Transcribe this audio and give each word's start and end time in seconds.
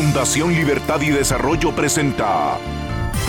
Fundación 0.00 0.54
Libertad 0.54 1.00
y 1.00 1.10
Desarrollo 1.10 1.74
presenta 1.74 2.56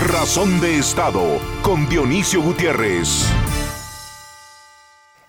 Razón 0.08 0.62
de 0.62 0.78
Estado 0.78 1.40
con 1.64 1.90
Dionisio 1.90 2.44
Gutiérrez. 2.44 3.28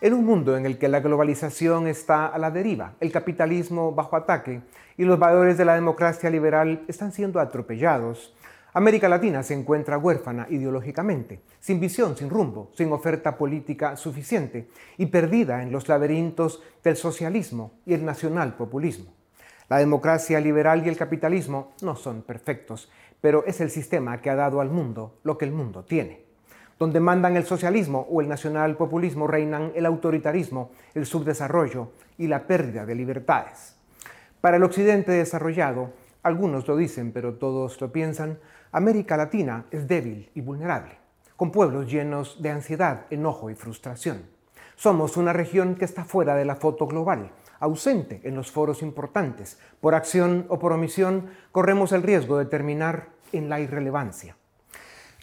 En 0.02 0.12
un 0.12 0.26
mundo 0.26 0.54
en 0.58 0.66
el 0.66 0.76
que 0.76 0.88
la 0.88 1.00
globalización 1.00 1.86
está 1.86 2.26
a 2.26 2.36
la 2.36 2.50
deriva, 2.50 2.92
el 3.00 3.10
capitalismo 3.10 3.92
bajo 3.92 4.16
ataque 4.16 4.60
y 4.98 5.04
los 5.04 5.18
valores 5.18 5.56
de 5.56 5.64
la 5.64 5.76
democracia 5.76 6.28
liberal 6.28 6.84
están 6.88 7.10
siendo 7.10 7.40
atropellados, 7.40 8.34
América 8.74 9.08
Latina 9.08 9.42
se 9.42 9.54
encuentra 9.54 9.96
huérfana 9.96 10.46
ideológicamente, 10.50 11.40
sin 11.58 11.80
visión, 11.80 12.18
sin 12.18 12.28
rumbo, 12.28 12.70
sin 12.74 12.92
oferta 12.92 13.38
política 13.38 13.96
suficiente 13.96 14.68
y 14.98 15.06
perdida 15.06 15.62
en 15.62 15.72
los 15.72 15.88
laberintos 15.88 16.62
del 16.84 16.98
socialismo 16.98 17.80
y 17.86 17.94
el 17.94 18.04
nacionalpopulismo. 18.04 19.19
La 19.70 19.78
democracia 19.78 20.40
liberal 20.40 20.84
y 20.84 20.88
el 20.88 20.96
capitalismo 20.96 21.74
no 21.80 21.94
son 21.94 22.22
perfectos, 22.22 22.90
pero 23.20 23.44
es 23.46 23.60
el 23.60 23.70
sistema 23.70 24.20
que 24.20 24.28
ha 24.28 24.34
dado 24.34 24.60
al 24.60 24.68
mundo 24.68 25.20
lo 25.22 25.38
que 25.38 25.44
el 25.44 25.52
mundo 25.52 25.84
tiene. 25.84 26.24
Donde 26.76 26.98
mandan 26.98 27.36
el 27.36 27.44
socialismo 27.44 28.04
o 28.10 28.20
el 28.20 28.28
nacionalpopulismo 28.28 29.28
reinan 29.28 29.70
el 29.76 29.86
autoritarismo, 29.86 30.72
el 30.92 31.06
subdesarrollo 31.06 31.92
y 32.18 32.26
la 32.26 32.48
pérdida 32.48 32.84
de 32.84 32.96
libertades. 32.96 33.76
Para 34.40 34.56
el 34.56 34.64
occidente 34.64 35.12
desarrollado, 35.12 35.92
algunos 36.24 36.66
lo 36.66 36.76
dicen, 36.76 37.12
pero 37.12 37.34
todos 37.34 37.80
lo 37.80 37.92
piensan, 37.92 38.40
América 38.72 39.16
Latina 39.16 39.66
es 39.70 39.86
débil 39.86 40.32
y 40.34 40.40
vulnerable, 40.40 40.98
con 41.36 41.52
pueblos 41.52 41.88
llenos 41.88 42.42
de 42.42 42.50
ansiedad, 42.50 43.06
enojo 43.10 43.50
y 43.50 43.54
frustración. 43.54 44.24
Somos 44.74 45.16
una 45.16 45.32
región 45.32 45.76
que 45.76 45.84
está 45.84 46.04
fuera 46.04 46.34
de 46.34 46.44
la 46.44 46.56
foto 46.56 46.88
global, 46.88 47.30
ausente 47.60 48.20
en 48.24 48.34
los 48.34 48.50
foros 48.50 48.82
importantes. 48.82 49.58
Por 49.80 49.94
acción 49.94 50.46
o 50.48 50.58
por 50.58 50.72
omisión, 50.72 51.30
corremos 51.52 51.92
el 51.92 52.02
riesgo 52.02 52.38
de 52.38 52.46
terminar 52.46 53.10
en 53.32 53.48
la 53.48 53.60
irrelevancia. 53.60 54.36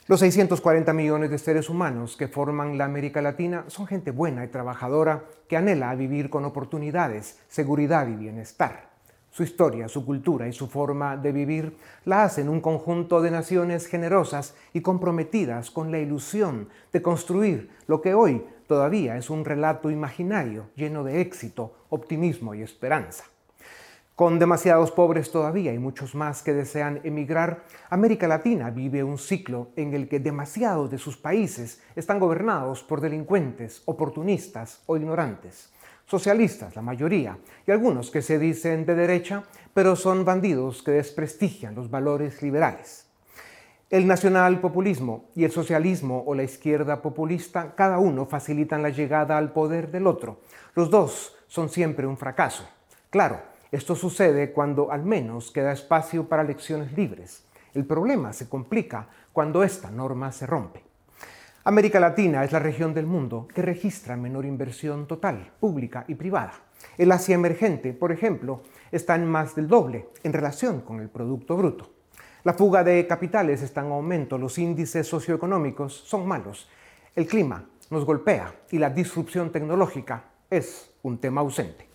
Los 0.07 0.21
640 0.21 0.93
millones 0.93 1.29
de 1.29 1.37
seres 1.37 1.69
humanos 1.69 2.15
que 2.15 2.29
forman 2.29 2.77
la 2.77 2.85
América 2.85 3.21
Latina 3.21 3.65
son 3.67 3.87
gente 3.87 4.11
buena 4.11 4.45
y 4.45 4.47
trabajadora 4.47 5.25
que 5.49 5.57
anhela 5.57 5.93
vivir 5.95 6.29
con 6.29 6.45
oportunidades, 6.45 7.39
seguridad 7.49 8.07
y 8.07 8.15
bienestar. 8.15 8.87
Su 9.31 9.43
historia, 9.43 9.89
su 9.89 10.05
cultura 10.05 10.47
y 10.47 10.53
su 10.53 10.67
forma 10.67 11.17
de 11.17 11.33
vivir 11.33 11.77
la 12.05 12.23
hacen 12.23 12.47
un 12.47 12.61
conjunto 12.61 13.21
de 13.21 13.31
naciones 13.31 13.85
generosas 13.85 14.55
y 14.71 14.79
comprometidas 14.79 15.71
con 15.71 15.91
la 15.91 15.99
ilusión 15.99 16.69
de 16.93 17.01
construir 17.01 17.69
lo 17.87 18.01
que 18.01 18.13
hoy 18.13 18.45
todavía 18.67 19.17
es 19.17 19.29
un 19.29 19.45
relato 19.45 19.89
imaginario 19.89 20.69
lleno 20.75 21.03
de 21.03 21.21
éxito, 21.21 21.73
optimismo 21.89 22.53
y 22.53 22.61
esperanza. 22.61 23.23
Con 24.17 24.39
demasiados 24.39 24.91
pobres 24.91 25.31
todavía 25.31 25.73
y 25.73 25.77
muchos 25.77 26.15
más 26.15 26.41
que 26.41 26.53
desean 26.53 27.01
emigrar, 27.03 27.65
América 27.89 28.27
Latina 28.27 28.71
vive 28.71 29.03
un 29.03 29.19
ciclo 29.19 29.69
en 29.75 29.93
el 29.93 30.09
que 30.09 30.19
demasiados 30.19 30.89
de 30.89 30.97
sus 30.97 31.17
países 31.17 31.83
están 31.95 32.19
gobernados 32.19 32.81
por 32.81 32.99
delincuentes, 32.99 33.83
oportunistas 33.85 34.81
o 34.87 34.97
ignorantes. 34.97 35.71
Socialistas, 36.07 36.75
la 36.75 36.81
mayoría, 36.81 37.37
y 37.67 37.71
algunos 37.71 38.09
que 38.09 38.23
se 38.23 38.39
dicen 38.39 38.85
de 38.85 38.95
derecha, 38.95 39.43
pero 39.73 39.95
son 39.95 40.25
bandidos 40.25 40.81
que 40.81 40.91
desprestigian 40.91 41.75
los 41.75 41.91
valores 41.91 42.41
liberales. 42.41 43.06
El 43.89 44.05
nacionalpopulismo 44.05 45.29
y 45.33 45.45
el 45.45 45.51
socialismo 45.51 46.21
o 46.25 46.35
la 46.35 46.43
izquierda 46.43 47.01
populista, 47.01 47.73
cada 47.73 47.99
uno 47.99 48.25
facilitan 48.25 48.83
la 48.83 48.89
llegada 48.89 49.37
al 49.37 49.53
poder 49.53 49.91
del 49.91 50.07
otro. 50.07 50.41
Los 50.75 50.89
dos 50.89 51.37
son 51.47 51.69
siempre 51.69 52.05
un 52.05 52.17
fracaso. 52.17 52.67
Claro, 53.09 53.39
esto 53.71 53.95
sucede 53.95 54.51
cuando 54.51 54.91
al 54.91 55.05
menos 55.05 55.51
queda 55.51 55.71
espacio 55.71 56.27
para 56.27 56.43
elecciones 56.43 56.97
libres. 56.97 57.45
El 57.73 57.85
problema 57.85 58.33
se 58.33 58.49
complica 58.49 59.07
cuando 59.31 59.63
esta 59.63 59.89
norma 59.89 60.33
se 60.33 60.45
rompe. 60.45 60.83
América 61.63 62.01
Latina 62.01 62.43
es 62.43 62.51
la 62.51 62.59
región 62.59 62.93
del 62.93 63.05
mundo 63.05 63.47
que 63.55 63.61
registra 63.61 64.17
menor 64.17 64.45
inversión 64.45 65.07
total, 65.07 65.53
pública 65.61 66.03
y 66.09 66.15
privada. 66.15 66.55
El 66.97 67.13
Asia 67.13 67.35
emergente, 67.35 67.93
por 67.93 68.11
ejemplo, 68.11 68.63
está 68.91 69.15
en 69.15 69.25
más 69.25 69.55
del 69.55 69.69
doble 69.69 70.09
en 70.23 70.33
relación 70.33 70.81
con 70.81 70.99
el 70.99 71.07
Producto 71.07 71.55
Bruto. 71.55 71.96
La 72.47 72.53
fuga 72.53 72.81
de 72.81 73.05
capitales 73.05 73.61
está 73.61 73.81
en 73.81 73.91
aumento, 73.91 74.37
los 74.37 74.57
índices 74.57 75.05
socioeconómicos 75.05 75.93
son 75.93 76.25
malos, 76.25 76.69
el 77.13 77.27
clima 77.27 77.65
nos 77.89 78.05
golpea 78.05 78.55
y 78.71 78.77
la 78.77 78.89
disrupción 78.89 79.51
tecnológica 79.51 80.23
es 80.49 80.89
un 81.03 81.17
tema 81.17 81.41
ausente. 81.41 81.89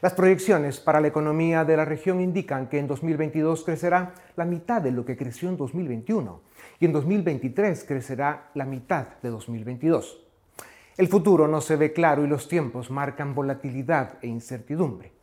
Las 0.00 0.14
proyecciones 0.14 0.78
para 0.78 1.00
la 1.00 1.08
economía 1.08 1.64
de 1.64 1.76
la 1.76 1.84
región 1.84 2.20
indican 2.20 2.68
que 2.68 2.78
en 2.78 2.86
2022 2.86 3.64
crecerá 3.64 4.14
la 4.36 4.44
mitad 4.44 4.80
de 4.80 4.92
lo 4.92 5.04
que 5.04 5.16
creció 5.16 5.48
en 5.48 5.56
2021 5.56 6.42
y 6.78 6.84
en 6.84 6.92
2023 6.92 7.82
crecerá 7.82 8.50
la 8.54 8.66
mitad 8.66 9.18
de 9.20 9.30
2022. 9.30 10.24
El 10.96 11.08
futuro 11.08 11.48
no 11.48 11.60
se 11.60 11.74
ve 11.74 11.92
claro 11.92 12.24
y 12.24 12.28
los 12.28 12.46
tiempos 12.46 12.88
marcan 12.92 13.34
volatilidad 13.34 14.18
e 14.22 14.28
incertidumbre. 14.28 15.17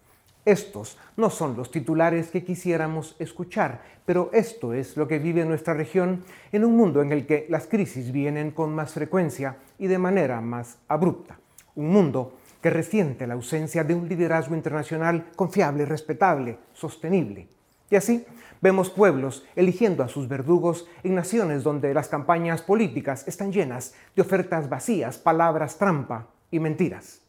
Estos 0.46 0.98
no 1.18 1.32
son 1.32 1.58
los 1.58 1.72
titulares 1.72 2.30
que 2.30 2.44
quisiéramos 2.44 3.16
escuchar, 3.18 3.82
pero 4.06 4.30
esto 4.32 4.74
es 4.74 4.96
lo 4.96 5.08
que 5.08 5.18
vive 5.18 5.44
nuestra 5.44 5.74
región 5.74 6.24
en 6.52 6.64
un 6.64 6.78
mundo 6.78 7.02
en 7.02 7.12
el 7.12 7.26
que 7.26 7.48
las 7.50 7.66
crisis 7.66 8.12
vienen 8.12 8.52
con 8.52 8.74
más 8.74 8.94
frecuencia 8.94 9.58
y 9.80 9.88
de 9.88 9.98
manera 9.98 10.42
más 10.42 10.78
abrupta. 10.88 11.40
Un 11.74 11.90
mundo 11.90 12.38
que 12.62 12.70
resiente 12.70 13.26
la 13.26 13.34
ausencia 13.34 13.84
de 13.84 13.96
un 13.96 14.08
liderazgo 14.08 14.56
internacional 14.56 15.26
confiable, 15.36 15.84
respetable, 15.86 16.60
sostenible. 16.74 17.48
Y 17.90 17.96
así 17.96 18.26
vemos 18.62 18.92
pueblos 18.92 19.46
eligiendo 19.56 20.04
a 20.04 20.08
sus 20.08 20.28
verdugos 20.28 20.88
en 21.04 21.16
naciones 21.16 21.64
donde 21.64 21.94
las 21.94 22.08
campañas 22.08 22.62
políticas 22.62 23.28
están 23.28 23.52
llenas 23.52 23.96
de 24.16 24.22
ofertas 24.22 24.70
vacías, 24.70 25.18
palabras 25.18 25.78
trampa 25.78 26.28
y 26.52 26.60
mentiras. 26.60 27.22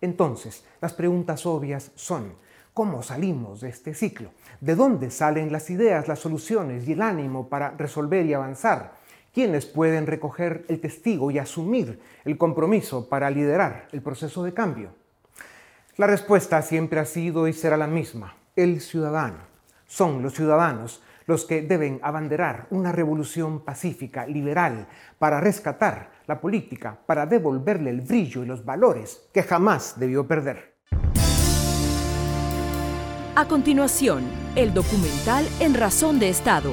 Entonces, 0.00 0.64
las 0.80 0.92
preguntas 0.92 1.46
obvias 1.46 1.92
son, 1.94 2.34
¿Cómo 2.74 3.02
salimos 3.02 3.60
de 3.60 3.68
este 3.68 3.92
ciclo? 3.92 4.30
¿De 4.62 4.74
dónde 4.74 5.10
salen 5.10 5.52
las 5.52 5.68
ideas, 5.68 6.08
las 6.08 6.20
soluciones 6.20 6.88
y 6.88 6.92
el 6.92 7.02
ánimo 7.02 7.50
para 7.50 7.72
resolver 7.72 8.24
y 8.24 8.32
avanzar? 8.32 8.94
¿Quiénes 9.34 9.66
pueden 9.66 10.06
recoger 10.06 10.64
el 10.70 10.80
testigo 10.80 11.30
y 11.30 11.38
asumir 11.38 12.00
el 12.24 12.38
compromiso 12.38 13.10
para 13.10 13.28
liderar 13.28 13.88
el 13.92 14.00
proceso 14.00 14.42
de 14.42 14.54
cambio? 14.54 14.88
La 15.98 16.06
respuesta 16.06 16.62
siempre 16.62 16.98
ha 16.98 17.04
sido 17.04 17.46
y 17.46 17.52
será 17.52 17.76
la 17.76 17.86
misma, 17.86 18.36
el 18.56 18.80
ciudadano. 18.80 19.40
Son 19.86 20.22
los 20.22 20.32
ciudadanos 20.32 21.02
los 21.26 21.44
que 21.44 21.60
deben 21.60 22.00
abanderar 22.02 22.68
una 22.70 22.90
revolución 22.90 23.60
pacífica, 23.60 24.26
liberal, 24.26 24.88
para 25.18 25.42
rescatar 25.42 26.10
la 26.26 26.40
política, 26.40 26.98
para 27.04 27.26
devolverle 27.26 27.90
el 27.90 28.00
brillo 28.00 28.42
y 28.42 28.46
los 28.46 28.64
valores 28.64 29.28
que 29.34 29.42
jamás 29.42 30.00
debió 30.00 30.26
perder. 30.26 30.71
A 33.34 33.46
continuación, 33.46 34.24
el 34.56 34.74
documental 34.74 35.48
En 35.58 35.72
Razón 35.72 36.18
de 36.18 36.28
Estado. 36.28 36.70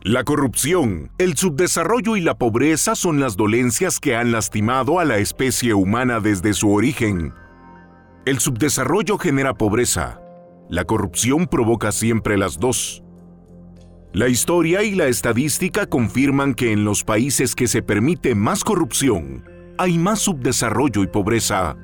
La 0.00 0.22
corrupción, 0.22 1.10
el 1.18 1.36
subdesarrollo 1.36 2.14
y 2.16 2.20
la 2.20 2.38
pobreza 2.38 2.94
son 2.94 3.18
las 3.18 3.36
dolencias 3.36 3.98
que 3.98 4.14
han 4.14 4.30
lastimado 4.30 5.00
a 5.00 5.04
la 5.04 5.18
especie 5.18 5.74
humana 5.74 6.20
desde 6.20 6.54
su 6.54 6.72
origen. 6.72 7.34
El 8.26 8.38
subdesarrollo 8.38 9.18
genera 9.18 9.54
pobreza. 9.54 10.20
La 10.70 10.84
corrupción 10.84 11.48
provoca 11.48 11.90
siempre 11.90 12.38
las 12.38 12.60
dos. 12.60 13.02
La 14.12 14.28
historia 14.28 14.84
y 14.84 14.94
la 14.94 15.08
estadística 15.08 15.86
confirman 15.86 16.54
que 16.54 16.70
en 16.70 16.84
los 16.84 17.02
países 17.02 17.56
que 17.56 17.66
se 17.66 17.82
permite 17.82 18.36
más 18.36 18.62
corrupción, 18.62 19.44
hay 19.78 19.98
más 19.98 20.20
subdesarrollo 20.20 21.02
y 21.02 21.08
pobreza. 21.08 21.76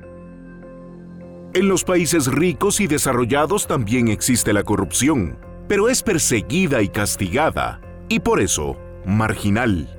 En 1.53 1.67
los 1.67 1.83
países 1.83 2.27
ricos 2.27 2.79
y 2.79 2.87
desarrollados 2.87 3.67
también 3.67 4.07
existe 4.07 4.53
la 4.53 4.63
corrupción, 4.63 5.37
pero 5.67 5.89
es 5.89 6.01
perseguida 6.01 6.81
y 6.81 6.87
castigada, 6.87 7.81
y 8.07 8.21
por 8.21 8.39
eso, 8.39 8.77
marginal. 9.05 9.97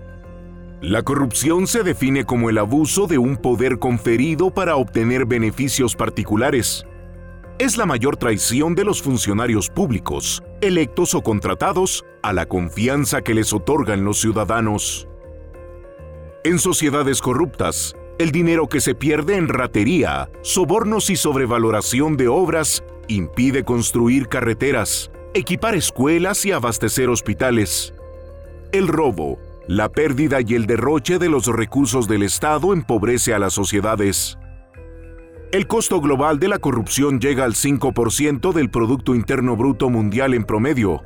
La 0.81 1.03
corrupción 1.03 1.67
se 1.67 1.83
define 1.83 2.25
como 2.25 2.49
el 2.49 2.57
abuso 2.57 3.07
de 3.07 3.19
un 3.19 3.37
poder 3.37 3.79
conferido 3.79 4.51
para 4.51 4.77
obtener 4.77 5.27
beneficios 5.27 5.95
particulares. 5.95 6.87
Es 7.59 7.77
la 7.77 7.85
mayor 7.85 8.17
traición 8.17 8.75
de 8.75 8.85
los 8.85 9.03
funcionarios 9.03 9.69
públicos, 9.69 10.43
electos 10.63 11.15
o 11.15 11.23
contratados, 11.23 12.03
a 12.23 12.33
la 12.33 12.47
confianza 12.47 13.21
que 13.21 13.35
les 13.35 13.53
otorgan 13.53 14.05
los 14.05 14.19
ciudadanos. 14.23 15.07
En 16.45 16.59
sociedades 16.59 17.21
corruptas, 17.21 17.95
el 18.19 18.31
dinero 18.31 18.69
que 18.69 18.81
se 18.81 18.95
pierde 18.95 19.37
en 19.37 19.49
ratería, 19.49 20.31
sobornos 20.43 21.11
y 21.11 21.17
sobrevaloración 21.17 22.17
de 22.17 22.29
obras 22.29 22.85
impide 23.09 23.65
construir 23.65 24.29
carreteras, 24.29 25.11
equipar 25.35 25.75
escuelas 25.75 26.45
y 26.45 26.53
abastecer 26.53 27.09
hospitales. 27.09 27.95
El 28.71 28.89
robo, 28.89 29.39
la 29.67 29.91
pérdida 29.91 30.39
y 30.41 30.55
el 30.55 30.67
derroche 30.67 31.19
de 31.19 31.29
los 31.29 31.47
recursos 31.47 32.09
del 32.09 32.23
Estado 32.23 32.73
empobrece 32.73 33.35
a 33.35 33.39
las 33.39 33.53
sociedades. 33.53 34.39
El 35.53 35.67
costo 35.67 36.01
global 36.01 36.39
de 36.39 36.49
la 36.49 36.59
corrupción 36.59 37.21
llega 37.21 37.45
al 37.45 37.55
5% 37.55 38.53
del 38.53 38.71
Producto 38.71 39.15
Interno 39.15 39.57
Bruto 39.57 39.91
Mundial 39.91 40.35
en 40.35 40.45
promedio. 40.45 41.03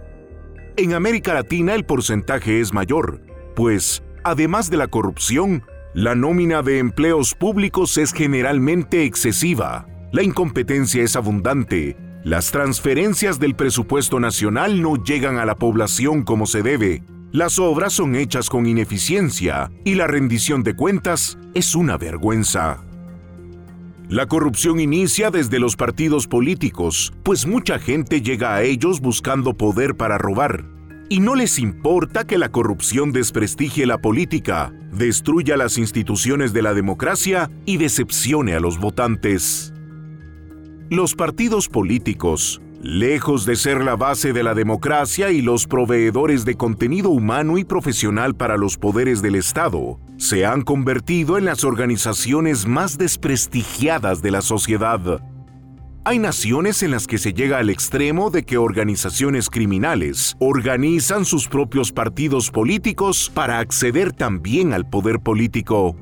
En 0.77 0.95
América 0.95 1.35
Latina 1.35 1.75
el 1.75 1.85
porcentaje 1.85 2.61
es 2.61 2.73
mayor, 2.73 3.21
pues, 3.57 4.03
además 4.23 4.71
de 4.71 4.77
la 4.77 4.87
corrupción, 4.87 5.65
la 5.97 6.15
nómina 6.15 6.61
de 6.61 6.79
empleos 6.79 7.35
públicos 7.35 7.97
es 7.97 8.13
generalmente 8.13 9.05
excesiva, 9.05 9.89
la 10.13 10.23
incompetencia 10.23 11.03
es 11.03 11.17
abundante, 11.17 11.97
las 12.23 12.53
transferencias 12.53 13.39
del 13.39 13.57
presupuesto 13.57 14.21
nacional 14.21 14.83
no 14.83 15.03
llegan 15.03 15.39
a 15.39 15.47
la 15.47 15.55
población 15.55 16.23
como 16.23 16.45
se 16.45 16.63
debe, 16.63 17.03
las 17.33 17.59
obras 17.59 17.95
son 17.95 18.15
hechas 18.15 18.51
con 18.51 18.67
ineficiencia 18.67 19.71
y 19.87 19.95
la 19.95 20.07
rendición 20.07 20.63
de 20.63 20.77
cuentas 20.77 21.39
es 21.55 21.75
una 21.75 21.97
vergüenza. 21.97 22.85
La 24.11 24.27
corrupción 24.27 24.81
inicia 24.81 25.31
desde 25.31 25.59
los 25.59 25.77
partidos 25.77 26.27
políticos, 26.27 27.15
pues 27.23 27.47
mucha 27.47 27.79
gente 27.79 28.21
llega 28.21 28.55
a 28.55 28.63
ellos 28.63 29.01
buscando 29.01 29.55
poder 29.55 29.97
para 29.97 30.19
robar. 30.19 30.76
Y 31.09 31.21
no 31.21 31.37
les 31.37 31.61
importa 31.61 32.25
que 32.25 32.37
la 32.37 32.49
corrupción 32.49 33.13
desprestigie 33.13 33.87
la 33.87 33.99
política, 33.99 34.73
destruya 34.93 35.57
las 35.57 35.79
instituciones 35.79 36.53
de 36.53 36.63
la 36.63 36.75
democracia 36.75 37.49
y 37.65 37.77
decepcione 37.77 38.55
a 38.55 38.61
los 38.61 38.81
votantes. 38.81 39.73
Los 40.91 41.15
partidos 41.15 41.69
políticos, 41.69 42.61
lejos 42.83 43.47
de 43.47 43.55
ser 43.55 43.85
la 43.85 43.95
base 43.95 44.33
de 44.33 44.43
la 44.43 44.55
democracia 44.55 45.31
y 45.31 45.43
los 45.43 45.69
proveedores 45.69 46.45
de 46.45 46.57
contenido 46.57 47.11
humano 47.11 47.57
y 47.57 47.65
profesional 47.65 48.35
para 48.35 48.57
los 48.57 48.77
poderes 48.77 49.23
del 49.23 49.37
Estado, 49.37 50.01
se 50.17 50.45
han 50.45 50.63
convertido 50.63 51.39
en 51.39 51.45
las 51.45 51.63
organizaciones 51.63 52.67
más 52.67 52.99
desprestigiadas 52.99 54.23
de 54.23 54.33
la 54.33 54.43
sociedad. 54.43 55.21
Hay 56.09 56.21
naciones 56.21 56.85
en 56.85 56.93
las 56.93 57.09
que 57.09 57.19
se 57.19 57.33
llega 57.33 57.59
al 57.59 57.69
extremo 57.69 58.31
de 58.31 58.45
que 58.45 58.59
organizaciones 58.59 59.51
criminales 59.51 60.37
organizan 60.39 61.25
sus 61.25 61.49
propios 61.49 61.91
partidos 61.91 62.53
políticos 62.53 63.29
para 63.35 63.59
acceder 63.59 64.13
también 64.13 64.73
al 64.73 64.89
poder 64.89 65.19
político. 65.19 65.97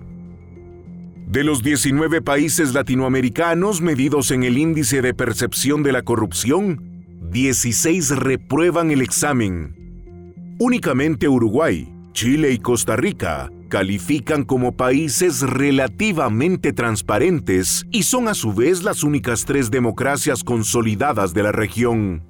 De 1.26 1.42
los 1.42 1.62
19 1.62 2.20
países 2.20 2.74
latinoamericanos 2.74 3.80
medidos 3.80 4.30
en 4.30 4.44
el 4.44 4.58
índice 4.58 5.00
de 5.00 5.14
percepción 5.14 5.82
de 5.82 5.92
la 5.92 6.02
corrupción, 6.02 7.06
16 7.30 8.10
reprueban 8.10 8.90
el 8.90 9.00
examen. 9.00 10.54
Únicamente 10.58 11.28
Uruguay, 11.30 11.90
Chile 12.12 12.52
y 12.52 12.58
Costa 12.58 12.96
Rica 12.96 13.50
califican 13.74 14.44
como 14.44 14.76
países 14.76 15.40
relativamente 15.40 16.72
transparentes 16.72 17.84
y 17.90 18.04
son 18.04 18.28
a 18.28 18.34
su 18.34 18.54
vez 18.54 18.84
las 18.84 19.02
únicas 19.02 19.44
tres 19.46 19.68
democracias 19.68 20.44
consolidadas 20.44 21.34
de 21.34 21.42
la 21.42 21.50
región. 21.50 22.22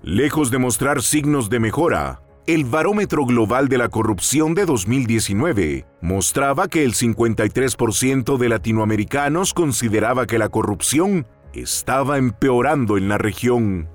Lejos 0.00 0.52
de 0.52 0.58
mostrar 0.58 1.02
signos 1.02 1.50
de 1.50 1.58
mejora, 1.58 2.22
el 2.46 2.64
Barómetro 2.64 3.26
Global 3.26 3.66
de 3.66 3.78
la 3.78 3.88
Corrupción 3.88 4.54
de 4.54 4.64
2019 4.64 5.86
mostraba 6.02 6.68
que 6.68 6.84
el 6.84 6.94
53% 6.94 8.38
de 8.38 8.48
latinoamericanos 8.48 9.52
consideraba 9.52 10.24
que 10.26 10.38
la 10.38 10.50
corrupción 10.50 11.26
estaba 11.52 12.16
empeorando 12.16 12.96
en 12.96 13.08
la 13.08 13.18
región. 13.18 13.88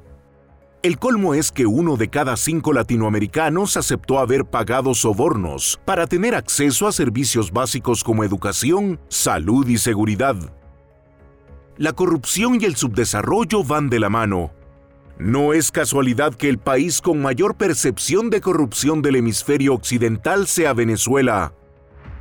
El 0.83 0.99
colmo 0.99 1.33
es 1.33 1.53
que 1.53 1.65
uno 1.65 1.95
de 1.95 2.09
cada 2.09 2.35
cinco 2.35 2.73
latinoamericanos 2.73 3.77
aceptó 3.77 4.19
haber 4.19 4.43
pagado 4.43 4.93
sobornos 4.93 5.79
para 5.85 6.07
tener 6.07 6.35
acceso 6.35 6.89
a 6.89 6.91
servicios 6.91 7.53
básicos 7.53 8.03
como 8.03 8.25
educación, 8.25 8.99
salud 9.07 9.65
y 9.69 9.77
seguridad. 9.77 10.35
La 11.77 11.93
corrupción 11.93 12.57
y 12.59 12.65
el 12.65 12.75
subdesarrollo 12.75 13.63
van 13.63 13.89
de 13.89 14.01
la 14.01 14.09
mano. 14.09 14.51
No 15.17 15.53
es 15.53 15.71
casualidad 15.71 16.35
que 16.35 16.49
el 16.49 16.57
país 16.57 16.99
con 16.99 17.21
mayor 17.21 17.55
percepción 17.55 18.29
de 18.29 18.41
corrupción 18.41 19.01
del 19.01 19.15
hemisferio 19.15 19.75
occidental 19.75 20.47
sea 20.47 20.73
Venezuela. 20.73 21.53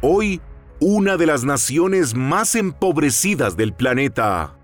Hoy, 0.03 0.41
una 0.79 1.17
de 1.17 1.26
las 1.26 1.43
naciones 1.43 2.15
más 2.15 2.55
empobrecidas 2.55 3.56
del 3.56 3.75
planeta. 3.75 4.56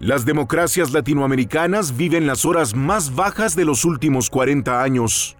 Las 0.00 0.24
democracias 0.24 0.92
latinoamericanas 0.92 1.94
viven 1.94 2.26
las 2.26 2.46
horas 2.46 2.74
más 2.74 3.14
bajas 3.14 3.54
de 3.54 3.66
los 3.66 3.84
últimos 3.84 4.30
40 4.30 4.82
años. 4.82 5.36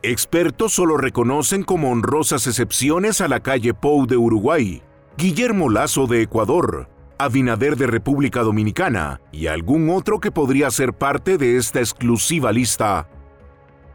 Expertos 0.00 0.72
solo 0.72 0.96
reconocen 0.96 1.64
como 1.64 1.90
honrosas 1.90 2.46
excepciones 2.46 3.20
a 3.20 3.28
la 3.28 3.40
calle 3.40 3.74
Pou 3.74 4.06
de 4.06 4.16
Uruguay, 4.16 4.82
Guillermo 5.18 5.68
Lazo 5.68 6.06
de 6.06 6.22
Ecuador, 6.22 6.88
Abinader 7.18 7.76
de 7.76 7.88
República 7.88 8.40
Dominicana 8.40 9.20
y 9.32 9.48
algún 9.48 9.90
otro 9.90 10.18
que 10.18 10.32
podría 10.32 10.70
ser 10.70 10.94
parte 10.94 11.36
de 11.36 11.58
esta 11.58 11.80
exclusiva 11.80 12.52
lista. 12.52 13.06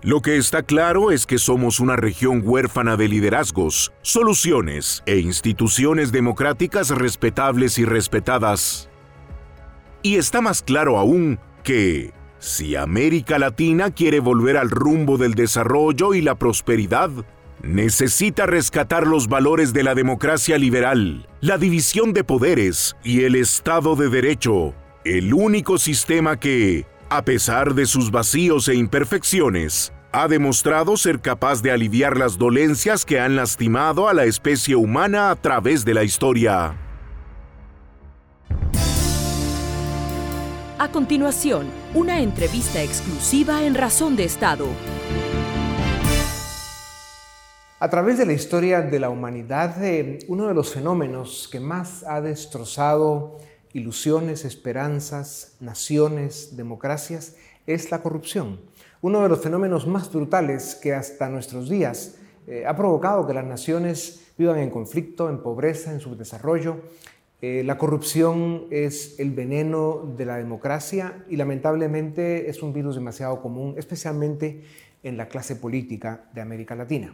Lo 0.04 0.22
que 0.22 0.38
está 0.38 0.62
claro 0.62 1.10
es 1.10 1.26
que 1.26 1.40
somos 1.40 1.80
una 1.80 1.96
región 1.96 2.44
huérfana 2.46 2.96
de 2.96 3.08
liderazgos, 3.08 3.92
soluciones 4.04 5.02
e 5.08 5.18
instituciones 5.18 6.12
democráticas 6.12 6.92
respetables 6.92 7.80
y 7.80 7.86
respetadas. 7.86 8.93
Y 10.04 10.18
está 10.18 10.42
más 10.42 10.62
claro 10.62 10.98
aún 10.98 11.40
que, 11.64 12.12
si 12.38 12.76
América 12.76 13.40
Latina 13.40 13.90
quiere 13.90 14.20
volver 14.20 14.58
al 14.58 14.70
rumbo 14.70 15.18
del 15.18 15.34
desarrollo 15.34 16.14
y 16.14 16.22
la 16.22 16.36
prosperidad, 16.36 17.10
necesita 17.62 18.46
rescatar 18.46 19.08
los 19.08 19.30
valores 19.30 19.72
de 19.72 19.84
la 19.84 19.96
democracia 19.96 20.58
liberal, 20.58 21.30
la 21.40 21.58
división 21.58 22.12
de 22.12 22.26
poderes 22.26 22.98
y 23.02 23.24
el 23.24 23.36
Estado 23.36 23.96
de 23.96 24.10
Derecho, 24.10 24.76
el 25.06 25.34
único 25.34 25.78
sistema 25.78 26.38
que, 26.38 26.86
a 27.10 27.24
pesar 27.24 27.74
de 27.74 27.86
sus 27.86 28.12
vacíos 28.12 28.68
e 28.68 28.76
imperfecciones, 28.76 29.94
ha 30.12 30.28
demostrado 30.28 30.98
ser 30.98 31.22
capaz 31.22 31.62
de 31.62 31.72
aliviar 31.72 32.18
las 32.18 32.38
dolencias 32.38 33.06
que 33.06 33.22
han 33.22 33.38
lastimado 33.38 34.10
a 34.10 34.14
la 34.14 34.26
especie 34.26 34.76
humana 34.76 35.32
a 35.32 35.38
través 35.38 35.86
de 35.86 35.94
la 35.94 36.04
historia. 36.04 36.78
A 40.84 40.92
continuación, 40.92 41.68
una 41.94 42.20
entrevista 42.20 42.84
exclusiva 42.84 43.64
en 43.64 43.74
Razón 43.74 44.18
de 44.18 44.26
Estado. 44.26 44.68
A 47.80 47.90
través 47.90 48.18
de 48.18 48.26
la 48.26 48.34
historia 48.34 48.82
de 48.82 49.00
la 49.00 49.10
humanidad, 49.10 49.82
eh, 49.82 50.20
uno 50.28 50.46
de 50.50 50.54
los 50.54 50.74
fenómenos 50.74 51.48
que 51.50 51.62
más 51.62 52.04
ha 52.04 52.20
destrozado 52.20 53.38
ilusiones, 53.72 54.44
esperanzas, 54.44 55.56
naciones, 55.62 56.58
democracias, 56.58 57.38
es 57.66 57.90
la 57.90 58.02
corrupción. 58.02 58.60
Uno 59.00 59.24
de 59.24 59.30
los 59.30 59.40
fenómenos 59.40 59.88
más 59.88 60.12
brutales 60.12 60.76
que 60.76 60.94
hasta 60.94 61.30
nuestros 61.30 61.70
días 61.70 62.18
eh, 62.46 62.66
ha 62.68 62.76
provocado 62.76 63.26
que 63.26 63.34
las 63.34 63.46
naciones 63.46 64.34
vivan 64.38 64.60
en 64.60 64.70
conflicto, 64.70 65.30
en 65.30 65.42
pobreza, 65.42 65.94
en 65.94 66.02
subdesarrollo 66.02 66.82
eh, 67.46 67.62
la 67.62 67.78
corrupción 67.78 68.68
es 68.72 69.20
el 69.20 69.32
veneno 69.32 70.14
de 70.16 70.24
la 70.24 70.38
democracia 70.38 71.26
y 71.30 71.36
lamentablemente 71.36 72.50
es 72.50 72.64
un 72.64 72.72
virus 72.72 72.96
demasiado 72.96 73.42
común, 73.42 73.76
especialmente 73.78 74.64
en 75.04 75.18
la 75.18 75.28
clase 75.28 75.58
política 75.58 76.24
de 76.34 76.40
América 76.40 76.74
Latina. 76.74 77.14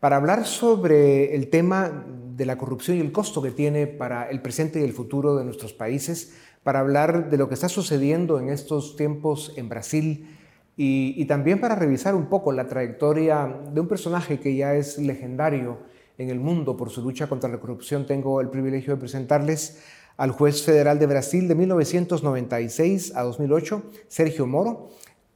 Para 0.00 0.16
hablar 0.16 0.44
sobre 0.44 1.34
el 1.34 1.48
tema 1.48 2.04
de 2.36 2.44
la 2.44 2.58
corrupción 2.58 2.98
y 2.98 3.00
el 3.00 3.10
costo 3.10 3.40
que 3.40 3.52
tiene 3.52 3.86
para 3.86 4.28
el 4.28 4.42
presente 4.42 4.82
y 4.82 4.84
el 4.84 4.92
futuro 4.92 5.34
de 5.34 5.46
nuestros 5.46 5.72
países, 5.72 6.34
para 6.62 6.80
hablar 6.80 7.30
de 7.30 7.38
lo 7.38 7.48
que 7.48 7.54
está 7.54 7.70
sucediendo 7.70 8.38
en 8.38 8.50
estos 8.50 8.96
tiempos 8.96 9.54
en 9.56 9.70
Brasil 9.70 10.28
y, 10.76 11.14
y 11.16 11.24
también 11.24 11.58
para 11.58 11.74
revisar 11.74 12.14
un 12.14 12.26
poco 12.26 12.52
la 12.52 12.68
trayectoria 12.68 13.62
de 13.72 13.80
un 13.80 13.88
personaje 13.88 14.40
que 14.40 14.56
ya 14.56 14.74
es 14.74 14.98
legendario 14.98 15.78
en 16.18 16.30
el 16.30 16.38
mundo 16.38 16.76
por 16.76 16.90
su 16.90 17.02
lucha 17.02 17.26
contra 17.26 17.50
la 17.50 17.58
corrupción, 17.58 18.06
tengo 18.06 18.40
el 18.40 18.48
privilegio 18.48 18.94
de 18.94 19.00
presentarles 19.00 19.80
al 20.16 20.30
juez 20.30 20.62
federal 20.62 20.98
de 20.98 21.06
Brasil 21.06 21.48
de 21.48 21.54
1996 21.54 23.16
a 23.16 23.22
2008, 23.22 23.82
Sergio 24.08 24.46
Moro. 24.46 24.90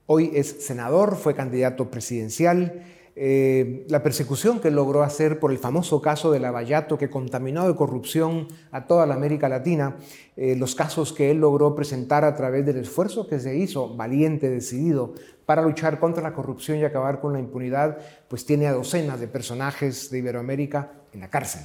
Hoy 0.06 0.30
es 0.34 0.64
senador, 0.64 1.16
fue 1.16 1.34
candidato 1.34 1.90
presidencial. 1.90 2.84
Eh, 3.20 3.84
la 3.88 4.00
persecución 4.04 4.60
que 4.60 4.70
logró 4.70 5.02
hacer 5.02 5.40
por 5.40 5.50
el 5.50 5.58
famoso 5.58 6.00
caso 6.00 6.30
de 6.30 6.38
Lavallato 6.38 6.96
que 6.96 7.10
contaminó 7.10 7.66
de 7.66 7.74
corrupción 7.74 8.46
a 8.70 8.86
toda 8.86 9.06
la 9.06 9.14
América 9.14 9.48
Latina, 9.48 9.96
eh, 10.36 10.54
los 10.54 10.76
casos 10.76 11.12
que 11.12 11.32
él 11.32 11.38
logró 11.38 11.74
presentar 11.74 12.24
a 12.24 12.36
través 12.36 12.64
del 12.64 12.76
esfuerzo 12.76 13.26
que 13.26 13.40
se 13.40 13.56
hizo, 13.56 13.96
valiente, 13.96 14.48
decidido, 14.48 15.14
para 15.46 15.62
luchar 15.62 15.98
contra 15.98 16.22
la 16.22 16.32
corrupción 16.32 16.78
y 16.78 16.84
acabar 16.84 17.20
con 17.20 17.32
la 17.32 17.40
impunidad, 17.40 17.98
pues 18.28 18.46
tiene 18.46 18.68
a 18.68 18.72
docenas 18.72 19.18
de 19.18 19.26
personajes 19.26 20.12
de 20.12 20.18
Iberoamérica 20.18 20.92
en 21.12 21.18
la 21.18 21.28
cárcel. 21.28 21.62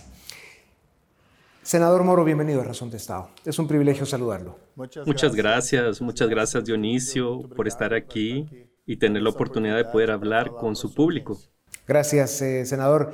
Senador 1.61 2.03
Moro, 2.03 2.23
bienvenido 2.25 2.61
a 2.61 2.63
Razón 2.63 2.89
de 2.89 2.97
Estado. 2.97 3.29
Es 3.45 3.59
un 3.59 3.67
privilegio 3.67 4.07
saludarlo. 4.07 4.57
Muchas 5.05 5.35
gracias, 5.35 6.01
muchas 6.01 6.29
gracias 6.29 6.63
Dionisio 6.63 7.43
por 7.55 7.67
estar 7.67 7.93
aquí 7.93 8.49
y 8.85 8.97
tener 8.97 9.21
la 9.21 9.29
oportunidad 9.29 9.77
de 9.77 9.85
poder 9.85 10.11
hablar 10.11 10.51
con 10.51 10.75
su 10.75 10.93
público. 10.93 11.39
Gracias, 11.87 12.41
eh, 12.41 12.65
senador. 12.65 13.13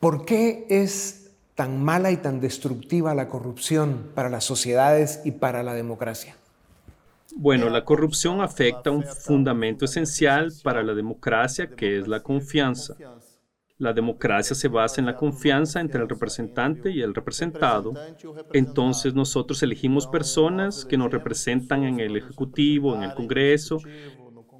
¿Por 0.00 0.24
qué 0.24 0.66
es 0.68 1.30
tan 1.54 1.82
mala 1.82 2.10
y 2.10 2.16
tan 2.16 2.40
destructiva 2.40 3.14
la 3.14 3.28
corrupción 3.28 4.10
para 4.14 4.28
las 4.28 4.44
sociedades 4.44 5.20
y 5.24 5.32
para 5.32 5.62
la 5.62 5.74
democracia? 5.74 6.36
Bueno, 7.36 7.68
la 7.68 7.84
corrupción 7.84 8.40
afecta 8.40 8.90
un 8.90 9.02
fundamento 9.02 9.84
esencial 9.84 10.52
para 10.62 10.82
la 10.82 10.94
democracia, 10.94 11.68
que 11.68 11.98
es 11.98 12.06
la 12.06 12.22
confianza. 12.22 12.94
La 13.78 13.92
democracia 13.92 14.54
se 14.54 14.68
basa 14.68 15.00
en 15.00 15.06
la 15.06 15.16
confianza 15.16 15.80
entre 15.80 16.00
el 16.00 16.08
representante 16.08 16.92
y 16.92 17.02
el 17.02 17.12
representado. 17.12 17.92
Entonces 18.52 19.14
nosotros 19.14 19.62
elegimos 19.64 20.06
personas 20.06 20.84
que 20.84 20.96
nos 20.96 21.10
representan 21.10 21.82
en 21.82 21.98
el 21.98 22.16
Ejecutivo, 22.16 22.94
en 22.94 23.02
el 23.02 23.14
Congreso, 23.14 23.78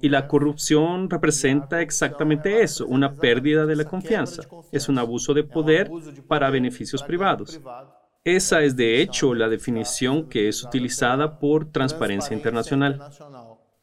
y 0.05 0.09
la 0.09 0.27
corrupción 0.27 1.09
representa 1.09 1.81
exactamente 1.81 2.61
eso, 2.61 2.85
una 2.85 3.15
pérdida 3.15 3.65
de 3.65 3.75
la 3.75 3.85
confianza. 3.85 4.43
Es 4.71 4.87
un 4.87 4.99
abuso 4.99 5.33
de 5.33 5.43
poder 5.43 5.89
para 6.27 6.51
beneficios 6.51 7.01
privados. 7.01 7.59
Esa 8.23 8.61
es 8.61 8.75
de 8.75 9.01
hecho 9.01 9.33
la 9.33 9.49
definición 9.49 10.29
que 10.29 10.47
es 10.47 10.63
utilizada 10.63 11.39
por 11.39 11.71
Transparencia 11.71 12.35
Internacional. 12.35 13.01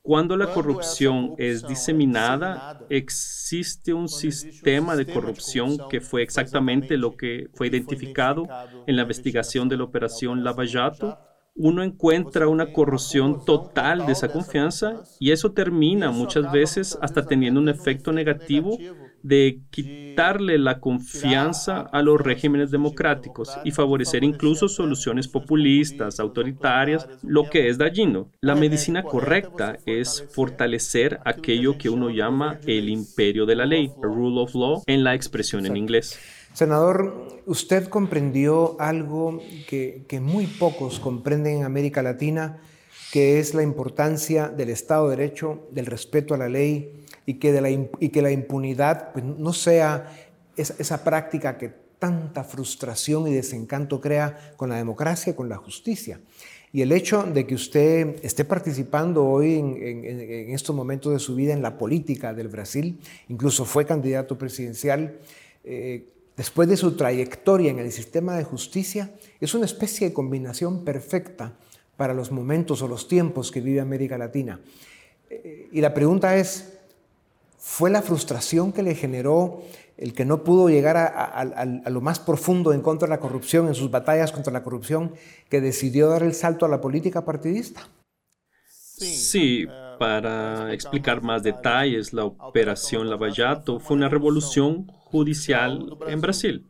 Cuando 0.01 0.37
la 0.37 0.47
corrupción 0.53 1.35
es 1.39 1.67
diseminada, 1.67 2.79
existe 2.89 3.93
un 3.93 4.09
sistema 4.09 4.95
de 4.95 5.07
corrupción 5.07 5.77
que 5.91 6.01
fue 6.01 6.23
exactamente 6.23 6.97
lo 6.97 7.17
que 7.17 7.49
fue 7.53 7.67
identificado 7.67 8.47
en 8.87 8.95
la 8.95 9.03
investigación 9.03 9.69
de 9.69 9.77
la 9.77 9.83
operación 9.83 10.45
Lavallato. 10.45 11.19
Uno 11.55 11.83
encuentra 11.83 12.49
una 12.49 12.73
corrupción 12.73 13.45
total 13.45 14.07
de 14.07 14.13
esa 14.13 14.29
confianza 14.33 15.03
y 15.21 15.33
eso 15.33 15.53
termina 15.53 16.11
muchas 16.11 16.51
veces 16.51 16.99
hasta 17.03 17.27
teniendo 17.27 17.61
un 17.61 17.69
efecto 17.69 18.11
negativo 18.11 18.79
de 19.23 19.61
quitarle 19.71 20.59
la 20.59 20.81
confianza 20.81 21.81
a 21.81 22.03
los 22.03 22.21
regímenes 22.21 22.71
democráticos 22.71 23.57
y 23.65 23.71
favorecer 23.71 24.25
incluso 24.25 24.67
soluciones 24.67 25.29
populistas, 25.29 26.21
autoritarias, 26.21 27.09
lo 27.23 27.49
que 27.49 27.69
es 27.69 27.79
dañino. 27.79 28.31
La 28.41 28.55
medicina 28.55 29.03
correcta 29.03 29.79
es 29.87 30.27
fortalecer 30.33 31.21
aquello 31.25 31.79
que 31.79 31.91
uno 31.91 32.11
llama 32.11 32.59
el 32.67 32.89
imperio 32.89 33.47
de 33.47 33.57
la 33.57 33.67
ley, 33.67 33.93
rule 34.01 34.41
of 34.41 34.55
law, 34.55 34.83
en 34.87 35.05
la 35.05 35.15
expresión 35.15 35.67
en 35.67 35.77
inglés. 35.77 36.19
Senador, 36.53 37.43
usted 37.47 37.89
comprendió 37.89 38.77
algo 38.79 39.41
que, 39.67 40.21
muy 40.21 40.47
pocos 40.47 41.01
comprenden 41.01 41.59
en 41.59 41.65
América 41.65 42.03
Latina, 42.03 42.61
que 43.11 43.39
es 43.39 43.55
la 43.55 43.63
importancia 43.63 44.49
del 44.49 44.69
Estado 44.69 45.09
de 45.09 45.17
Derecho, 45.17 45.67
del 45.71 45.87
respeto 45.87 46.35
a 46.35 46.39
la 46.39 46.49
ley, 46.49 47.05
y 47.25 47.35
que, 47.35 47.53
la, 47.61 48.31
impunidad 48.31 49.13
pues, 49.13 49.25
no 49.25 49.53
sea 49.53 50.13
esa, 50.57 51.05
práctica 51.05 51.57
que 51.57 51.73
tanta 51.99 52.45
frustración 52.45 53.29
y 53.29 53.33
desencanto 53.33 54.01
crea 54.01 54.53
con 54.57 54.69
la 54.69 54.77
democracia 54.77 55.33
y 55.33 55.35
con 55.35 55.49
la 55.49 55.57
justicia. 55.57 56.21
Y 56.73 56.83
el 56.83 56.91
hecho 56.93 57.23
de 57.23 57.47
que 57.47 57.55
usted 57.55 58.17
esté 58.23 58.45
participando 58.45 59.25
hoy 59.25 59.55
en, 59.55 60.51
estos 60.51 60.75
momentos 60.75 61.13
de 61.13 61.19
su 61.19 61.35
vida 61.35 61.53
en 61.53 61.63
la 61.63 61.79
política 61.79 62.35
del 62.35 62.49
Brasil, 62.49 62.99
incluso 63.29 63.65
fue 63.65 63.87
candidato 63.87 64.37
presidencial, 64.37 65.19
eh, 65.65 66.12
después 66.37 66.69
de 66.69 66.77
su 66.77 66.97
trayectoria 66.97 67.71
en 67.71 67.79
el 67.79 67.93
sistema 67.93 68.37
de 68.37 68.45
justicia, 68.45 69.11
es 69.41 69.55
una 69.55 69.67
especie 69.67 70.09
de 70.09 70.15
combinación 70.15 70.85
perfecta 70.85 71.53
para 71.97 72.15
los 72.15 72.31
momentos 72.33 72.83
o 72.83 72.89
los 72.89 73.09
tiempos 73.09 73.51
que 73.51 73.61
vive 73.61 73.81
América 73.81 74.19
Latina. 74.19 74.61
Eh, 75.31 75.69
y 75.73 75.81
la 75.81 75.95
pregunta 75.95 76.37
es, 76.37 76.79
fue 77.59 77.91
la 77.91 78.03
frustración 78.03 78.73
que 78.73 78.83
le 78.83 78.95
generó 78.95 79.63
el 79.97 80.15
que 80.15 80.25
no 80.25 80.43
pudo 80.43 80.69
llegar 80.69 80.97
a, 80.97 81.91
lo 81.91 82.01
más 82.01 82.19
profundo 82.19 82.73
en 82.73 82.81
contra 82.81 83.07
de 83.07 83.11
la 83.11 83.21
corrupción, 83.21 83.69
en 83.69 83.75
sus 83.75 83.91
batallas 83.91 84.33
contra 84.33 84.53
la 84.53 84.65
corrupción, 84.65 85.13
que 85.49 85.61
decidió 85.61 86.09
dar 86.09 86.25
el 86.25 86.35
salto 86.35 86.67
a 86.67 86.69
la 86.69 86.81
política 86.81 87.25
partidista. 87.25 87.89
Sí, 88.67 89.67
para 90.01 90.73
explicar 90.73 91.23
más 91.23 91.45
detalles, 91.45 92.13
la 92.13 92.25
operación 92.25 93.11
Lavallato 93.11 93.79
fue 93.79 93.97
una 93.97 94.09
revolución 94.09 94.91
judicial 95.13 95.97
en 96.09 96.21
Brasil. 96.21 96.67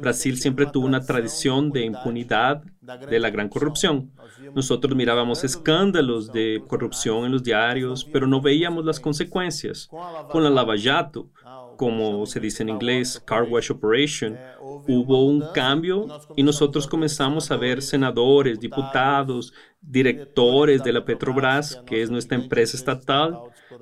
Brasil 0.00 0.38
siempre 0.38 0.66
tuvo 0.66 0.86
una 0.86 1.04
tradición 1.04 1.70
de 1.70 1.84
impunidad 1.84 2.62
de 3.10 3.18
la 3.18 3.30
gran 3.30 3.48
corrupción. 3.48 4.12
Nosotros 4.54 4.96
mirábamos 4.96 5.44
escándalos 5.44 6.32
de 6.32 6.62
corrupción 6.68 7.26
en 7.26 7.32
los 7.32 7.42
diarios, 7.42 8.04
pero 8.04 8.26
no 8.26 8.40
veíamos 8.40 8.84
las 8.84 9.00
consecuencias. 9.00 9.88
Con 10.30 10.44
la 10.44 10.50
Lavallato, 10.50 11.30
como 11.76 12.26
se 12.26 12.40
dice 12.40 12.62
en 12.62 12.70
inglés, 12.70 13.22
Car 13.24 13.44
Wash 13.44 13.70
Operation, 13.70 14.36
hubo 14.60 15.26
un 15.26 15.44
cambio 15.54 16.06
y 16.36 16.42
nosotros 16.42 16.86
comenzamos 16.86 17.50
a 17.50 17.56
ver 17.56 17.82
senadores, 17.82 18.58
diputados, 18.58 19.52
directores 19.80 20.82
de 20.82 20.92
la 20.92 21.04
Petrobras, 21.04 21.82
que 21.86 22.02
es 22.02 22.10
nuestra 22.10 22.36
empresa 22.36 22.76
estatal 22.76 23.38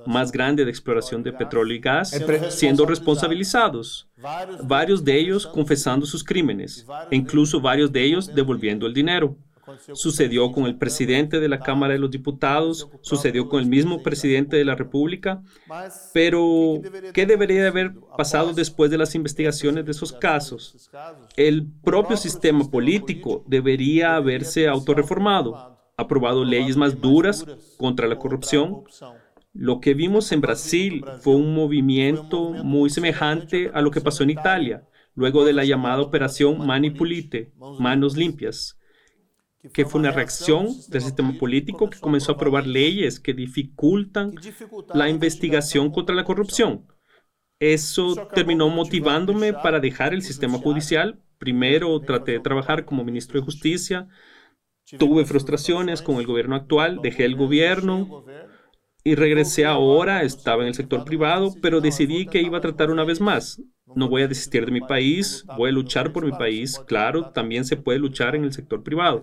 más 0.06 0.32
grande 0.32 0.64
de 0.64 0.70
exploración 0.70 1.22
de 1.22 1.32
petróleo 1.32 1.76
y 1.76 1.80
gas, 1.80 2.12
siendo 2.50 2.86
responsabilizados. 2.86 4.08
Varios 4.62 5.04
de 5.04 5.18
ellos 5.18 5.46
confesando 5.46 6.06
sus 6.06 6.22
crímenes, 6.22 6.86
e 7.10 7.16
incluso 7.16 7.60
varios 7.60 7.90
de 7.92 8.04
ellos 8.04 8.34
devolviendo 8.34 8.86
el 8.86 8.94
dinero. 8.94 9.36
Sucedió 9.92 10.52
con 10.52 10.66
el 10.66 10.76
presidente 10.76 11.40
de 11.40 11.48
la 11.48 11.60
Cámara 11.60 11.94
de 11.94 11.98
los 11.98 12.10
Diputados, 12.10 12.88
sucedió 13.00 13.48
con 13.48 13.60
el 13.60 13.66
mismo 13.66 14.02
presidente 14.02 14.56
de 14.56 14.64
la 14.64 14.74
República, 14.74 15.42
pero 16.12 16.80
¿qué 17.12 17.26
debería 17.26 17.68
haber 17.68 17.94
pasado 18.16 18.52
después 18.52 18.90
de 18.90 18.98
las 18.98 19.14
investigaciones 19.14 19.84
de 19.84 19.92
esos 19.92 20.12
casos? 20.12 20.90
El 21.36 21.66
propio 21.82 22.16
sistema 22.16 22.70
político 22.70 23.44
debería 23.46 24.16
haberse 24.16 24.68
autorreformado, 24.68 25.78
aprobado 25.96 26.44
leyes 26.44 26.76
más 26.76 27.00
duras 27.00 27.44
contra 27.78 28.06
la 28.06 28.18
corrupción, 28.18 28.84
lo 29.54 29.80
que 29.80 29.94
vimos 29.94 30.32
en 30.32 30.40
Brasil 30.40 31.04
fue 31.20 31.36
un 31.36 31.54
movimiento 31.54 32.50
muy 32.50 32.90
semejante 32.90 33.70
a 33.72 33.80
lo 33.82 33.92
que 33.92 34.00
pasó 34.00 34.24
en 34.24 34.30
Italia, 34.30 34.88
luego 35.14 35.44
de 35.44 35.52
la 35.52 35.64
llamada 35.64 36.02
operación 36.02 36.66
Mani 36.66 36.90
Pulite, 36.90 37.52
manos 37.78 38.16
limpias, 38.16 38.80
que 39.72 39.84
fue 39.84 40.00
una 40.00 40.10
reacción 40.10 40.68
del 40.88 41.02
sistema 41.02 41.32
político 41.38 41.88
que 41.88 42.00
comenzó 42.00 42.32
a 42.32 42.34
aprobar 42.34 42.66
leyes 42.66 43.18
que 43.18 43.32
dificultan 43.32 44.34
la 44.92 45.08
investigación 45.08 45.90
contra 45.90 46.14
la 46.14 46.24
corrupción. 46.24 46.86
Eso 47.58 48.14
terminó 48.34 48.68
motivándome 48.68 49.52
para 49.52 49.80
dejar 49.80 50.12
el 50.12 50.22
sistema 50.22 50.58
judicial. 50.58 51.20
Primero 51.38 51.98
traté 52.00 52.32
de 52.32 52.40
trabajar 52.40 52.84
como 52.84 53.04
ministro 53.04 53.38
de 53.38 53.44
Justicia. 53.44 54.08
Tuve 54.98 55.24
frustraciones 55.24 56.02
con 56.02 56.16
el 56.16 56.26
gobierno 56.26 56.56
actual, 56.56 57.00
dejé 57.02 57.24
el 57.24 57.36
gobierno 57.36 58.24
y 59.02 59.14
regresé 59.14 59.64
ahora, 59.64 60.22
estaba 60.22 60.62
en 60.62 60.68
el 60.68 60.74
sector 60.74 61.04
privado, 61.04 61.54
pero 61.62 61.80
decidí 61.80 62.26
que 62.26 62.42
iba 62.42 62.58
a 62.58 62.62
tratar 62.62 62.90
una 62.90 63.04
vez 63.04 63.20
más. 63.20 63.62
No 63.94 64.08
voy 64.08 64.22
a 64.22 64.28
desistir 64.28 64.64
de 64.64 64.72
mi 64.72 64.80
país, 64.80 65.44
voy 65.56 65.70
a 65.70 65.72
luchar 65.72 66.12
por 66.12 66.24
mi 66.24 66.32
país. 66.32 66.78
Claro, 66.86 67.30
también 67.30 67.64
se 67.64 67.76
puede 67.76 67.98
luchar 67.98 68.34
en 68.34 68.44
el 68.44 68.52
sector 68.52 68.82
privado, 68.82 69.22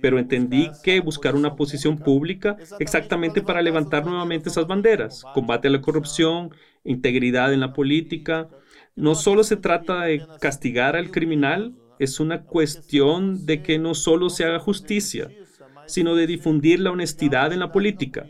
pero 0.00 0.18
entendí 0.18 0.70
que 0.82 1.00
buscar 1.00 1.34
una 1.34 1.56
posición 1.56 1.98
pública 1.98 2.56
exactamente 2.78 3.42
para 3.42 3.62
levantar 3.62 4.04
nuevamente 4.04 4.48
esas 4.48 4.66
banderas, 4.66 5.24
combate 5.34 5.68
a 5.68 5.70
la 5.70 5.80
corrupción, 5.80 6.50
integridad 6.84 7.52
en 7.52 7.60
la 7.60 7.72
política. 7.72 8.48
No 8.96 9.14
solo 9.14 9.44
se 9.44 9.56
trata 9.56 10.02
de 10.02 10.26
castigar 10.40 10.96
al 10.96 11.10
criminal, 11.10 11.74
es 11.98 12.20
una 12.20 12.42
cuestión 12.44 13.46
de 13.46 13.62
que 13.62 13.78
no 13.78 13.94
solo 13.94 14.30
se 14.30 14.44
haga 14.44 14.58
justicia, 14.58 15.30
sino 15.86 16.14
de 16.14 16.26
difundir 16.26 16.80
la 16.80 16.90
honestidad 16.90 17.52
en 17.52 17.60
la 17.60 17.72
política 17.72 18.26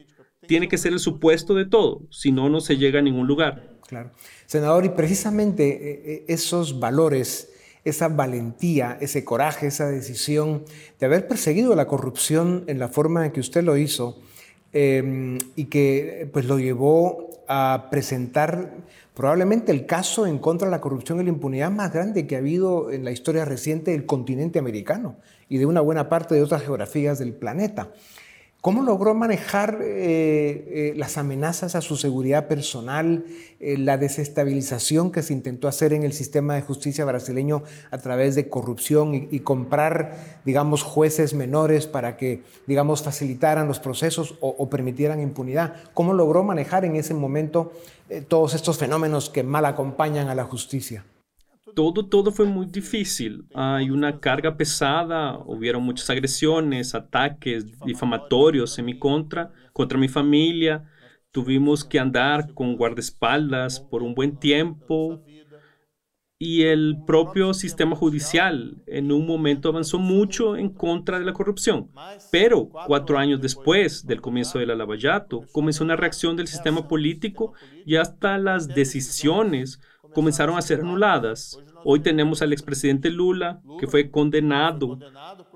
tiene 0.50 0.66
que 0.66 0.78
ser 0.78 0.92
el 0.92 0.98
supuesto 0.98 1.54
de 1.54 1.64
todo, 1.64 2.08
si 2.10 2.32
no, 2.32 2.48
no 2.48 2.60
se 2.60 2.76
llega 2.76 2.98
a 2.98 3.02
ningún 3.02 3.28
lugar. 3.28 3.78
Claro. 3.86 4.10
Senador, 4.46 4.84
y 4.84 4.88
precisamente 4.88 5.68
eh, 5.68 6.02
eh, 6.04 6.24
esos 6.26 6.80
valores, 6.80 7.52
esa 7.84 8.08
valentía, 8.08 8.98
ese 9.00 9.24
coraje, 9.24 9.66
esa 9.66 9.88
decisión 9.88 10.64
de 10.98 11.06
haber 11.06 11.28
perseguido 11.28 11.74
la 11.74 11.86
corrupción 11.86 12.64
en 12.66 12.78
la 12.78 12.88
forma 12.88 13.26
en 13.26 13.32
que 13.32 13.40
usted 13.40 13.62
lo 13.62 13.76
hizo 13.76 14.18
em, 14.72 15.38
y 15.56 15.64
que 15.64 16.28
pues 16.32 16.44
lo 16.44 16.58
llevó 16.58 17.30
a 17.48 17.88
presentar 17.90 18.74
probablemente 19.14 19.72
el 19.72 19.86
caso 19.86 20.26
en 20.26 20.38
contra 20.38 20.68
de 20.68 20.70
la 20.70 20.80
corrupción 20.80 21.20
y 21.20 21.24
la 21.24 21.30
impunidad 21.30 21.70
más 21.70 21.92
grande 21.92 22.26
que 22.26 22.36
ha 22.36 22.38
habido 22.38 22.92
en 22.92 23.04
la 23.04 23.10
historia 23.10 23.44
reciente 23.44 23.90
del 23.90 24.06
continente 24.06 24.58
americano 24.58 25.16
y 25.48 25.58
de 25.58 25.66
una 25.66 25.80
buena 25.80 26.08
parte 26.08 26.34
de 26.34 26.42
otras 26.42 26.62
geografías 26.62 27.18
del 27.18 27.32
planeta. 27.32 27.90
¿Cómo 28.60 28.82
logró 28.82 29.14
manejar 29.14 29.78
eh, 29.80 30.90
eh, 30.90 30.92
las 30.94 31.16
amenazas 31.16 31.74
a 31.74 31.80
su 31.80 31.96
seguridad 31.96 32.46
personal, 32.46 33.24
eh, 33.58 33.78
la 33.78 33.96
desestabilización 33.96 35.10
que 35.10 35.22
se 35.22 35.32
intentó 35.32 35.66
hacer 35.66 35.94
en 35.94 36.02
el 36.02 36.12
sistema 36.12 36.56
de 36.56 36.60
justicia 36.60 37.06
brasileño 37.06 37.62
a 37.90 37.96
través 37.96 38.34
de 38.34 38.50
corrupción 38.50 39.14
y, 39.14 39.40
comprar, 39.40 40.40
digamos, 40.44 40.82
jueces 40.82 41.32
menores 41.32 41.86
para 41.86 42.18
que, 42.18 42.42
digamos, 42.66 43.02
facilitaran 43.02 43.66
los 43.66 43.80
procesos 43.80 44.36
o, 44.40 44.50
o 44.50 44.68
permitieran 44.68 45.22
impunidad? 45.22 45.76
¿Cómo 45.94 46.12
logró 46.12 46.42
manejar 46.42 46.84
en 46.84 46.96
ese 46.96 47.14
momento 47.14 47.72
todos 48.28 48.52
estos 48.52 48.76
fenómenos 48.76 49.30
que 49.30 49.42
mal 49.42 49.64
acompañan 49.64 50.28
a 50.28 50.34
la 50.34 50.44
justicia? 50.44 51.06
Todo, 51.74 52.06
todo 52.06 52.32
fue 52.32 52.46
muy 52.46 52.66
difícil. 52.66 53.44
Hay 53.54 53.90
una 53.90 54.20
carga 54.20 54.56
pesada, 54.56 55.38
hubieron 55.46 55.82
muchas 55.82 56.10
agresiones, 56.10 56.94
ataques 56.94 57.66
difamatorios 57.80 58.78
en 58.78 58.86
mi 58.86 58.98
contra, 58.98 59.52
contra 59.72 59.98
mi 59.98 60.08
familia. 60.08 60.90
Tuvimos 61.30 61.84
que 61.84 61.98
andar 61.98 62.52
con 62.54 62.76
guardaespaldas 62.76 63.80
por 63.80 64.02
un 64.02 64.14
buen 64.14 64.36
tiempo 64.36 65.22
y 66.42 66.62
el 66.62 66.96
propio 67.06 67.52
sistema 67.52 67.94
judicial 67.94 68.82
en 68.86 69.12
un 69.12 69.26
momento 69.26 69.68
avanzó 69.68 69.98
mucho 69.98 70.56
en 70.56 70.70
contra 70.70 71.18
de 71.18 71.26
la 71.26 71.34
corrupción. 71.34 71.90
Pero 72.32 72.70
cuatro 72.86 73.18
años 73.18 73.42
después 73.42 74.06
del 74.06 74.22
comienzo 74.22 74.58
de 74.58 74.64
la 74.64 74.74
Lavallato, 74.74 75.44
comenzó 75.52 75.84
una 75.84 75.96
reacción 75.96 76.36
del 76.36 76.48
sistema 76.48 76.88
político 76.88 77.52
y 77.84 77.96
hasta 77.96 78.38
las 78.38 78.68
decisiones 78.68 79.82
comenzaron 80.14 80.56
a 80.56 80.62
ser 80.62 80.80
anuladas. 80.80 81.58
Hoy 81.84 82.00
tenemos 82.00 82.42
al 82.42 82.52
expresidente 82.52 83.10
Lula, 83.10 83.62
que 83.78 83.86
fue 83.86 84.10
condenado 84.10 84.98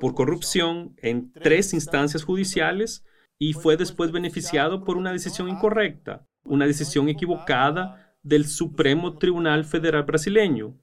por 0.00 0.14
corrupción 0.14 0.94
en 0.98 1.32
tres 1.32 1.74
instancias 1.74 2.24
judiciales 2.24 3.04
y 3.38 3.52
fue 3.52 3.76
después 3.76 4.12
beneficiado 4.12 4.84
por 4.84 4.96
una 4.96 5.12
decisión 5.12 5.48
incorrecta, 5.48 6.26
una 6.44 6.66
decisión 6.66 7.08
equivocada 7.08 8.16
del 8.22 8.46
Supremo 8.46 9.18
Tribunal 9.18 9.64
Federal 9.64 10.04
brasileño, 10.04 10.78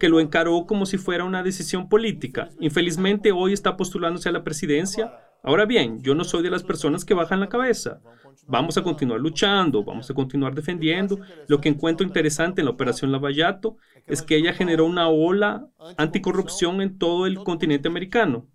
que 0.00 0.08
lo 0.08 0.20
encaró 0.20 0.66
como 0.66 0.86
si 0.86 0.98
fuera 0.98 1.24
una 1.24 1.42
decisión 1.42 1.88
política. 1.88 2.48
Infelizmente 2.60 3.32
hoy 3.32 3.52
está 3.52 3.76
postulándose 3.76 4.28
a 4.28 4.32
la 4.32 4.44
presidencia. 4.44 5.20
Ahora 5.46 5.64
bien, 5.64 6.02
yo 6.02 6.16
no 6.16 6.24
soy 6.24 6.42
de 6.42 6.50
las 6.50 6.64
personas 6.64 7.04
que 7.04 7.14
bajan 7.14 7.38
la 7.38 7.48
cabeza. 7.48 8.00
Vamos 8.48 8.76
a 8.76 8.82
continuar 8.82 9.20
luchando, 9.20 9.84
vamos 9.84 10.10
a 10.10 10.14
continuar 10.14 10.56
defendiendo. 10.56 11.20
Lo 11.46 11.60
que 11.60 11.68
encuentro 11.68 12.04
interesante 12.04 12.60
en 12.60 12.64
la 12.64 12.72
operación 12.72 13.12
Lavallato 13.12 13.76
es 14.08 14.22
que 14.22 14.34
ella 14.36 14.52
generó 14.54 14.84
una 14.84 15.08
ola 15.08 15.68
anticorrupción 15.98 16.80
en 16.80 16.98
todo 16.98 17.26
el 17.26 17.44
continente 17.44 17.86
americano. 17.86 18.48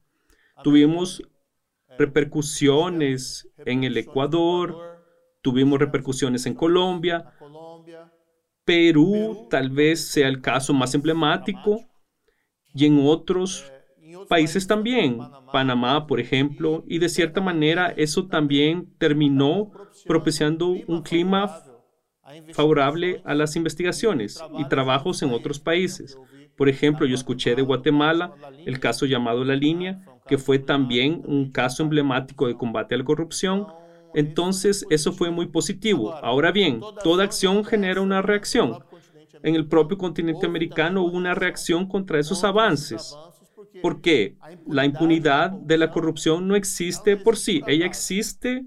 Tuvimos 0.65 1.23
repercusiones 1.97 3.47
en 3.65 3.85
el 3.85 3.95
Ecuador, 3.95 4.75
tuvimos 5.41 5.79
repercusiones 5.79 6.45
en 6.45 6.55
Colombia, 6.55 7.31
Perú 8.65 9.47
tal 9.49 9.69
vez 9.69 10.09
sea 10.09 10.27
el 10.27 10.41
caso 10.41 10.73
más 10.73 10.93
emblemático 10.93 11.85
y 12.73 12.85
en 12.85 12.99
otros 13.07 13.71
países 14.31 14.65
también, 14.65 15.19
Panamá, 15.51 16.07
por 16.07 16.21
ejemplo, 16.21 16.85
y 16.87 16.99
de 16.99 17.09
cierta 17.09 17.41
manera 17.41 17.93
eso 17.97 18.27
también 18.27 18.87
terminó 18.97 19.73
propiciando 20.07 20.69
un 20.87 21.01
clima 21.01 21.63
favorable 22.53 23.21
a 23.25 23.35
las 23.35 23.57
investigaciones 23.57 24.41
y 24.57 24.63
trabajos 24.69 25.21
en 25.21 25.31
otros 25.31 25.59
países. 25.59 26.17
Por 26.55 26.69
ejemplo, 26.69 27.05
yo 27.05 27.15
escuché 27.15 27.55
de 27.55 27.61
Guatemala 27.61 28.33
el 28.65 28.79
caso 28.79 29.05
llamado 29.05 29.43
La 29.43 29.57
Línea, 29.57 30.05
que 30.25 30.37
fue 30.37 30.59
también 30.59 31.23
un 31.25 31.51
caso 31.51 31.83
emblemático 31.83 32.47
de 32.47 32.55
combate 32.55 32.95
a 32.95 32.99
la 32.99 33.03
corrupción 33.03 33.67
entonces, 34.13 34.85
eso 34.89 35.13
fue 35.13 35.29
muy 35.29 35.47
positivo. 35.47 36.13
Ahora 36.21 36.51
bien, 36.51 36.81
toda 37.03 37.23
acción 37.23 37.63
genera 37.63 38.01
una 38.01 38.21
reacción. 38.21 38.79
En 39.43 39.55
el 39.55 39.67
propio 39.67 39.97
continente 39.97 40.45
americano 40.45 41.03
hubo 41.03 41.17
una 41.17 41.33
reacción 41.33 41.87
contra 41.87 42.19
esos 42.19 42.43
avances. 42.43 43.15
Porque 43.81 44.37
la 44.67 44.85
impunidad 44.85 45.51
de 45.51 45.77
la 45.77 45.91
corrupción 45.91 46.47
no 46.47 46.55
existe 46.55 47.17
por 47.17 47.37
sí. 47.37 47.61
Ella 47.67 47.85
existe 47.85 48.65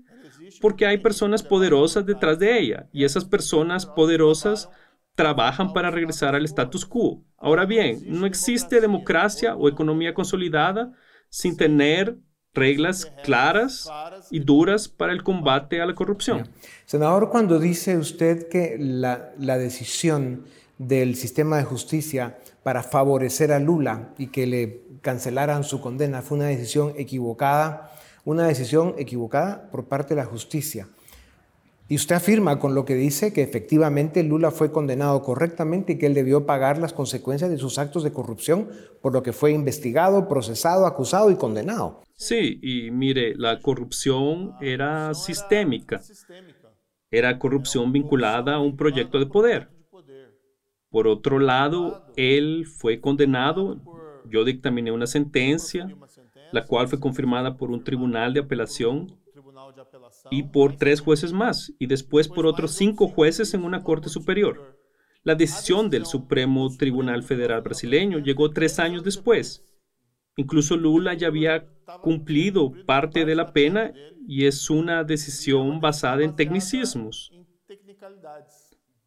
porque 0.61 0.87
hay 0.87 0.99
personas 0.99 1.43
poderosas 1.43 2.07
detrás 2.07 2.39
de 2.39 2.59
ella. 2.59 2.89
Y 2.93 3.05
esas 3.05 3.25
personas 3.25 3.87
poderosas 3.87 4.69
trabajan 5.15 5.73
para 5.73 5.91
regresar 5.91 6.35
al 6.35 6.45
status 6.45 6.85
quo. 6.85 7.23
Ahora 7.37 7.67
bien, 7.67 8.03
no 8.07 8.27
existe 8.27 8.81
democracia 8.81 9.57
o 9.57 9.69
economía 9.69 10.15
consolidada 10.15 10.93
sin 11.29 11.57
tener 11.57 12.19
reglas 12.55 13.13
claras 13.25 13.91
y 14.31 14.39
duras 14.39 14.89
para 14.89 15.13
el 15.13 15.23
combate 15.23 15.81
a 15.81 15.87
la 15.87 15.95
corrupción. 15.95 16.49
Senador, 16.87 17.29
cuando 17.31 17.59
dice 17.59 17.99
usted 17.99 18.49
que 18.49 18.77
la, 18.79 19.33
la, 19.39 19.59
decisión 19.59 20.45
del 20.79 21.17
sistema 21.17 21.57
de 21.57 21.65
justicia 21.65 22.39
para 22.63 22.83
favorecer 22.83 23.53
a 23.53 23.59
Lula 23.59 24.15
y 24.19 24.29
que 24.29 24.47
le 24.47 24.84
cancelaran 25.05 25.63
su 25.63 25.81
condena 25.81 26.23
fue 26.23 26.39
una 26.39 26.47
decisión 26.47 26.95
equivocada, 26.97 27.93
una 28.25 28.49
decisión 28.49 28.95
equivocada 28.99 29.71
por 29.71 29.85
parte 29.85 30.15
de 30.15 30.23
la 30.23 30.27
justicia. 30.27 30.89
Y 31.87 31.97
usted 31.97 32.17
afirma 32.17 32.59
con 32.59 32.75
lo 32.75 32.87
que 32.87 32.95
dice 32.95 33.35
que 33.35 33.43
efectivamente 33.43 34.23
Lula 34.23 34.51
fue 34.51 34.73
condenado 34.73 35.23
correctamente 35.23 35.93
y 35.93 35.99
que 35.99 36.07
él 36.07 36.15
debió 36.15 36.47
pagar 36.47 36.79
las 36.79 36.95
consecuencias 36.95 37.51
de 37.51 37.59
sus 37.59 37.79
actos 37.79 38.03
de 38.03 38.13
corrupción, 38.13 38.71
por 39.03 39.13
lo 39.13 39.23
que 39.23 39.35
fue 39.35 39.53
investigado, 39.53 40.27
procesado, 40.27 40.87
acusado 40.87 41.31
y 41.31 41.37
condenado. 41.37 42.01
Sí, 42.15 42.59
y 42.63 42.91
mire, 42.91 43.35
la 43.37 43.61
corrupción 43.61 44.55
era 44.63 45.13
sistémica. 45.13 46.01
Era 47.11 47.39
corrupción 47.39 47.93
vinculada 47.93 48.55
a 48.55 48.61
un 48.61 48.77
proyecto 48.77 49.19
de 49.19 49.27
poder. 49.27 49.69
Por 50.89 51.07
otro 51.07 51.39
lado, 51.39 52.07
él 52.17 52.67
fue 52.67 53.01
condenado. 53.01 53.83
Yo 54.25 54.45
dictaminé 54.45 54.91
una 54.93 55.07
sentencia, 55.07 55.89
la 56.53 56.65
cual 56.65 56.89
fue 56.89 57.01
confirmada 57.01 57.57
por 57.57 57.71
un 57.71 57.85
tribunal 57.85 58.33
de 58.33 58.41
apelación 58.41 59.17
y 60.31 60.45
por 60.45 60.77
tres 60.77 61.01
jueces 61.01 61.33
más, 61.33 61.73
y 61.79 61.87
después 61.87 62.29
por 62.29 62.47
otros 62.47 62.73
cinco 62.73 63.09
jueces 63.09 63.55
en 63.55 63.65
una 63.65 63.83
corte 63.83 64.09
superior. 64.09 64.79
La 65.23 65.35
decisión 65.35 65.89
del 65.89 66.05
Supremo 66.05 66.69
Tribunal 66.77 67.23
Federal 67.23 67.63
brasileño 67.63 68.19
llegó 68.19 68.51
tres 68.51 68.79
años 68.79 69.03
después. 69.03 69.65
Incluso 70.37 70.77
Lula 70.77 71.15
ya 71.15 71.29
había 71.29 71.67
cumplido 72.03 72.73
parte 72.87 73.25
de 73.25 73.35
la 73.35 73.53
pena 73.53 73.93
y 74.27 74.47
es 74.47 74.69
una 74.69 75.05
decisión 75.05 75.81
basada 75.81 76.25
en 76.25 76.37
tecnicismos. 76.37 77.33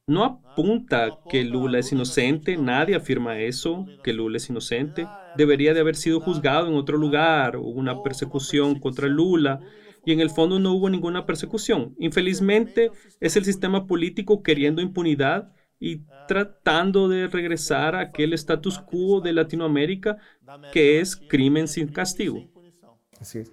No 0.10 0.24
apunta 0.24 1.20
que 1.30 1.43
Lula 1.43 1.80
es 1.80 1.91
inocente, 1.91 2.56
nadie 2.56 2.96
afirma 2.96 3.41
eso, 3.41 3.86
que 4.06 4.13
Lula 4.13 4.38
es 4.38 4.50
inocente. 4.50 5.06
Debería 5.36 5.74
de 5.74 5.82
haber 5.82 5.98
sido 5.98 6.22
juzgado 6.22 6.70
en 6.70 6.76
otro 6.76 6.98
lugar, 6.98 7.58
hubo 7.58 7.78
una 7.78 8.02
persecución 8.04 8.80
contra 8.80 9.10
Lula 9.10 9.60
y 10.06 10.13
en 10.13 10.22
el 10.22 10.30
fondo 10.30 10.60
no 10.60 10.72
hubo 10.72 10.89
ninguna 10.89 11.26
persecución. 11.26 11.93
Infelizmente 12.00 12.89
es 13.20 13.36
el 13.36 13.43
sistema 13.43 13.86
político 13.86 14.43
queriendo 14.43 14.82
impunidad 14.82 15.52
y 15.78 16.04
tratando 16.26 17.10
de 17.10 17.28
regresar 17.28 17.93
a 17.93 18.00
aquel 18.00 18.32
status 18.32 18.80
quo 18.80 19.20
de 19.20 19.34
Latinoamérica 19.34 20.20
que 20.72 21.02
es 21.02 21.17
crimen 21.17 21.67
sin 21.67 21.89
castigo. 21.89 22.50
Así 23.20 23.39
es. 23.39 23.52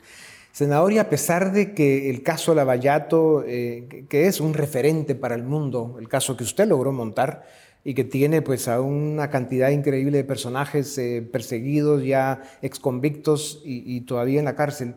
Senador, 0.54 0.92
y 0.92 0.98
a 0.98 1.10
pesar 1.10 1.50
de 1.50 1.74
que 1.74 2.08
el 2.10 2.22
caso 2.22 2.54
Lavallato, 2.54 3.42
eh, 3.44 4.04
que 4.08 4.28
es 4.28 4.40
un 4.40 4.54
referente 4.54 5.16
para 5.16 5.34
el 5.34 5.42
mundo, 5.42 5.96
el 5.98 6.08
caso 6.08 6.36
que 6.36 6.44
usted 6.44 6.68
logró 6.68 6.92
montar 6.92 7.44
y 7.82 7.92
que 7.92 8.04
tiene 8.04 8.40
pues 8.40 8.68
a 8.68 8.80
una 8.80 9.30
cantidad 9.30 9.70
increíble 9.70 10.18
de 10.18 10.22
personajes 10.22 10.96
eh, 10.96 11.28
perseguidos, 11.28 12.04
ya 12.04 12.40
exconvictos 12.62 13.62
y, 13.64 13.96
y 13.96 14.02
todavía 14.02 14.38
en 14.38 14.44
la 14.44 14.54
cárcel, 14.54 14.94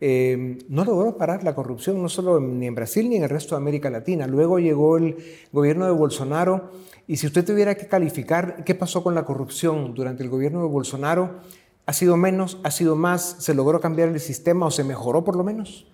eh, 0.00 0.58
no 0.68 0.84
logró 0.84 1.16
parar 1.16 1.44
la 1.44 1.54
corrupción, 1.54 2.02
no 2.02 2.08
solo 2.08 2.40
ni 2.40 2.66
en 2.66 2.74
Brasil 2.74 3.08
ni 3.08 3.14
en 3.14 3.22
el 3.22 3.30
resto 3.30 3.54
de 3.54 3.62
América 3.62 3.88
Latina. 3.88 4.26
Luego 4.26 4.58
llegó 4.58 4.96
el 4.96 5.18
gobierno 5.52 5.86
de 5.86 5.92
Bolsonaro 5.92 6.72
y 7.06 7.18
si 7.18 7.28
usted 7.28 7.44
tuviera 7.44 7.76
que 7.76 7.86
calificar 7.86 8.64
qué 8.64 8.74
pasó 8.74 9.04
con 9.04 9.14
la 9.14 9.24
corrupción 9.24 9.94
durante 9.94 10.24
el 10.24 10.30
gobierno 10.30 10.62
de 10.62 10.68
Bolsonaro, 10.68 11.42
¿ha 11.86 11.92
sido 11.92 12.16
menos, 12.16 12.58
ha 12.64 12.70
sido 12.70 12.96
más, 12.96 13.36
se 13.38 13.54
logró 13.54 13.80
cambiar 13.80 14.08
el 14.08 14.20
sistema 14.20 14.66
o 14.66 14.70
se 14.70 14.84
mejoró 14.84 15.24
por 15.24 15.36
lo 15.36 15.44
menos? 15.44 15.86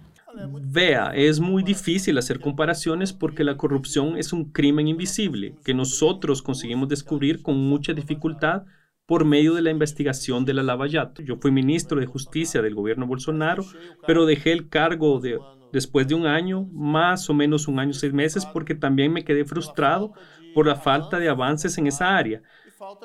Vea, 0.63 1.13
es 1.15 1.41
muy 1.41 1.63
difícil 1.63 2.17
hacer 2.17 2.41
comparaciones 2.41 3.13
porque 3.13 3.45
la 3.45 3.59
corrupción 3.59 4.17
es 4.17 4.33
un 4.33 4.51
crimen 4.51 4.89
invisible 4.89 5.55
que 5.63 5.75
nosotros 5.75 6.41
conseguimos 6.41 6.89
descubrir 6.89 7.43
con 7.43 7.59
mucha 7.59 7.93
dificultad 7.93 8.63
por 9.05 9.27
medio 9.27 9.53
de 9.53 9.61
la 9.61 9.71
investigación 9.71 10.47
de 10.47 10.55
la 10.55 10.63
Lavallato. 10.63 11.21
Yo 11.21 11.37
fui 11.37 11.51
ministro 11.51 12.01
de 12.01 12.07
Justicia 12.07 12.63
del 12.63 12.75
gobierno 12.75 13.07
Bolsonaro, 13.07 13.63
pero 14.07 14.25
dejé 14.25 14.53
el 14.53 14.71
cargo 14.71 15.21
de, 15.21 15.39
después 15.71 16.09
de 16.09 16.15
un 16.15 16.27
año, 16.27 16.67
más 16.73 17.29
o 17.29 17.35
menos 17.35 17.69
un 17.69 17.79
año, 17.79 17.93
seis 17.93 18.15
meses, 18.15 18.47
porque 18.47 18.75
también 18.75 19.13
me 19.13 19.25
quedé 19.25 19.45
frustrado 19.45 20.15
por 20.55 20.67
la 20.67 20.77
falta 20.77 21.19
de 21.19 21.29
avances 21.29 21.77
en 21.77 21.89
esa 21.89 22.17
área 22.17 22.43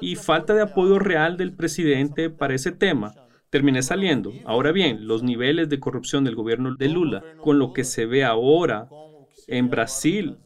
y 0.01 0.15
falta 0.15 0.53
de 0.53 0.61
apoyo 0.61 0.99
real 0.99 1.37
del 1.37 1.53
presidente 1.53 2.29
para 2.29 2.55
ese 2.55 2.71
tema. 2.71 3.13
Terminé 3.49 3.81
saliendo. 3.81 4.33
Ahora 4.45 4.71
bien, 4.71 5.07
los 5.07 5.23
niveles 5.23 5.69
de 5.69 5.79
corrupción 5.79 6.23
del 6.23 6.35
gobierno 6.35 6.75
de 6.75 6.89
Lula 6.89 7.23
con 7.41 7.59
lo 7.59 7.71
que 7.73 7.83
se 7.83 8.05
ve 8.05 8.23
ahora 8.23 8.89
en 9.47 9.69
Brasil 9.69 10.37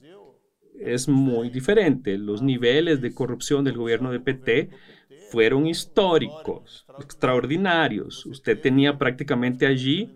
es 0.79 1.07
muy 1.07 1.49
diferente. 1.49 2.17
Los 2.17 2.41
niveles 2.41 3.01
de 3.01 3.13
corrupción 3.13 3.63
del 3.63 3.77
gobierno 3.77 4.11
de 4.11 4.19
PT 4.19 4.69
fueron 5.31 5.65
históricos, 5.65 6.85
extraordinarios. 6.99 8.25
Usted 8.25 8.59
tenía 8.59 8.97
prácticamente 8.97 9.65
allí, 9.65 10.13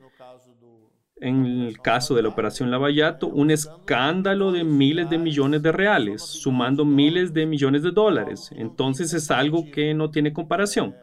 en 1.25 1.45
el 1.45 1.79
caso 1.79 2.13
de 2.13 2.21
la 2.21 2.29
operación 2.29 2.69
Lavallato, 2.69 3.27
un 3.27 3.49
escándalo 3.49 4.51
de 4.51 4.63
miles 4.63 5.09
de 5.09 5.17
millones 5.17 5.63
de 5.63 5.71
reales, 5.71 6.21
sumando 6.21 6.85
miles 6.85 7.33
de 7.33 7.45
millones 7.47 7.81
de 7.81 7.91
dólares. 7.91 8.51
Entonces 8.55 9.11
es 9.13 9.31
algo 9.31 9.71
que 9.71 9.93
no 9.95 10.11
tiene 10.11 10.33
comparación. 10.33 10.95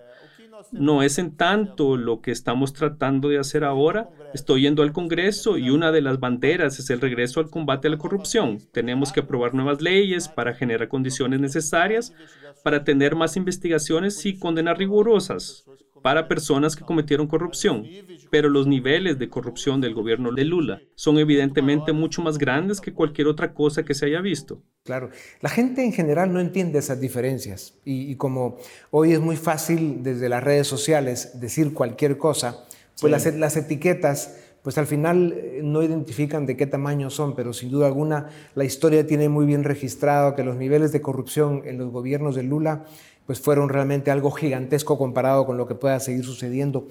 No 0.71 1.03
es 1.03 1.19
en 1.19 1.37
tanto 1.37 1.97
lo 1.97 2.21
que 2.21 2.31
estamos 2.31 2.73
tratando 2.73 3.29
de 3.29 3.39
hacer 3.39 3.65
ahora. 3.65 4.09
Estoy 4.33 4.63
yendo 4.63 4.85
al 4.85 4.93
Congreso 4.93 5.59
y 5.59 5.71
una 5.71 5.91
de 5.91 6.03
las 6.03 6.21
banderas 6.21 6.79
es 6.79 6.89
el 6.91 7.01
regreso 7.01 7.41
al 7.41 7.51
combate 7.51 7.89
a 7.89 7.91
la 7.91 7.99
corrupción. 7.99 8.59
Tenemos 8.73 9.13
que 9.13 9.21
aprobar 9.21 9.55
nuevas 9.55 9.83
leyes 9.83 10.29
para 10.29 10.55
generar 10.55 10.89
condiciones 10.89 11.41
necesarias 11.41 12.15
para 12.63 12.85
tener 12.85 13.17
más 13.17 13.37
investigaciones 13.37 14.25
y 14.25 14.39
condenas 14.39 14.79
rigurosas 14.79 15.65
para 16.03 16.29
personas 16.29 16.77
que 16.77 16.85
cometieron 16.85 17.27
corrupción, 17.27 17.87
pero 18.31 18.49
los 18.49 18.67
niveles 18.67 19.19
de 19.19 19.29
corrupción 19.29 19.81
del 19.81 19.95
gobierno 19.95 20.33
de 20.33 20.45
Lula 20.45 20.81
son 20.95 21.19
evidentemente 21.19 21.93
mucho 21.93 22.23
más 22.23 22.39
grandes 22.39 22.81
que 22.81 22.93
cualquier 22.93 23.29
otra 23.29 23.55
cosa 23.55 23.85
que 23.85 23.95
se 23.95 24.07
haya 24.07 24.21
visto. 24.21 24.63
Claro, 24.85 25.11
la 25.41 25.49
gente 25.49 25.85
en 25.85 25.93
general 25.93 26.33
no 26.33 26.41
entiende 26.41 26.79
esas 26.79 27.01
diferencias 27.01 27.79
y, 27.85 28.17
como 28.17 28.59
hoy 28.91 29.13
es 29.13 29.21
muy 29.21 29.37
fácil 29.37 30.03
desde 30.03 30.29
las 30.29 30.43
redes 30.43 30.67
sociales 30.67 31.41
decir 31.41 31.73
cualquier 31.73 32.19
cosa, 32.19 32.65
pues 33.01 33.11
las, 33.11 33.35
las 33.35 33.57
etiquetas 33.57 34.37
pues 34.63 34.79
al 34.79 34.87
final 34.87 35.35
eh, 35.37 35.61
no 35.63 35.83
identifican 35.83 36.47
de 36.47 36.57
qué 36.57 36.67
tamaño 36.67 37.11
son, 37.11 37.35
pero 37.35 37.53
sin 37.53 37.71
duda 37.71 37.87
alguna 37.87 38.29
la 38.55 38.65
historia 38.65 39.07
tiene 39.07 39.29
muy 39.29 39.45
bien 39.45 39.65
registrado 39.65 40.35
que 40.35 40.45
los 40.45 40.57
niveles 40.57 40.93
de 40.93 41.03
corrupción 41.03 41.63
en 41.65 41.79
los 41.79 41.91
gobiernos 41.91 42.37
de 42.37 42.45
Lula 42.45 42.85
pues 43.27 43.41
fueron 43.41 43.69
realmente 43.69 44.11
algo 44.11 44.31
gigantesco 44.31 44.99
comparado 44.99 45.47
con 45.47 45.57
lo 45.57 45.67
que 45.67 45.75
pueda 45.75 46.01
seguir 46.01 46.25
sucediendo. 46.25 46.89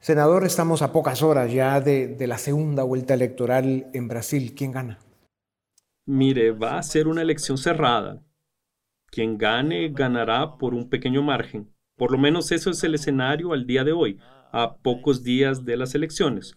Senador, 0.00 0.44
estamos 0.44 0.80
a 0.80 0.92
pocas 0.92 1.22
horas 1.22 1.52
ya 1.52 1.80
de, 1.80 2.16
la 2.26 2.38
segunda 2.38 2.84
vuelta 2.84 3.12
electoral 3.12 3.88
en 3.92 4.08
Brasil. 4.08 4.54
¿Quién 4.56 4.72
gana? 4.72 4.98
Mire, 6.06 6.52
va 6.52 6.78
a 6.78 6.82
ser 6.82 7.06
una 7.06 7.22
elección 7.22 7.58
cerrada. 7.58 8.22
Quien 9.08 9.36
gane 9.36 9.90
ganará 9.90 10.56
por 10.56 10.72
un 10.72 10.88
pequeño 10.88 11.22
margen. 11.22 11.70
Por 11.96 12.12
lo 12.12 12.18
menos 12.18 12.50
eso 12.50 12.70
es 12.70 12.82
el 12.82 12.94
escenario 12.94 13.52
al 13.52 13.66
día 13.66 13.84
de 13.84 13.92
hoy, 13.92 14.18
a 14.52 14.76
pocos 14.76 15.22
días 15.22 15.66
de 15.66 15.76
las 15.76 15.94
elecciones. 15.94 16.56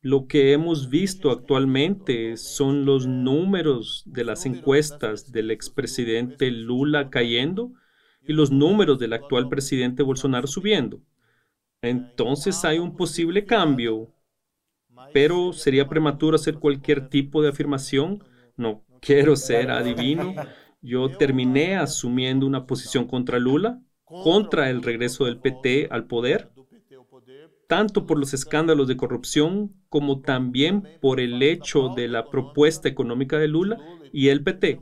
Lo 0.00 0.26
que 0.26 0.52
hemos 0.52 0.90
visto 0.90 1.30
actualmente 1.30 2.36
son 2.36 2.84
los 2.84 3.06
números 3.06 4.02
de 4.06 4.24
las 4.24 4.46
encuestas 4.46 5.30
del 5.30 5.52
expresidente 5.52 6.50
Lula 6.50 7.10
cayendo 7.10 7.72
y 8.28 8.34
los 8.34 8.52
números 8.52 8.98
del 8.98 9.14
actual 9.14 9.48
presidente 9.48 10.04
Bolsonaro 10.04 10.46
subiendo. 10.46 11.00
Entonces 11.80 12.62
hay 12.64 12.78
un 12.78 12.94
posible 12.94 13.46
cambio, 13.46 14.12
pero 15.14 15.54
sería 15.54 15.88
prematuro 15.88 16.36
hacer 16.36 16.58
cualquier 16.58 17.08
tipo 17.08 17.42
de 17.42 17.48
afirmación. 17.48 18.22
No 18.56 18.84
quiero 19.00 19.34
ser 19.34 19.70
adivino. 19.70 20.34
Yo 20.82 21.10
terminé 21.10 21.76
asumiendo 21.76 22.46
una 22.46 22.66
posición 22.66 23.06
contra 23.06 23.38
Lula, 23.38 23.80
contra 24.04 24.68
el 24.68 24.82
regreso 24.82 25.24
del 25.24 25.38
PT 25.38 25.88
al 25.90 26.06
poder, 26.06 26.50
tanto 27.66 28.06
por 28.06 28.18
los 28.18 28.34
escándalos 28.34 28.88
de 28.88 28.96
corrupción 28.98 29.72
como 29.88 30.20
también 30.20 30.86
por 31.00 31.18
el 31.18 31.42
hecho 31.42 31.88
de 31.96 32.08
la 32.08 32.28
propuesta 32.28 32.88
económica 32.88 33.38
de 33.38 33.48
Lula 33.48 33.78
y 34.12 34.28
el 34.28 34.44
PT 34.44 34.80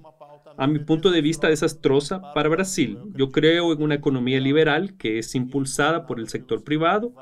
a 0.59 0.67
mi 0.67 0.79
punto 0.79 1.11
de 1.11 1.21
vista, 1.21 1.49
desastrosa 1.49 2.21
para 2.35 2.49
Brasil. 2.49 2.99
Yo 3.15 3.31
creo 3.31 3.73
en 3.73 3.83
una 3.83 3.95
economía 3.95 4.41
liberal 4.41 4.97
que 4.97 5.19
es 5.19 5.35
impulsada 5.35 6.07
por 6.07 6.19
el 6.19 6.29
sector 6.29 6.65
privado 6.65 7.15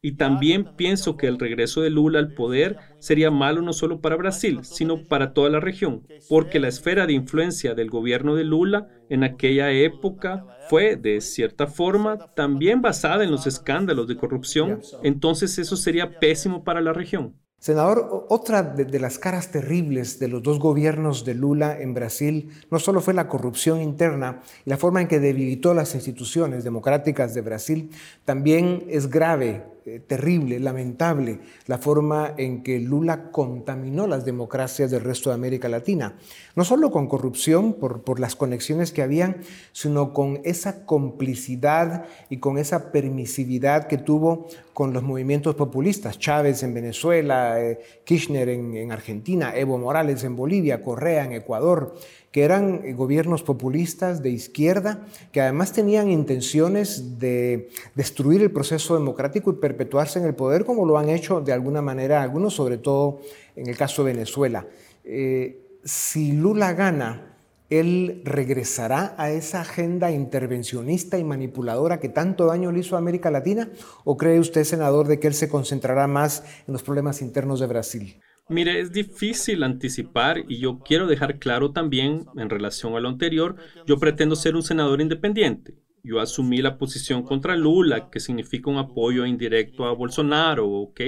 y 0.00 0.12
también 0.12 0.76
pienso 0.76 1.16
que 1.16 1.26
el 1.26 1.38
regreso 1.38 1.80
de 1.80 1.90
Lula 1.90 2.20
al 2.20 2.34
poder 2.34 2.76
sería 3.00 3.30
malo 3.30 3.62
no 3.62 3.72
solo 3.72 4.00
para 4.00 4.16
Brasil, 4.16 4.60
sino 4.62 5.02
para 5.02 5.32
toda 5.32 5.50
la 5.50 5.58
región, 5.58 6.06
porque 6.28 6.60
la 6.60 6.68
esfera 6.68 7.06
de 7.06 7.14
influencia 7.14 7.74
del 7.74 7.90
gobierno 7.90 8.36
de 8.36 8.44
Lula 8.44 8.88
en 9.08 9.24
aquella 9.24 9.72
época 9.72 10.46
fue, 10.68 10.96
de 10.96 11.20
cierta 11.20 11.66
forma, 11.66 12.18
también 12.36 12.80
basada 12.80 13.24
en 13.24 13.32
los 13.32 13.46
escándalos 13.46 14.06
de 14.06 14.16
corrupción, 14.16 14.80
entonces 15.02 15.58
eso 15.58 15.76
sería 15.76 16.20
pésimo 16.20 16.62
para 16.62 16.80
la 16.80 16.92
región. 16.92 17.34
Senador, 17.60 18.26
otra 18.28 18.62
de, 18.62 19.00
las 19.00 19.18
caras 19.18 19.50
terribles 19.50 20.20
de 20.20 20.28
los 20.28 20.44
dos 20.44 20.60
gobiernos 20.60 21.24
de 21.24 21.34
Lula 21.34 21.80
en 21.80 21.92
Brasil 21.92 22.50
no 22.70 22.78
solo 22.78 23.00
fue 23.00 23.14
la 23.14 23.28
corrupción 23.28 23.82
interna 23.82 24.42
y 24.64 24.70
la 24.70 24.76
forma 24.76 25.00
en 25.00 25.08
que 25.08 25.18
debilitó 25.18 25.74
las 25.74 25.96
instituciones 25.96 26.62
democráticas 26.62 27.34
de 27.34 27.40
Brasil, 27.40 27.90
también 28.24 28.84
es 28.88 29.10
grave 29.10 29.64
terrible, 30.06 30.60
lamentable, 30.60 31.40
la 31.66 31.78
forma 31.78 32.34
en 32.36 32.62
que 32.62 32.78
Lula 32.78 33.30
contaminó 33.30 34.06
las 34.06 34.24
democracias 34.24 34.90
del 34.90 35.02
resto 35.02 35.30
de 35.30 35.34
América 35.34 35.68
Latina. 35.68 36.16
No 36.54 36.64
solo 36.64 36.90
con 36.90 37.06
corrupción, 37.06 37.74
por, 37.74 38.02
por 38.02 38.20
las 38.20 38.36
conexiones 38.36 38.92
que 38.92 39.02
habían, 39.02 39.38
sino 39.72 40.12
con 40.12 40.40
esa 40.44 40.84
complicidad 40.86 42.06
y 42.30 42.38
con 42.38 42.58
esa 42.58 42.92
permisividad 42.92 43.86
que 43.86 43.98
tuvo 43.98 44.46
con 44.74 44.92
los 44.92 45.02
movimientos 45.02 45.56
populistas. 45.56 46.18
Chávez 46.18 46.62
en 46.62 46.72
Venezuela, 46.72 47.60
eh, 47.60 47.80
Kirchner 48.04 48.48
en 48.48 48.92
Argentina, 48.92 49.52
Evo 49.56 49.76
Morales 49.78 50.22
en 50.22 50.36
Bolivia, 50.36 50.82
Correa 50.82 51.24
en 51.24 51.32
Ecuador 51.32 51.94
que 52.32 52.42
eran 52.42 52.82
eh, 52.84 52.92
gobiernos 52.92 53.42
populistas 53.42 54.22
de 54.22 54.30
izquierda, 54.30 55.06
que 55.32 55.40
además 55.40 55.72
tenían 55.72 56.10
intenciones 56.10 57.18
de 57.18 57.70
destruir 57.94 58.42
el 58.42 58.50
proceso 58.50 58.94
democrático 58.94 59.50
y 59.50 59.54
perpetuarse 59.54 60.18
en 60.18 60.26
el 60.26 60.34
poder, 60.34 60.64
como 60.64 60.86
lo 60.86 60.98
han 60.98 61.08
hecho 61.08 61.40
de 61.40 61.52
alguna 61.52 61.82
manera 61.82 62.22
algunos, 62.22 62.54
sobre 62.54 62.78
todo 62.78 63.20
en 63.56 63.68
el 63.68 63.76
caso 63.76 64.04
de 64.04 64.12
Venezuela. 64.12 64.66
Eh, 65.04 65.78
si 65.84 66.32
Lula 66.32 66.74
gana, 66.74 67.28
él 67.70 68.22
regresará 68.24 69.14
a 69.18 69.30
esa 69.30 69.60
agenda 69.60 70.10
intervencionista 70.10 71.18
y 71.18 71.24
manipuladora 71.24 72.00
que 72.00 72.08
tanto 72.08 72.46
daño 72.46 72.72
le 72.72 72.80
hizo 72.80 72.96
a 72.96 72.98
América 72.98 73.30
Latina? 73.30 73.70
¿O 74.04 74.16
cree 74.16 74.38
usted, 74.38 74.64
senador, 74.64 75.06
de 75.06 75.20
que 75.20 75.26
él 75.26 75.34
se 75.34 75.48
concentrará 75.48 76.06
más 76.06 76.44
en 76.66 76.72
los 76.72 76.82
problemas 76.82 77.20
internos 77.20 77.60
de 77.60 77.66
Brasil? 77.66 78.20
Mire, 78.48 78.80
es 78.80 78.92
difícil 78.92 79.62
anticipar 79.62 80.44
y 80.48 80.58
yo 80.58 80.78
quiero 80.78 81.06
dejar 81.06 81.38
claro 81.38 81.72
también 81.72 82.24
en 82.36 82.48
relación 82.48 82.94
a 82.96 83.00
lo 83.00 83.08
anterior, 83.08 83.56
yo 83.86 83.98
pretendo 83.98 84.36
ser 84.36 84.56
un 84.56 84.62
senador 84.62 85.02
independiente. 85.02 85.74
Yo 86.02 86.20
asumí 86.20 86.62
la 86.62 86.78
posición 86.78 87.22
contra 87.22 87.56
Lula, 87.56 88.08
que 88.08 88.20
significa 88.20 88.70
un 88.70 88.78
apoyo 88.78 89.26
indirecto 89.26 89.84
a 89.84 89.92
Bolsonaro, 89.92 90.66
¿ok? 90.66 91.00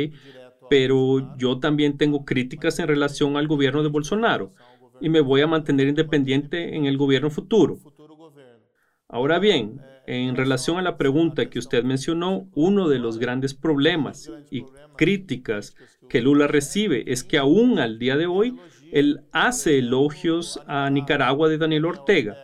Pero 0.68 1.36
yo 1.38 1.58
también 1.58 1.96
tengo 1.96 2.24
críticas 2.24 2.78
en 2.78 2.88
relación 2.88 3.36
al 3.36 3.48
gobierno 3.48 3.82
de 3.82 3.88
Bolsonaro 3.88 4.54
y 5.00 5.08
me 5.08 5.20
voy 5.20 5.40
a 5.40 5.46
mantener 5.46 5.88
independiente 5.88 6.76
en 6.76 6.84
el 6.84 6.98
gobierno 6.98 7.30
futuro. 7.30 7.78
Ahora 9.08 9.38
bien, 9.38 9.80
en 10.10 10.34
relación 10.34 10.76
a 10.76 10.82
la 10.82 10.96
pregunta 10.96 11.48
que 11.48 11.60
usted 11.60 11.84
mencionó, 11.84 12.48
uno 12.54 12.88
de 12.88 12.98
los 12.98 13.18
grandes 13.18 13.54
problemas 13.54 14.28
y 14.50 14.64
críticas 14.96 15.76
que 16.08 16.20
Lula 16.20 16.48
recibe 16.48 17.04
es 17.12 17.22
que 17.22 17.38
aún 17.38 17.78
al 17.78 18.00
día 18.00 18.16
de 18.16 18.26
hoy 18.26 18.56
él 18.90 19.20
hace 19.30 19.78
elogios 19.78 20.60
a 20.66 20.90
Nicaragua 20.90 21.48
de 21.48 21.58
Daniel 21.58 21.84
Ortega. 21.84 22.36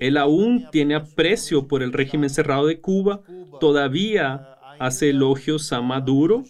Él 0.00 0.16
aún 0.16 0.70
tiene 0.72 0.94
aprecio 0.94 1.68
por 1.68 1.82
el 1.82 1.92
régimen 1.92 2.30
cerrado 2.30 2.66
de 2.66 2.80
Cuba, 2.80 3.20
todavía 3.60 4.56
hace 4.78 5.10
elogios 5.10 5.74
a 5.74 5.82
Maduro. 5.82 6.42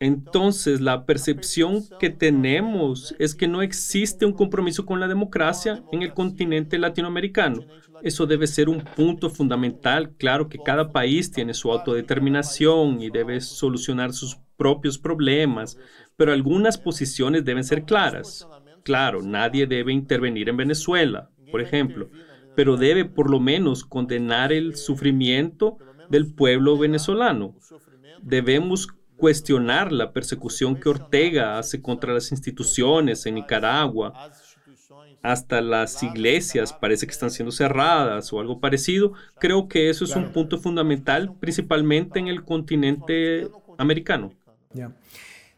Entonces, 0.00 0.82
la 0.82 1.06
percepción 1.06 1.82
que 1.98 2.10
tenemos 2.10 3.14
es 3.18 3.34
que 3.34 3.48
no 3.48 3.62
existe 3.62 4.26
un 4.26 4.32
compromiso 4.32 4.84
con 4.84 5.00
la 5.00 5.08
democracia 5.08 5.82
en 5.92 6.02
el 6.02 6.12
continente 6.12 6.76
latinoamericano. 6.76 7.64
Eso 8.02 8.26
debe 8.26 8.46
ser 8.46 8.68
un 8.68 8.80
punto 8.80 9.30
fundamental. 9.30 10.14
Claro 10.16 10.48
que 10.48 10.58
cada 10.58 10.92
país 10.92 11.30
tiene 11.30 11.54
su 11.54 11.70
autodeterminación 11.70 13.00
y 13.00 13.10
debe 13.10 13.40
solucionar 13.40 14.12
sus 14.12 14.38
propios 14.56 14.98
problemas, 14.98 15.78
pero 16.16 16.32
algunas 16.32 16.78
posiciones 16.78 17.44
deben 17.44 17.64
ser 17.64 17.84
claras. 17.84 18.46
Claro, 18.82 19.22
nadie 19.22 19.66
debe 19.66 19.92
intervenir 19.92 20.48
en 20.48 20.56
Venezuela, 20.56 21.30
por 21.50 21.60
ejemplo, 21.60 22.10
pero 22.56 22.76
debe 22.76 23.04
por 23.04 23.30
lo 23.30 23.38
menos 23.38 23.84
condenar 23.84 24.52
el 24.52 24.76
sufrimiento 24.76 25.78
del 26.10 26.34
pueblo 26.34 26.76
venezolano. 26.76 27.54
Debemos 28.20 28.88
cuestionar 29.16 29.92
la 29.92 30.12
persecución 30.12 30.74
que 30.74 30.88
Ortega 30.88 31.58
hace 31.58 31.80
contra 31.80 32.12
las 32.12 32.32
instituciones 32.32 33.24
en 33.26 33.36
Nicaragua, 33.36 34.32
hasta 35.22 35.60
las 35.60 36.02
iglesias 36.02 36.72
parece 36.72 37.06
que 37.06 37.12
están 37.12 37.30
siendo 37.30 37.52
cerradas 37.52 38.32
o 38.32 38.40
algo 38.40 38.60
parecido. 38.60 39.12
Creo 39.38 39.68
que 39.68 39.88
eso 39.88 40.04
es 40.04 40.16
un 40.16 40.32
punto 40.32 40.58
fundamental, 40.58 41.34
principalmente 41.38 42.18
en 42.18 42.28
el 42.28 42.44
continente 42.44 43.48
americano. 43.78 44.32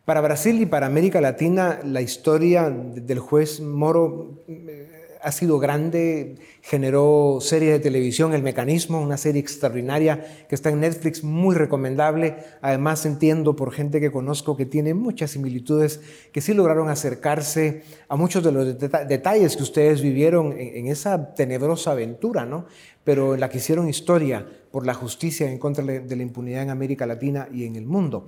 Para 0.04 0.20
Brasil 0.20 0.60
y 0.60 0.66
para 0.66 0.86
América 0.86 1.20
Latina, 1.20 1.80
la 1.82 2.02
historia 2.02 2.68
del 2.68 3.18
juez 3.18 3.60
Moro 3.60 4.44
eh, 4.48 4.93
ha 5.24 5.32
sido 5.32 5.58
grande, 5.58 6.36
generó 6.60 7.38
serie 7.40 7.72
de 7.72 7.80
televisión 7.80 8.34
El 8.34 8.42
Mecanismo, 8.42 9.00
una 9.00 9.16
serie 9.16 9.40
extraordinaria 9.40 10.46
que 10.48 10.54
está 10.54 10.68
en 10.68 10.80
Netflix, 10.80 11.24
muy 11.24 11.56
recomendable. 11.56 12.36
Además 12.60 13.06
entiendo 13.06 13.56
por 13.56 13.72
gente 13.72 14.00
que 14.00 14.12
conozco 14.12 14.56
que 14.56 14.66
tiene 14.66 14.92
muchas 14.92 15.30
similitudes, 15.30 16.00
que 16.30 16.42
sí 16.42 16.52
lograron 16.52 16.90
acercarse 16.90 17.82
a 18.08 18.16
muchos 18.16 18.44
de 18.44 18.52
los 18.52 18.78
detalles 18.78 19.56
que 19.56 19.62
ustedes 19.62 20.02
vivieron 20.02 20.54
en, 20.58 20.86
esa 20.88 21.34
tenebrosa 21.34 21.92
aventura, 21.92 22.44
¿no? 22.44 22.66
pero 23.02 23.34
en 23.34 23.40
la 23.40 23.48
que 23.48 23.58
hicieron 23.58 23.88
historia 23.88 24.46
por 24.70 24.84
la 24.84 24.92
justicia 24.92 25.50
en 25.50 25.58
contra 25.58 25.82
de 25.84 26.16
la 26.16 26.22
impunidad 26.22 26.62
en 26.62 26.70
América 26.70 27.06
Latina 27.06 27.48
y 27.52 27.64
en 27.64 27.76
el 27.76 27.86
mundo. 27.86 28.26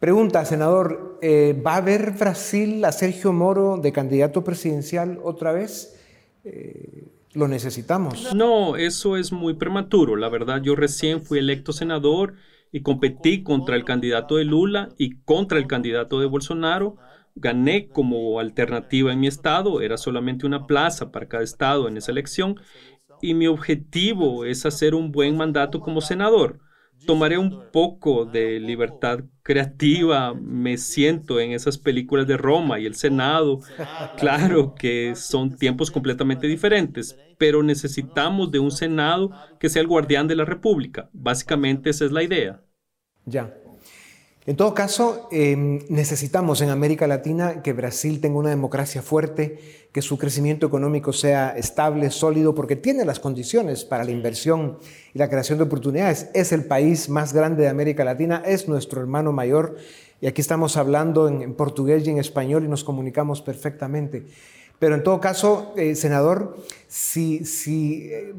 Pregunta, 0.00 0.46
senador, 0.46 1.18
eh, 1.20 1.54
¿va 1.64 1.76
a 1.76 1.82
ver 1.82 2.12
Brasil 2.18 2.82
a 2.86 2.90
Sergio 2.90 3.34
Moro 3.34 3.76
de 3.76 3.92
candidato 3.92 4.42
presidencial 4.42 5.20
otra 5.22 5.52
vez? 5.52 6.00
Eh, 6.42 7.12
¿Lo 7.34 7.48
necesitamos? 7.48 8.34
No, 8.34 8.76
eso 8.76 9.18
es 9.18 9.30
muy 9.30 9.54
prematuro. 9.54 10.16
La 10.16 10.30
verdad, 10.30 10.62
yo 10.62 10.74
recién 10.74 11.20
fui 11.20 11.38
electo 11.38 11.74
senador 11.74 12.32
y 12.72 12.80
competí 12.80 13.42
contra 13.42 13.76
el 13.76 13.84
candidato 13.84 14.36
de 14.36 14.44
Lula 14.44 14.88
y 14.96 15.20
contra 15.20 15.58
el 15.58 15.66
candidato 15.66 16.18
de 16.18 16.26
Bolsonaro. 16.26 16.96
Gané 17.34 17.88
como 17.88 18.40
alternativa 18.40 19.12
en 19.12 19.20
mi 19.20 19.26
estado, 19.26 19.82
era 19.82 19.98
solamente 19.98 20.46
una 20.46 20.66
plaza 20.66 21.12
para 21.12 21.28
cada 21.28 21.44
estado 21.44 21.88
en 21.88 21.98
esa 21.98 22.10
elección 22.10 22.58
y 23.20 23.34
mi 23.34 23.48
objetivo 23.48 24.46
es 24.46 24.64
hacer 24.64 24.94
un 24.94 25.12
buen 25.12 25.36
mandato 25.36 25.80
como 25.80 26.00
senador 26.00 26.58
tomaré 27.06 27.38
un 27.38 27.70
poco 27.72 28.24
de 28.24 28.60
libertad 28.60 29.20
creativa, 29.42 30.34
me 30.34 30.76
siento 30.76 31.40
en 31.40 31.52
esas 31.52 31.78
películas 31.78 32.26
de 32.26 32.36
Roma 32.36 32.78
y 32.78 32.86
el 32.86 32.94
Senado. 32.94 33.60
Claro 34.16 34.74
que 34.74 35.14
son 35.16 35.56
tiempos 35.56 35.90
completamente 35.90 36.46
diferentes, 36.46 37.18
pero 37.38 37.62
necesitamos 37.62 38.50
de 38.50 38.58
un 38.58 38.70
Senado 38.70 39.30
que 39.58 39.68
sea 39.68 39.82
el 39.82 39.88
guardián 39.88 40.28
de 40.28 40.36
la 40.36 40.44
República. 40.44 41.08
Básicamente 41.12 41.90
esa 41.90 42.04
es 42.04 42.12
la 42.12 42.22
idea. 42.22 42.62
Ya. 43.24 43.54
En 44.50 44.56
todo 44.56 44.74
caso, 44.74 45.28
em, 45.30 45.78
necesitamos 45.88 46.60
en 46.60 46.70
América 46.70 47.06
Latina 47.06 47.62
que 47.62 47.72
Brasil 47.72 48.20
tenga 48.20 48.36
una 48.36 48.50
democracia 48.50 49.00
fuerte, 49.00 49.60
que 49.92 50.02
su 50.02 50.18
crecimiento 50.18 50.66
económico 50.66 51.12
sea 51.12 51.56
estable, 51.56 52.10
sólido, 52.10 52.52
porque 52.52 52.74
tiene 52.74 53.04
las 53.04 53.20
condiciones 53.20 53.84
para 53.84 54.02
la 54.02 54.10
inversión 54.10 54.78
y 55.14 55.20
la 55.20 55.30
creación 55.30 55.58
de 55.58 55.64
oportunidades. 55.66 56.30
Es 56.34 56.50
el 56.50 56.64
país 56.64 57.08
más 57.08 57.32
grande 57.32 57.62
de 57.62 57.68
América 57.68 58.02
Latina, 58.02 58.42
es 58.44 58.66
nuestro 58.66 59.00
hermano 59.00 59.30
mayor, 59.30 59.76
y 60.20 60.26
aquí 60.26 60.40
estamos 60.40 60.76
hablando 60.76 61.28
en, 61.28 61.54
portugués 61.54 62.04
y 62.04 62.10
en 62.10 62.18
español 62.18 62.64
y 62.64 62.68
nos 62.68 62.82
comunicamos 62.82 63.42
perfectamente. 63.42 64.26
Pero 64.80 64.96
en 64.96 65.04
todo 65.04 65.20
caso, 65.20 65.72
eh, 65.76 65.94
senador, 65.94 66.56
si, 66.88 67.44
si 67.44 68.08
eh, 68.10 68.34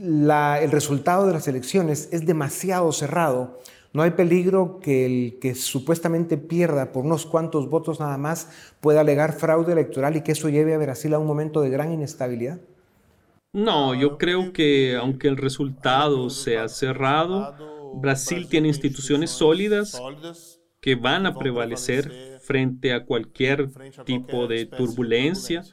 el 0.00 0.70
resultado 0.72 1.28
de 1.28 1.34
las 1.34 1.46
elecciones 1.46 2.08
es 2.10 2.26
demasiado 2.26 2.90
cerrado, 2.90 3.60
no 3.92 4.02
hay 4.02 4.12
peligro 4.12 4.80
que 4.80 5.04
el 5.04 5.38
que 5.38 5.54
supuestamente 5.54 6.38
pierda 6.38 6.92
por 6.92 7.04
unos 7.04 7.26
cuantos 7.26 7.68
votos 7.68 8.00
nada 8.00 8.16
más 8.16 8.48
pueda 8.80 9.00
alegar 9.00 9.32
fraude 9.32 9.72
electoral 9.72 10.16
y 10.16 10.22
que 10.22 10.32
eso 10.32 10.48
lleve 10.48 10.74
a 10.74 10.78
Brasil 10.78 11.12
a 11.14 11.18
un 11.18 11.26
momento 11.26 11.60
de 11.60 11.70
gran 11.70 11.92
inestabilidad? 11.92 12.60
No, 13.52 13.94
yo 13.94 14.16
creo 14.16 14.52
que 14.54 14.96
aunque 14.96 15.28
el 15.28 15.36
resultado 15.36 16.30
sea 16.30 16.68
cerrado, 16.68 17.54
Brasil 17.94 18.48
tiene 18.48 18.68
instituciones 18.68 19.30
sólidas 19.30 20.00
que 20.80 20.94
van 20.94 21.26
a 21.26 21.38
prevalecer 21.38 22.38
frente 22.40 22.94
a 22.94 23.04
cualquier 23.04 23.68
tipo 24.06 24.46
de 24.46 24.64
turbulencia. 24.64 25.64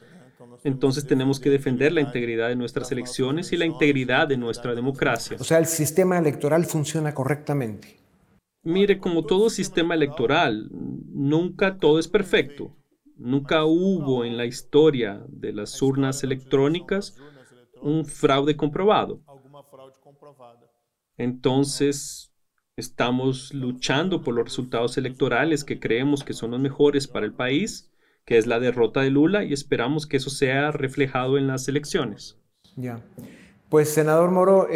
Entonces 0.62 1.06
tenemos 1.06 1.40
que 1.40 1.48
defender 1.48 1.92
la 1.92 2.02
integridad 2.02 2.48
de 2.48 2.56
nuestras 2.56 2.92
elecciones 2.92 3.50
y 3.52 3.56
la 3.56 3.64
integridad 3.64 4.28
de 4.28 4.36
nuestra 4.36 4.74
democracia. 4.74 5.38
O 5.40 5.44
sea, 5.44 5.56
el 5.56 5.66
sistema 5.66 6.18
electoral 6.18 6.66
funciona 6.66 7.14
correctamente. 7.14 7.99
Mire, 8.62 8.98
como 8.98 9.24
todo 9.24 9.48
sistema 9.48 9.94
electoral, 9.94 10.68
nunca 10.72 11.78
todo 11.78 11.98
es 11.98 12.08
perfecto. 12.08 12.76
Nunca 13.16 13.64
hubo 13.64 14.24
en 14.24 14.36
la 14.36 14.44
historia 14.46 15.24
de 15.28 15.52
las 15.52 15.80
urnas 15.80 16.22
electrónicas 16.24 17.16
un 17.80 18.04
fraude 18.04 18.56
comprobado. 18.56 19.22
Entonces, 21.16 22.34
estamos 22.76 23.52
luchando 23.54 24.22
por 24.22 24.34
los 24.34 24.44
resultados 24.44 24.98
electorales 24.98 25.64
que 25.64 25.80
creemos 25.80 26.24
que 26.24 26.32
son 26.32 26.50
los 26.50 26.60
mejores 26.60 27.06
para 27.08 27.26
el 27.26 27.32
país, 27.32 27.90
que 28.24 28.38
es 28.38 28.46
la 28.46 28.60
derrota 28.60 29.00
de 29.00 29.10
Lula, 29.10 29.44
y 29.44 29.52
esperamos 29.52 30.06
que 30.06 30.18
eso 30.18 30.30
sea 30.30 30.70
reflejado 30.70 31.38
en 31.38 31.46
las 31.46 31.68
elecciones. 31.68 32.38
Ya. 32.76 33.02
Pues, 33.70 33.88
senador 33.88 34.30
Moro, 34.30 34.68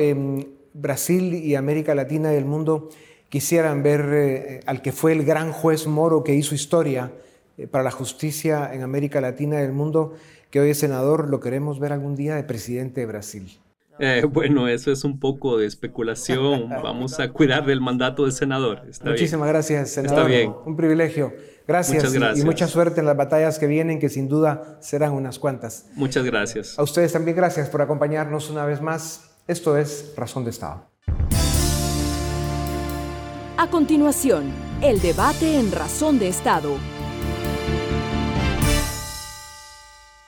Brasil 0.72 1.34
y 1.34 1.54
América 1.54 1.94
Latina 1.94 2.32
y 2.32 2.36
el 2.36 2.44
mundo 2.44 2.88
quisieran 3.34 3.82
ver 3.82 4.10
eh, 4.12 4.60
al 4.64 4.80
que 4.80 4.92
fue 4.92 5.10
el 5.10 5.24
gran 5.24 5.50
juez 5.50 5.88
Moro 5.88 6.22
que 6.22 6.36
hizo 6.36 6.54
historia 6.54 7.10
eh, 7.58 7.66
para 7.66 7.82
la 7.82 7.90
justicia 7.90 8.72
en 8.72 8.82
América 8.82 9.20
Latina 9.20 9.60
y 9.60 9.64
el 9.64 9.72
mundo, 9.72 10.14
que 10.50 10.60
hoy 10.60 10.70
es 10.70 10.78
senador, 10.78 11.28
lo 11.28 11.40
queremos 11.40 11.80
ver 11.80 11.92
algún 11.92 12.14
día 12.14 12.36
de 12.36 12.44
presidente 12.44 13.00
de 13.00 13.06
Brasil. 13.06 13.58
Eh, 13.98 14.24
bueno, 14.30 14.68
eso 14.68 14.92
es 14.92 15.02
un 15.02 15.18
poco 15.18 15.58
de 15.58 15.66
especulación. 15.66 16.68
Vamos 16.84 17.18
a 17.18 17.32
cuidar 17.32 17.66
del 17.66 17.80
mandato 17.80 18.24
de 18.24 18.30
senador. 18.30 18.82
Muchísimas 19.04 19.48
gracias, 19.48 19.90
senador. 19.90 20.18
Está 20.20 20.28
bien. 20.28 20.54
Un 20.64 20.76
privilegio. 20.76 21.32
Gracias, 21.66 22.12
gracias. 22.12 22.38
Y, 22.38 22.46
mucha 22.46 22.68
suerte 22.68 23.00
en 23.00 23.06
las 23.06 23.16
batallas 23.16 23.58
que 23.58 23.66
vienen, 23.66 23.98
que 23.98 24.10
sin 24.10 24.28
duda 24.28 24.78
serán 24.80 25.12
unas 25.12 25.40
cuantas. 25.40 25.86
Muchas 25.96 26.24
gracias. 26.24 26.78
A 26.78 26.84
ustedes 26.84 27.12
también 27.12 27.36
gracias 27.36 27.68
por 27.68 27.82
acompañarnos 27.82 28.48
una 28.48 28.64
vez 28.64 28.80
más. 28.80 29.34
Esto 29.48 29.76
es 29.76 30.14
Razón 30.16 30.44
de 30.44 30.50
Estado. 30.50 30.86
A 33.56 33.70
continuación, 33.70 34.52
el 34.82 35.00
debate 35.00 35.60
en 35.60 35.70
Razón 35.70 36.18
de 36.18 36.26
Estado. 36.26 36.74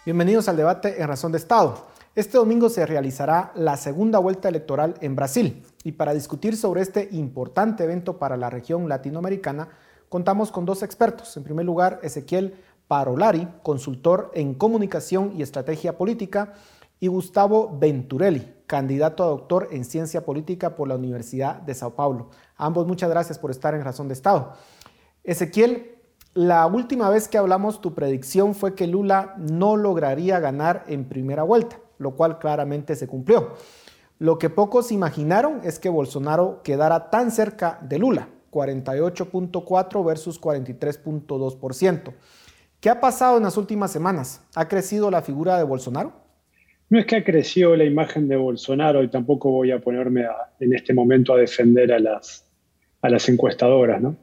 Bienvenidos 0.04 0.48
al 0.48 0.56
debate 0.56 1.02
en 1.02 1.08
Razón 1.08 1.32
de 1.32 1.38
Estado. 1.38 1.88
Este 2.14 2.38
domingo 2.38 2.68
se 2.68 2.86
realizará 2.86 3.50
la 3.56 3.76
segunda 3.76 4.20
vuelta 4.20 4.48
electoral 4.48 4.94
en 5.00 5.16
Brasil 5.16 5.64
y 5.82 5.92
para 5.92 6.14
discutir 6.14 6.56
sobre 6.56 6.82
este 6.82 7.08
importante 7.10 7.82
evento 7.82 8.16
para 8.16 8.36
la 8.36 8.48
región 8.48 8.88
latinoamericana, 8.88 9.70
contamos 10.08 10.52
con 10.52 10.64
dos 10.64 10.84
expertos. 10.84 11.36
En 11.36 11.42
primer 11.42 11.66
lugar, 11.66 11.98
Ezequiel 12.04 12.54
Parolari, 12.86 13.48
consultor 13.64 14.30
en 14.34 14.54
comunicación 14.54 15.32
y 15.36 15.42
estrategia 15.42 15.98
política, 15.98 16.54
y 17.00 17.08
Gustavo 17.08 17.76
Venturelli, 17.78 18.54
candidato 18.66 19.22
a 19.22 19.28
doctor 19.28 19.68
en 19.70 19.84
ciencia 19.84 20.24
política 20.24 20.74
por 20.74 20.88
la 20.88 20.96
Universidad 20.96 21.56
de 21.56 21.74
Sao 21.74 21.94
Paulo. 21.94 22.30
Ambos 22.56 22.86
muchas 22.86 23.10
gracias 23.10 23.38
por 23.38 23.50
estar 23.50 23.74
en 23.74 23.84
Razón 23.84 24.08
de 24.08 24.14
Estado. 24.14 24.52
Ezequiel, 25.24 25.96
la 26.34 26.66
última 26.66 27.08
vez 27.08 27.28
que 27.28 27.38
hablamos 27.38 27.80
tu 27.80 27.94
predicción 27.94 28.54
fue 28.54 28.74
que 28.74 28.86
Lula 28.86 29.34
no 29.38 29.76
lograría 29.76 30.38
ganar 30.38 30.84
en 30.86 31.08
primera 31.08 31.42
vuelta, 31.42 31.78
lo 31.98 32.14
cual 32.14 32.38
claramente 32.38 32.94
se 32.94 33.08
cumplió. 33.08 33.54
Lo 34.18 34.38
que 34.38 34.50
pocos 34.50 34.92
imaginaron 34.92 35.60
es 35.64 35.78
que 35.78 35.88
Bolsonaro 35.88 36.62
quedara 36.62 37.10
tan 37.10 37.30
cerca 37.30 37.78
de 37.82 37.98
Lula, 37.98 38.28
48.4 38.50 40.04
versus 40.04 40.40
43.2%. 40.40 42.14
¿Qué 42.80 42.90
ha 42.90 43.00
pasado 43.00 43.36
en 43.36 43.42
las 43.42 43.56
últimas 43.56 43.90
semanas? 43.90 44.40
¿Ha 44.54 44.68
crecido 44.68 45.10
la 45.10 45.22
figura 45.22 45.58
de 45.58 45.64
Bolsonaro? 45.64 46.25
No 46.88 46.98
es 46.98 47.06
que 47.06 47.16
ha 47.16 47.24
crecido 47.24 47.74
la 47.74 47.84
imagen 47.84 48.28
de 48.28 48.36
Bolsonaro 48.36 49.02
y 49.02 49.08
tampoco 49.08 49.50
voy 49.50 49.72
a 49.72 49.80
ponerme 49.80 50.26
en 50.60 50.74
este 50.74 50.94
momento 50.94 51.34
a 51.34 51.38
defender 51.38 51.92
a 51.92 51.98
las, 51.98 52.48
a 53.02 53.08
las 53.08 53.28
encuestadoras, 53.28 54.00
¿no? 54.00 54.16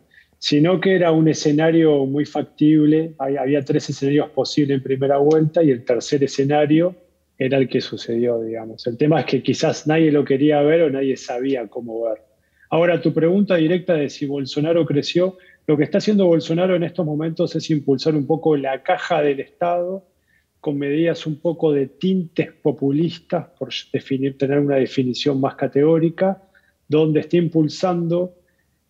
sino 0.43 0.81
que 0.81 0.93
era 0.93 1.13
un 1.13 1.29
escenario 1.29 2.05
muy 2.05 2.25
factible. 2.25 3.15
Había 3.17 3.63
tres 3.63 3.89
escenarios 3.89 4.29
posibles 4.31 4.75
en 4.75 4.83
primera 4.83 5.17
vuelta 5.17 5.63
y 5.63 5.71
el 5.71 5.85
tercer 5.85 6.21
escenario 6.21 6.97
era 7.37 7.57
el 7.57 7.69
que 7.69 7.79
sucedió, 7.79 8.41
digamos. 8.41 8.85
El 8.85 8.97
tema 8.97 9.21
es 9.21 9.25
que 9.25 9.41
quizás 9.41 9.87
nadie 9.87 10.11
lo 10.11 10.25
quería 10.25 10.61
ver 10.61 10.81
o 10.81 10.89
nadie 10.89 11.15
sabía 11.15 11.67
cómo 11.69 12.03
ver. 12.03 12.23
Ahora, 12.69 12.99
tu 12.99 13.13
pregunta 13.13 13.55
directa 13.55 13.93
de 13.93 14.09
si 14.09 14.25
Bolsonaro 14.25 14.85
creció, 14.85 15.37
lo 15.65 15.77
que 15.77 15.85
está 15.85 15.99
haciendo 15.99 16.25
Bolsonaro 16.25 16.75
en 16.75 16.83
estos 16.83 17.05
momentos 17.05 17.55
es 17.55 17.69
impulsar 17.69 18.13
un 18.13 18.27
poco 18.27 18.57
la 18.57 18.83
caja 18.83 19.21
del 19.21 19.39
Estado 19.39 20.05
con 20.63 20.77
medidas 20.77 21.27
un 21.27 21.41
poco 21.41 21.73
de 21.73 21.87
tintes 21.87 22.53
populistas, 22.53 23.47
por 23.59 23.67
definir, 23.91 24.37
tener 24.37 24.59
una 24.59 24.77
definición 24.77 25.41
más 25.41 25.55
categórica, 25.55 26.41
donde 26.87 27.19
está 27.19 27.35
impulsando 27.35 28.35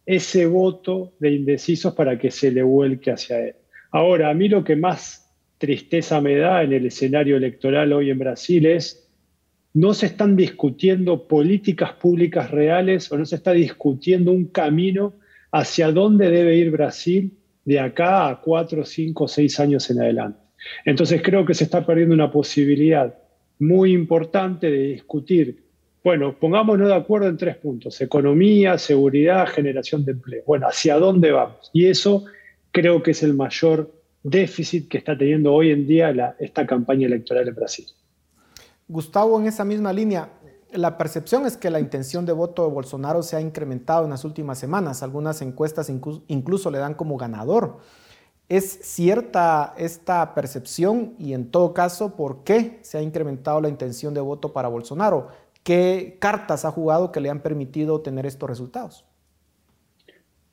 ese 0.06 0.46
voto 0.46 1.14
de 1.18 1.32
indecisos 1.32 1.96
para 1.96 2.20
que 2.20 2.30
se 2.30 2.52
le 2.52 2.62
vuelque 2.62 3.10
hacia 3.10 3.40
él. 3.40 3.56
Ahora, 3.90 4.30
a 4.30 4.36
mí 4.36 4.50
lo 4.50 4.64
que 4.64 4.76
más 4.76 5.34
tristeza 5.58 6.22
me 6.22 6.36
da 6.36 6.62
en 6.62 6.74
el 6.74 6.86
escenario 6.86 7.38
electoral 7.38 7.92
hoy 7.92 8.12
en 8.12 8.20
Brasil 8.20 8.68
es 8.68 9.10
no 9.74 9.96
se 9.96 10.06
están 10.06 10.36
discutiendo 10.36 11.28
políticas 11.28 11.94
públicas 11.94 12.52
reales 12.52 13.12
o 13.12 13.18
no 13.18 13.26
se 13.26 13.38
está 13.38 13.52
discutiendo 13.52 14.32
un 14.32 14.46
camino 14.46 15.16
hacia 15.52 15.92
dónde 15.92 16.30
debe 16.30 16.56
ir 16.56 16.70
Brasil 16.70 17.36
de 17.66 17.80
acá 17.80 18.30
a 18.30 18.42
cuatro, 18.42 18.86
cinco, 18.86 19.28
seis 19.28 19.60
años 19.60 19.90
en 19.90 20.02
adelante. 20.02 20.43
Entonces 20.86 21.22
creo 21.24 21.46
que 21.46 21.54
se 21.54 21.66
está 21.66 21.86
perdiendo 21.86 22.14
una 22.16 22.32
posibilidad 22.32 23.14
muy 23.60 23.94
importante 23.94 24.70
de 24.70 24.80
discutir. 24.80 25.64
Bueno, 26.04 26.38
pongámonos 26.38 26.88
de 26.90 26.96
acuerdo 26.96 27.28
en 27.28 27.38
tres 27.38 27.56
puntos, 27.58 28.02
economía, 28.02 28.78
seguridad, 28.78 29.48
generación 29.48 30.04
de 30.04 30.12
empleo. 30.12 30.44
Bueno, 30.46 30.68
¿hacia 30.68 30.98
dónde 30.98 31.32
vamos? 31.32 31.70
Y 31.72 31.86
eso 31.86 32.26
creo 32.72 33.02
que 33.02 33.12
es 33.12 33.24
el 33.24 33.34
mayor 33.34 33.92
déficit 34.24 34.90
que 34.90 34.98
está 34.98 35.18
teniendo 35.18 35.54
hoy 35.54 35.72
en 35.72 35.88
día 35.88 36.36
esta 36.40 36.66
campaña 36.66 37.08
electoral 37.08 37.48
en 37.48 37.56
Brasil. 37.56 37.86
Gustavo, 38.88 39.40
en 39.40 39.48
esa 39.48 39.64
misma 39.64 39.94
línea, 39.94 40.30
la 40.74 40.98
percepción 40.98 41.46
es 41.46 41.56
que 41.56 41.70
la 41.70 41.80
intención 41.80 42.26
de 42.26 42.34
voto 42.34 42.66
de 42.66 42.74
Bolsonaro 42.74 43.22
se 43.22 43.36
ha 43.36 43.42
incrementado 43.42 44.06
en 44.06 44.10
las 44.10 44.26
últimas 44.26 44.58
semanas. 44.58 45.04
Algunas 45.04 45.42
encuestas 45.42 45.90
incluso, 45.90 46.72
le 46.72 46.80
dan 46.80 46.96
como 46.96 47.18
ganador. 47.18 47.80
¿Es 48.54 48.82
cierta 48.84 49.74
esta 49.80 50.36
percepción 50.36 51.16
y 51.18 51.34
en 51.34 51.50
todo 51.50 51.74
caso, 51.74 52.16
por 52.16 52.44
qué 52.44 52.78
se 52.82 53.00
ha 53.00 53.02
incrementado 53.02 53.60
la 53.60 53.68
intención 53.68 54.14
de 54.14 54.22
voto 54.22 54.54
para 54.54 54.68
Bolsonaro? 54.68 55.30
¿Qué 55.64 56.18
cartas 56.20 56.64
ha 56.64 56.70
jugado 56.70 57.12
que 57.12 57.20
le 57.20 57.32
han 57.32 57.40
permitido 57.40 58.02
tener 58.02 58.28
estos 58.28 58.48
resultados? 58.48 59.06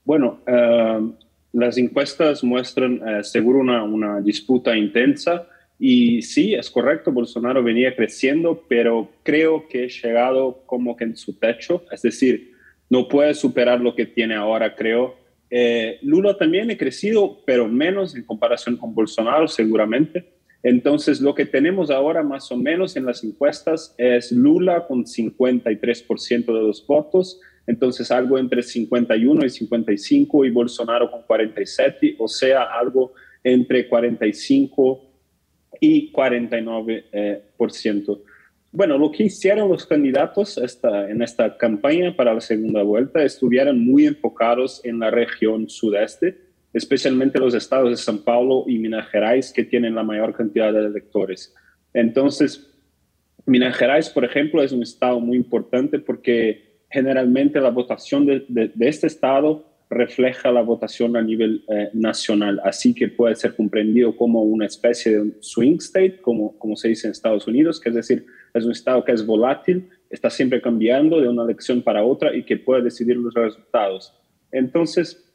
Bueno, 0.03 0.41
eh, 0.47 1.13
las 1.53 1.77
encuestas 1.77 2.43
muestran 2.43 3.07
eh, 3.07 3.23
seguro 3.23 3.59
una, 3.59 3.85
una 3.85 4.23
disputa 4.23 4.75
intensa 4.75 5.47
y 5.79 6.23
sí, 6.23 6.55
es 6.55 6.71
correcto, 6.71 7.13
Bolsonaro 7.13 7.63
venía 7.63 7.95
creciendo, 7.95 8.65
pero 8.67 9.11
creo 9.23 9.69
que 9.69 9.85
ha 9.85 9.89
llegado 9.89 10.63
como 10.65 10.97
que 10.97 11.05
en 11.05 11.17
su 11.19 11.35
techo, 11.35 11.85
es 11.93 12.01
decir, 12.01 12.55
no 12.89 13.09
puede 13.09 13.35
superar 13.35 13.79
lo 13.79 13.95
que 13.95 14.07
tiene 14.07 14.37
ahora, 14.37 14.75
creo. 14.75 15.20
Eh, 15.51 15.99
Lula 16.03 16.37
también 16.37 16.71
ha 16.71 16.77
crecido, 16.77 17.43
pero 17.45 17.67
menos 17.69 18.15
en 18.15 18.25
comparación 18.25 18.77
con 18.77 18.95
Bolsonaro, 18.95 19.49
seguramente. 19.49 20.33
Entonces, 20.63 21.21
lo 21.21 21.35
que 21.35 21.47
tenemos 21.47 21.91
ahora 21.91 22.23
más 22.23 22.53
o 22.53 22.57
menos 22.57 22.97
en 22.97 23.07
las 23.07 23.25
encuestas 23.25 23.95
es 23.99 24.31
Lula 24.31 24.87
con 24.87 25.05
53% 25.05 26.47
de 26.47 26.53
los 26.53 26.87
votos, 26.87 27.41
entonces 27.67 28.11
algo 28.11 28.39
entre 28.39 28.63
51 28.63 29.47
y 29.47 29.51
55 29.51 30.45
y 30.45 30.51
Bolsonaro 30.51 31.11
con 31.11 31.23
47, 31.23 32.17
o 32.19 32.29
sea, 32.29 32.65
algo 32.65 33.15
entre 33.43 33.89
45 33.89 35.11
y 35.81 36.13
49%. 36.13 37.05
Eh, 37.13 37.43
por 37.57 37.73
ciento. 37.73 38.23
Bueno, 38.73 38.99
lo 38.99 39.11
que 39.11 39.25
hicieron 39.25 39.69
los 39.69 39.85
candidatos 39.85 40.57
esta, 40.57 41.11
en 41.11 41.23
esta 41.23 41.57
campaña 41.57 42.15
para 42.15 42.35
la 42.35 42.41
segunda 42.41 42.83
vuelta 42.85 43.23
estuvieron 43.23 43.85
muy 43.85 44.07
enfocados 44.07 44.81
en 44.85 45.01
la 45.01 45.11
región 45.11 45.69
sudeste, 45.69 46.39
especialmente 46.73 47.41
los 47.41 47.55
estados 47.55 47.91
de 47.91 47.97
São 47.97 48.23
Paulo 48.23 48.65
y 48.69 48.79
Minas 48.79 49.09
Gerais, 49.09 49.53
que 49.53 49.65
tienen 49.65 49.97
la 49.97 50.05
mayor 50.05 50.35
cantidad 50.37 50.73
de 50.73 50.87
electores. 50.87 51.53
Entonces, 51.93 52.73
Minas 53.45 53.77
Gerais, 53.77 54.09
por 54.09 54.25
ejemplo, 54.25 54.63
es 54.63 54.71
un 54.71 54.85
estado 54.85 55.19
muy 55.19 55.37
importante 55.37 55.99
porque 55.99 56.85
generalmente 56.91 57.61
la 57.61 57.71
votación 57.71 58.25
de 58.25 58.73
este 58.81 59.09
estado 59.09 59.70
refleja 59.91 60.53
la 60.53 60.63
votación 60.63 61.17
a 61.17 61.23
nivel 61.23 61.65
eh, 61.69 61.91
nacional, 61.93 62.61
así 62.65 62.95
que 62.95 63.09
puede 63.09 63.35
ser 63.35 63.57
comprendido 63.57 64.17
como 64.17 64.43
una 64.43 64.67
especie 64.67 65.19
de 65.19 65.33
swing 65.41 65.79
state, 65.79 66.21
como, 66.21 66.57
como 66.59 66.77
se 66.77 66.89
dice 66.89 67.09
en 67.09 67.11
Estados 67.11 67.49
Unidos, 67.49 67.81
que 67.81 67.89
es 67.89 67.97
decir, 67.97 68.25
es 68.55 68.65
un 68.65 68.71
estado 68.71 69.05
que 69.05 69.11
es 69.11 69.27
volátil, 69.27 69.89
está 70.09 70.31
siempre 70.31 70.63
cambiando 70.63 71.21
de 71.21 71.29
una 71.29 71.43
elección 71.43 71.83
para 71.83 72.05
otra 72.05 72.35
y 72.35 72.45
que 72.45 72.57
puede 72.57 72.83
decidir 72.83 73.17
los 73.17 73.35
resultados. 73.35 74.15
Entonces, 74.53 75.29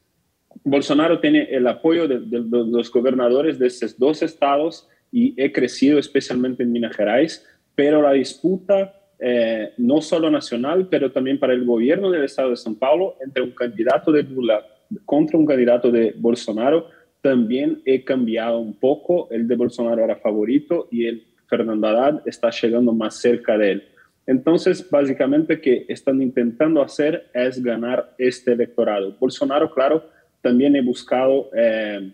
Bolsonaro 0.64 1.20
tiene 1.20 1.44
el 1.52 1.68
apoyo 1.68 2.08
de, 2.08 2.22
de 2.22 2.40
los 2.40 2.90
gobernadores 2.90 3.60
de 3.60 3.68
estos 3.68 4.00
dos 4.00 4.22
estados 4.22 4.88
y 5.12 5.34
he 5.36 5.52
crecido 5.52 6.00
especialmente 6.00 6.64
en 6.64 6.72
Minas 6.72 6.96
Gerais, 6.96 7.46
pero 7.76 8.02
la 8.02 8.14
disputa 8.14 9.02
eh, 9.20 9.74
no 9.78 10.02
solo 10.02 10.30
nacional, 10.30 10.88
pero 10.90 11.12
también 11.12 11.40
para 11.40 11.54
el 11.54 11.66
gobierno 11.66 12.12
del 12.12 12.24
estado 12.24 12.50
de 12.50 12.56
São 12.56 12.78
Paulo, 12.78 13.16
entre 13.26 13.44
un 13.44 13.52
candidato 13.52 14.12
de 14.12 14.24
Lula 14.24 14.66
contra 15.06 15.38
un 15.38 15.46
candidato 15.46 15.92
de 15.92 16.14
Bolsonaro, 16.18 16.90
también 17.22 17.82
he 17.86 18.04
cambiado 18.04 18.60
un 18.60 18.74
poco. 18.76 19.28
El 19.32 19.48
de 19.48 19.56
Bolsonaro 19.56 20.04
era 20.04 20.16
favorito 20.18 20.88
y 20.92 21.06
el 21.06 21.26
Fernando 21.48 21.88
Haddad 21.88 22.22
está 22.26 22.50
llegando 22.50 22.94
más 22.94 23.16
cerca 23.20 23.58
de 23.58 23.72
él. 23.72 23.84
Entonces, 24.28 24.88
básicamente, 24.90 25.62
que 25.62 25.86
están 25.88 26.22
intentando 26.22 26.82
hacer 26.82 27.28
es 27.34 27.62
ganar 27.64 28.14
este 28.18 28.54
electorado. 28.54 29.16
Bolsonaro, 29.20 29.72
claro, 29.72 30.10
también 30.42 30.76
he 30.76 30.82
buscado 30.82 31.50
eh, 31.56 32.12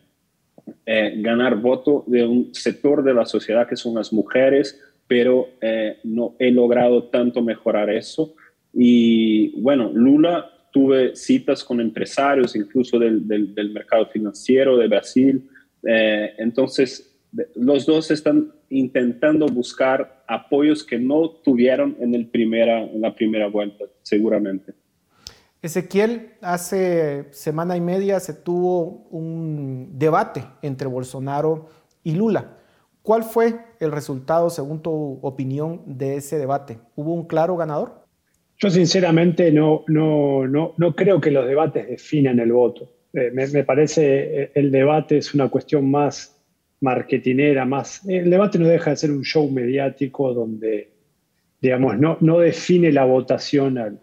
eh, 0.85 1.13
ganar 1.17 1.55
voto 1.55 2.03
de 2.07 2.25
un 2.25 2.53
sector 2.53 3.03
de 3.03 3.13
la 3.13 3.25
sociedad 3.25 3.67
que 3.67 3.75
son 3.75 3.95
las 3.95 4.11
mujeres, 4.11 4.81
pero 5.11 5.49
eh, 5.59 5.99
no 6.05 6.37
he 6.39 6.51
logrado 6.51 7.09
tanto 7.09 7.41
mejorar 7.41 7.89
eso. 7.89 8.33
Y 8.71 9.59
bueno, 9.59 9.91
Lula 9.93 10.49
tuve 10.71 11.17
citas 11.17 11.65
con 11.65 11.81
empresarios, 11.81 12.55
incluso 12.55 12.97
del, 12.97 13.27
del, 13.27 13.73
mercado 13.73 14.05
financiero 14.05 14.77
de 14.77 14.87
Brasil. 14.87 15.49
Eh, 15.85 16.31
entonces, 16.37 17.13
los 17.55 17.85
dos 17.85 18.09
están 18.09 18.53
intentando 18.69 19.47
buscar 19.47 20.23
apoyos 20.29 20.81
que 20.81 20.97
no 20.97 21.29
tuvieron 21.29 21.97
en, 21.99 22.15
el 22.15 22.27
primera, 22.27 22.81
en 22.81 23.01
la 23.01 23.13
primera 23.13 23.47
vuelta, 23.47 23.83
seguramente. 24.03 24.73
Ezequiel, 25.61 26.35
hace 26.39 27.25
semana 27.31 27.75
y 27.75 27.81
media 27.81 28.21
se 28.21 28.33
tuvo 28.33 29.09
un 29.11 29.89
debate 29.99 30.45
entre 30.61 30.87
Bolsonaro 30.87 31.67
y 32.01 32.13
Lula. 32.13 32.55
¿Cuál 33.01 33.23
fue 33.23 33.55
el 33.79 33.91
resultado, 33.91 34.49
según 34.49 34.81
tu 34.81 35.19
opinión, 35.21 35.81
de 35.85 36.17
ese 36.17 36.37
debate? 36.37 36.77
¿Hubo 36.95 37.13
un 37.13 37.25
claro 37.25 37.57
ganador? 37.57 38.05
Yo 38.57 38.69
sinceramente 38.69 39.51
no, 39.51 39.83
no, 39.87 40.47
no, 40.47 40.73
no 40.77 40.95
creo 40.95 41.19
que 41.19 41.31
los 41.31 41.47
debates 41.47 41.87
definan 41.87 42.39
el 42.39 42.51
voto. 42.51 42.91
Eh, 43.13 43.31
me, 43.33 43.47
me, 43.47 43.63
parece 43.63 44.43
eh, 44.43 44.51
el 44.53 44.71
debate 44.71 45.17
es 45.17 45.33
una 45.33 45.49
cuestión 45.49 45.89
más 45.89 46.39
marketinera, 46.79 47.65
más... 47.65 48.07
El 48.07 48.29
debate 48.29 48.59
no 48.59 48.67
deja 48.67 48.91
de 48.91 48.97
ser 48.97 49.11
un 49.11 49.23
show 49.23 49.49
mediático 49.49 50.33
donde, 50.33 50.91
digamos, 51.59 51.97
no, 51.97 52.17
no 52.21 52.39
define 52.39 52.91
la 52.91 53.05
votación 53.05 53.79
al, 53.79 53.99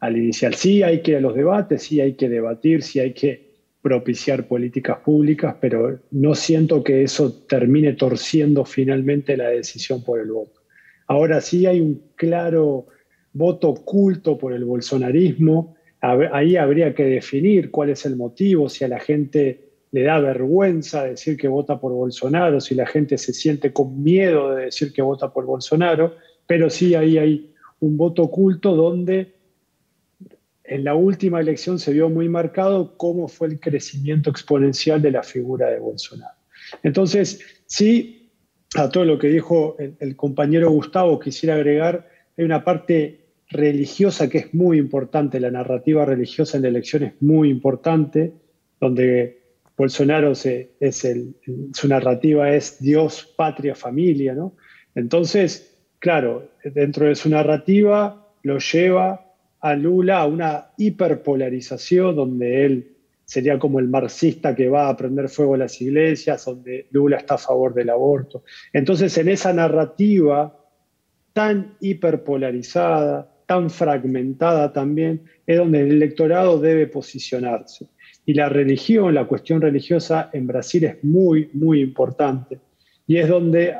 al 0.00 0.16
inicial. 0.16 0.54
Sí 0.54 0.82
hay 0.82 1.00
que 1.00 1.12
ir 1.12 1.16
a 1.18 1.20
los 1.20 1.36
debates, 1.36 1.84
sí 1.84 2.00
hay 2.00 2.14
que 2.14 2.28
debatir, 2.28 2.82
sí 2.82 2.98
hay 2.98 3.12
que 3.12 3.51
propiciar 3.82 4.46
políticas 4.46 4.98
públicas, 5.00 5.56
pero 5.60 5.98
no 6.12 6.34
siento 6.34 6.84
que 6.84 7.02
eso 7.02 7.32
termine 7.48 7.94
torciendo 7.94 8.64
finalmente 8.64 9.36
la 9.36 9.48
decisión 9.48 10.04
por 10.04 10.20
el 10.20 10.30
voto. 10.30 10.60
Ahora 11.08 11.40
sí 11.40 11.66
hay 11.66 11.80
un 11.80 12.00
claro 12.14 12.86
voto 13.32 13.70
oculto 13.70 14.38
por 14.38 14.52
el 14.52 14.64
bolsonarismo, 14.64 15.74
ahí 16.00 16.56
habría 16.56 16.94
que 16.94 17.04
definir 17.04 17.70
cuál 17.70 17.90
es 17.90 18.06
el 18.06 18.16
motivo, 18.16 18.68
si 18.68 18.84
a 18.84 18.88
la 18.88 19.00
gente 19.00 19.72
le 19.90 20.02
da 20.04 20.20
vergüenza 20.20 21.04
decir 21.04 21.36
que 21.36 21.48
vota 21.48 21.80
por 21.80 21.92
Bolsonaro, 21.92 22.60
si 22.60 22.74
la 22.74 22.86
gente 22.86 23.18
se 23.18 23.32
siente 23.32 23.72
con 23.72 24.02
miedo 24.02 24.54
de 24.54 24.66
decir 24.66 24.92
que 24.92 25.02
vota 25.02 25.32
por 25.32 25.44
Bolsonaro, 25.44 26.14
pero 26.46 26.70
sí 26.70 26.94
ahí 26.94 27.18
hay 27.18 27.54
un 27.80 27.96
voto 27.96 28.22
oculto 28.22 28.74
donde 28.74 29.34
en 30.72 30.84
la 30.84 30.94
última 30.94 31.38
elección 31.40 31.78
se 31.78 31.92
vio 31.92 32.08
muy 32.08 32.28
marcado 32.30 32.96
cómo 32.96 33.28
fue 33.28 33.48
el 33.48 33.60
crecimiento 33.60 34.30
exponencial 34.30 35.02
de 35.02 35.10
la 35.10 35.22
figura 35.22 35.68
de 35.68 35.78
Bolsonaro. 35.78 36.34
Entonces, 36.82 37.40
sí, 37.66 38.30
a 38.74 38.88
todo 38.88 39.04
lo 39.04 39.18
que 39.18 39.28
dijo 39.28 39.76
el, 39.78 40.16
compañero 40.16 40.70
Gustavo, 40.70 41.20
quisiera 41.20 41.56
agregar, 41.56 42.08
hay 42.38 42.44
una 42.44 42.64
parte 42.64 43.26
religiosa 43.50 44.30
que 44.30 44.38
es 44.38 44.54
muy 44.54 44.78
importante, 44.78 45.40
la 45.40 45.50
narrativa 45.50 46.06
religiosa 46.06 46.56
en 46.56 46.62
la 46.62 46.70
elección 46.70 47.02
es 47.02 47.20
muy 47.20 47.50
importante, 47.50 48.32
donde 48.80 49.42
Bolsonaro 49.76 50.32
es 50.32 51.08
su 51.74 51.88
narrativa 51.88 52.50
es 52.50 52.80
Dios, 52.80 53.34
patria, 53.36 53.74
familia, 53.74 54.34
¿no? 54.34 54.56
Entonces, 54.94 55.84
claro, 55.98 56.48
dentro 56.64 57.06
de 57.06 57.14
su 57.14 57.28
narrativa 57.28 58.26
lo 58.42 58.58
lleva 58.58 59.31
a 59.62 59.74
Lula 59.74 60.26
una 60.26 60.72
hiperpolarización 60.76 62.16
donde 62.16 62.66
él 62.66 62.96
sería 63.24 63.58
como 63.58 63.78
el 63.78 63.88
marxista 63.88 64.54
que 64.54 64.68
va 64.68 64.88
a 64.88 64.96
prender 64.96 65.28
fuego 65.28 65.54
a 65.54 65.58
las 65.58 65.80
iglesias, 65.80 66.44
donde 66.44 66.88
Lula 66.90 67.18
está 67.18 67.34
a 67.34 67.38
favor 67.38 67.72
del 67.72 67.88
aborto. 67.88 68.42
Entonces, 68.72 69.16
en 69.16 69.28
esa 69.28 69.52
narrativa 69.52 70.58
tan 71.32 71.76
hiperpolarizada, 71.80 73.32
tan 73.46 73.70
fragmentada 73.70 74.72
también, 74.72 75.22
es 75.46 75.56
donde 75.56 75.80
el 75.80 75.92
electorado 75.92 76.60
debe 76.60 76.88
posicionarse. 76.88 77.86
Y 78.26 78.34
la 78.34 78.48
religión, 78.48 79.14
la 79.14 79.26
cuestión 79.26 79.60
religiosa 79.60 80.28
en 80.32 80.46
Brasil 80.46 80.84
es 80.84 81.02
muy, 81.04 81.50
muy 81.54 81.80
importante. 81.80 82.60
Y 83.06 83.16
es 83.16 83.28
donde 83.28 83.76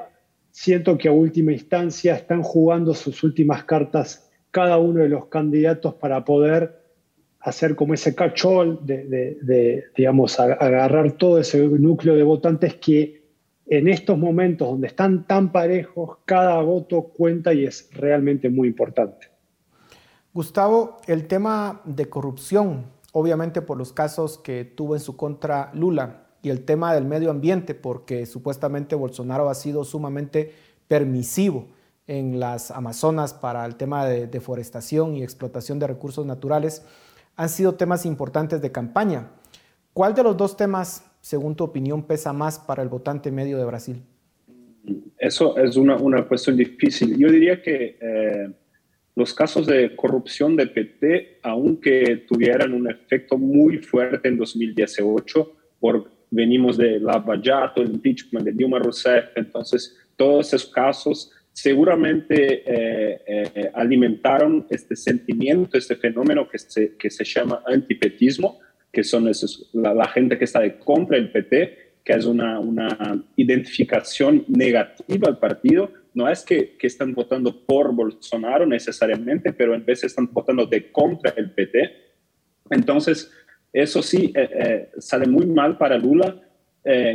siento 0.51 0.97
que 0.97 1.09
a 1.09 1.13
última 1.13 1.53
instancia 1.53 2.15
están 2.15 2.43
jugando 2.43 2.95
sus 2.95 3.23
últimas 3.23 3.65
cartas 3.65 4.32
cada 4.53 4.79
uno 4.79 5.01
de 5.01 5.09
los 5.09 5.27
candidatos 5.27 5.95
para 5.95 6.25
poder 6.25 6.81
hacer 7.41 7.75
como 7.75 7.95
ese 7.95 8.15
cachol 8.15 8.79
de, 8.87 9.85
digamos, 9.97 10.39
agarrar 10.39 11.13
todo 11.13 11.41
ese 11.41 11.59
núcleo 11.67 12.15
de 12.15 12.23
votantes 12.23 12.77
que 12.77 13.23
en 13.67 13.89
estos 13.89 14.17
momentos 14.17 14.69
donde 14.69 14.87
están 14.87 15.27
tan 15.27 15.51
parejos, 15.51 16.19
cada 16.25 16.61
voto 16.63 17.03
cuenta 17.03 17.53
y 17.53 17.65
es 17.65 17.89
realmente 17.93 18.49
muy 18.49 18.69
importante. 18.69 19.29
Gustavo, 20.33 20.99
el 21.09 21.27
tema 21.27 21.81
de 21.85 22.09
corrupción, 22.09 22.85
obviamente 23.13 23.63
por 23.63 23.79
los 23.79 23.93
casos 23.93 24.39
que 24.39 24.65
tuvo 24.65 24.95
en 24.95 25.01
su 25.01 25.17
contra 25.17 25.73
Lula, 25.75 26.27
y 26.43 26.51
el 26.51 26.65
tema 26.65 26.93
del 26.93 27.05
medio 27.05 27.31
ambiente, 27.31 27.75
porque 27.75 28.27
supuestamente 28.27 28.97
Bolsonaro 28.97 29.49
ha 29.49 29.55
sido 29.55 29.85
sumamente 29.85 30.53
permisivo 30.89 31.69
en 32.07 32.41
las 32.41 32.71
Amazonas 32.71 33.35
para 33.35 33.65
el 33.65 33.77
tema 33.77 34.07
de 34.07 34.27
deforestación 34.27 35.17
y 35.17 35.23
explotación 35.23 35.79
de 35.79 35.87
recursos 35.87 36.27
naturales, 36.27 36.85
han 37.37 37.49
sido 37.49 37.75
temas 37.75 38.05
importantes 38.07 38.61
de 38.61 38.73
campaña. 38.73 39.31
¿Cuál 39.93 40.15
de 40.15 40.23
los 40.23 40.37
dos 40.37 40.57
temas 40.57 41.05
según 41.23 41.55
tu 41.55 41.65
opinión, 41.65 42.03
pesa 42.03 42.33
más 42.33 42.59
para 42.59 42.83
el 42.83 42.89
votante 42.89 43.31
medio 43.31 43.57
de 43.57 43.65
Brasil? 43.65 44.03
Eso 45.17 45.57
es 45.57 45.77
una, 45.77 45.97
una 45.97 46.27
cuestión 46.27 46.57
difícil. 46.57 47.17
Yo 47.17 47.31
diría 47.31 47.63
que 47.63 47.97
eh, 48.01 48.51
los 49.15 49.33
casos 49.33 49.67
de 49.67 49.95
corrupción 49.95 50.57
de 50.57 50.67
PT, 50.67 51.39
aunque 51.45 52.25
tuvieran 52.29 52.75
un 52.75 52.91
efecto 52.91 53.39
muy 53.39 53.79
fuerte 53.79 54.29
en 54.29 54.37
2018, 54.37 55.53
por, 55.79 56.11
venimos 56.31 56.77
de 56.77 56.99
Lava 56.99 57.41
Jato, 57.41 57.83
el 57.83 57.93
impeachment 57.93 58.45
de 58.45 58.53
Dilma 58.53 58.81
Rousseff, 58.81 59.27
entonces 59.37 59.97
todos 60.17 60.53
esos 60.53 60.67
casos 60.71 61.31
seguramente 61.53 62.63
eh, 62.65 63.23
eh, 63.27 63.71
alimentaron 63.75 64.67
este 64.71 64.97
sentimiento, 64.97 65.77
este 65.77 65.97
fenómeno 65.97 66.49
que 66.49 66.59
se, 66.59 66.97
que 66.97 67.11
se 67.11 67.25
llama 67.25 67.63
antipetismo, 67.67 68.59
que 68.91 69.05
son 69.05 69.29
esos, 69.29 69.71
la, 69.73 70.09
gente 70.09 70.39
que 70.39 70.45
está 70.45 70.61
de 70.61 70.79
contra 70.79 71.17
el 71.17 71.31
PT, 71.31 71.93
que 72.05 72.13
es 72.15 72.25
una, 72.25 72.59
una 72.59 73.25
identificación 73.37 74.45
negativa 74.49 75.29
al 75.29 75.39
partido. 75.39 75.91
No 76.15 76.29
es 76.29 76.43
que, 76.43 76.77
que, 76.77 76.87
están 76.87 77.15
votando 77.15 77.65
por 77.65 77.95
Bolsonaro 77.95 78.67
necesariamente, 78.67 79.53
pero 79.53 79.75
en 79.75 79.85
vez 79.85 80.05
están 80.05 80.29
votando 80.33 80.67
de 80.67 80.91
contra 80.91 81.33
el 81.37 81.53
PT. 81.53 81.91
Entonces, 82.71 83.31
eso 83.73 84.03
sí 84.03 84.33
eh, 84.35 84.91
sale 84.99 85.27
muy 85.27 85.47
mal 85.47 85.79
para 85.79 85.99
Lula. 85.99 86.37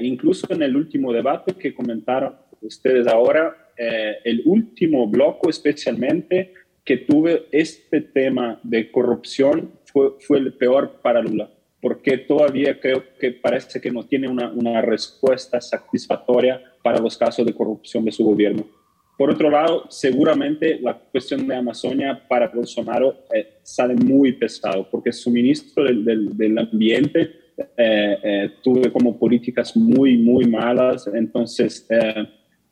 Incluso 0.01 0.47
en 0.49 0.63
el 0.63 0.77
último 0.77 1.11
debate 1.11 1.53
que 1.53 1.75
comentaron 1.75 2.35
ustedes 2.61 3.05
ahora, 3.05 3.66
el 3.78 4.41
último 4.45 5.07
bloque 5.07 5.49
especialmente 5.49 6.53
que 6.84 6.97
tuve 6.97 7.45
este 7.51 8.01
tema 8.01 8.59
de 8.63 8.89
corrupción 8.91 9.71
fue, 9.86 10.13
fue 10.19 10.39
el 10.39 10.53
peor 10.53 10.99
para 11.01 11.21
Lula 11.21 11.49
porque 11.82 12.17
todavía 12.17 12.80
creo 12.80 13.03
que 13.19 13.32
parece 13.32 13.80
que 13.80 13.91
no 13.91 14.03
tiene 14.03 14.28
una, 14.28 14.51
una, 14.51 14.82
respuesta 14.82 15.61
satisfactoria 15.61 16.61
para 16.82 16.99
los 16.99 17.17
casos 17.17 17.45
de 17.45 17.53
corrupción 17.53 18.03
de 18.03 18.11
su 18.11 18.23
gobierno. 18.23 18.65
Por 19.17 19.32
otro 19.32 19.49
lado, 19.49 19.86
seguramente 19.89 20.80
la 20.80 20.95
cuestión 20.95 21.47
de 21.47 21.55
Amazonia 21.55 22.21
para 22.28 22.49
Bolsonaro 22.49 23.15
eh, 23.34 23.53
sale 23.63 23.95
muy 23.95 24.34
pesado, 24.34 24.88
porque 24.89 25.11
su 25.11 25.32
ministro 25.32 25.84
del, 25.84 26.38
del, 26.38 26.57
ambiente 26.57 27.32
eh, 27.78 28.17
eh, 28.23 28.49
tuvo 28.63 28.91
como 28.91 29.17
políticas 29.17 29.75
muy, 29.75 30.17
muy 30.17 30.45
malas, 30.45 31.07
entonces 31.07 31.88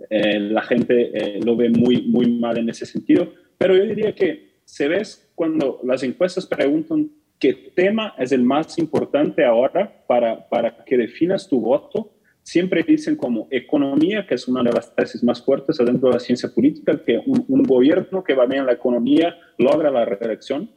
la 0.09 0.61
gente 0.61 1.39
lo 1.43 1.55
ve 1.55 1.69
muy, 1.69 2.03
muy 2.03 2.29
mal 2.31 2.57
en 2.57 2.69
ese 2.69 2.85
sentido. 2.85 3.31
Pero 3.57 3.75
yo 3.75 3.83
diría 3.85 4.13
que 4.13 4.55
se 4.65 4.87
ve 4.87 5.01
cuando 5.35 5.79
las 5.83 6.03
encuestas 6.03 6.45
preguntan 6.45 7.11
qué 7.39 7.53
tema 7.53 8.15
es 8.17 8.31
el 8.31 8.43
más 8.43 8.77
importante 8.77 9.43
ahora 9.45 10.03
para, 10.07 10.47
para 10.49 10.83
que 10.83 10.97
definas 10.97 11.47
tu 11.47 11.59
voto. 11.59 12.11
Siempre 12.41 12.83
dicen 12.83 13.15
como 13.15 13.47
economía, 13.49 14.25
que 14.27 14.35
es 14.35 14.47
una 14.47 14.61
de 14.61 14.71
las 14.71 14.95
tesis 14.95 15.23
más 15.23 15.43
fuertes 15.43 15.77
dentro 15.77 16.09
de 16.09 16.13
la 16.13 16.19
ciencia 16.19 16.49
política, 16.53 17.01
que 17.03 17.19
un, 17.25 17.63
gobierno 17.63 18.23
que 18.23 18.35
va 18.35 18.45
bien 18.45 18.61
en 18.61 18.67
la 18.67 18.73
economía 18.73 19.35
logra 19.57 19.89
la 19.89 20.05
reelección. 20.05 20.69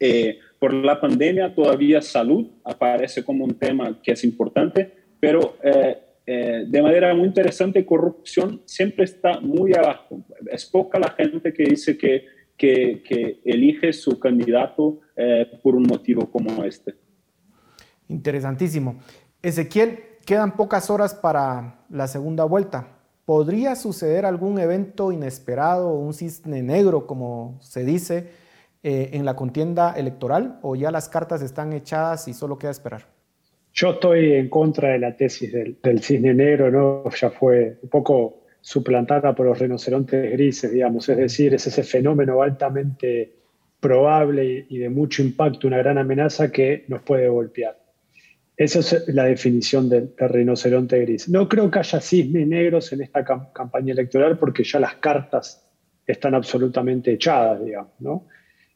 Eh, 0.00 0.38
por 0.58 0.74
la 0.74 1.00
pandemia 1.00 1.54
todavía 1.54 2.00
salud 2.02 2.48
aparece 2.64 3.24
como 3.24 3.44
un 3.44 3.54
tema 3.54 4.00
que 4.02 4.12
es 4.12 4.24
importante, 4.24 4.92
pero 5.20 5.56
eh, 5.62 5.98
eh, 6.30 6.66
de 6.68 6.82
manera 6.82 7.14
muy 7.14 7.26
interesante 7.26 7.86
corrupción 7.86 8.60
siempre 8.66 9.04
está 9.04 9.40
muy 9.40 9.72
abajo. 9.74 10.22
Es 10.52 10.66
poca 10.66 10.98
la 10.98 11.08
gente 11.12 11.54
que 11.54 11.64
dice 11.64 11.96
que, 11.96 12.36
elige 13.46 13.94
su 13.94 14.18
candidato 14.18 15.00
eh, 15.16 15.46
por 15.62 15.74
un 15.74 15.84
motivo 15.84 16.30
como 16.30 16.64
este. 16.64 16.96
Interesantísimo. 18.08 18.98
Ezequiel, 19.40 20.00
quedan 20.26 20.54
pocas 20.54 20.90
horas 20.90 21.14
para 21.14 21.86
la 21.88 22.06
segunda 22.08 22.44
vuelta. 22.44 22.88
¿Podría 23.24 23.74
suceder 23.74 24.26
algún 24.26 24.58
evento 24.58 25.12
inesperado, 25.12 25.94
un 25.94 26.12
cisne 26.12 26.62
negro, 26.62 27.06
como 27.06 27.56
se 27.62 27.86
dice, 27.86 28.28
eh, 28.82 29.10
en 29.14 29.24
la 29.24 29.34
contienda 29.34 29.94
electoral? 29.96 30.58
¿O 30.60 30.76
ya 30.76 30.90
las 30.90 31.08
cartas 31.08 31.40
están 31.40 31.72
echadas 31.72 32.28
y 32.28 32.34
solo 32.34 32.58
queda 32.58 32.72
esperar? 32.72 33.17
Yo 33.80 33.90
estoy 33.90 34.32
en 34.32 34.48
contra 34.48 34.88
de 34.88 34.98
la 34.98 35.16
tesis 35.16 35.52
del, 35.52 36.02
cisne 36.02 36.34
negro, 36.34 36.68
¿no? 36.68 37.08
Ya 37.10 37.30
fue 37.30 37.78
un 37.80 37.88
poco 37.88 38.40
suplantada 38.60 39.36
por 39.36 39.46
los 39.46 39.56
rinocerontes 39.56 40.32
grises, 40.32 40.72
digamos. 40.72 41.08
Es 41.08 41.16
decir, 41.16 41.54
es 41.54 41.64
ese 41.64 41.84
fenómeno 41.84 42.42
altamente 42.42 43.34
probable 43.78 44.66
y 44.68 44.78
de 44.78 44.88
mucho 44.88 45.22
impacto, 45.22 45.68
una 45.68 45.78
gran 45.78 45.96
amenaza 45.96 46.50
que 46.50 46.86
nos 46.88 47.02
puede 47.02 47.28
golpear. 47.28 47.78
Esa 48.56 48.80
es 48.80 49.04
la 49.14 49.26
definición 49.26 49.88
del, 49.88 50.12
rinoceronte 50.18 50.98
gris. 51.02 51.28
No 51.28 51.48
creo 51.48 51.70
que 51.70 51.78
haya 51.78 52.00
cisnes 52.00 52.48
negros 52.48 52.92
en 52.92 53.02
esta 53.02 53.24
campaña 53.24 53.92
electoral 53.92 54.38
porque 54.38 54.64
ya 54.64 54.80
las 54.80 54.96
cartas 54.96 55.64
están 56.04 56.34
absolutamente 56.34 57.12
echadas, 57.12 57.64
digamos, 57.64 57.92
¿no? 58.00 58.26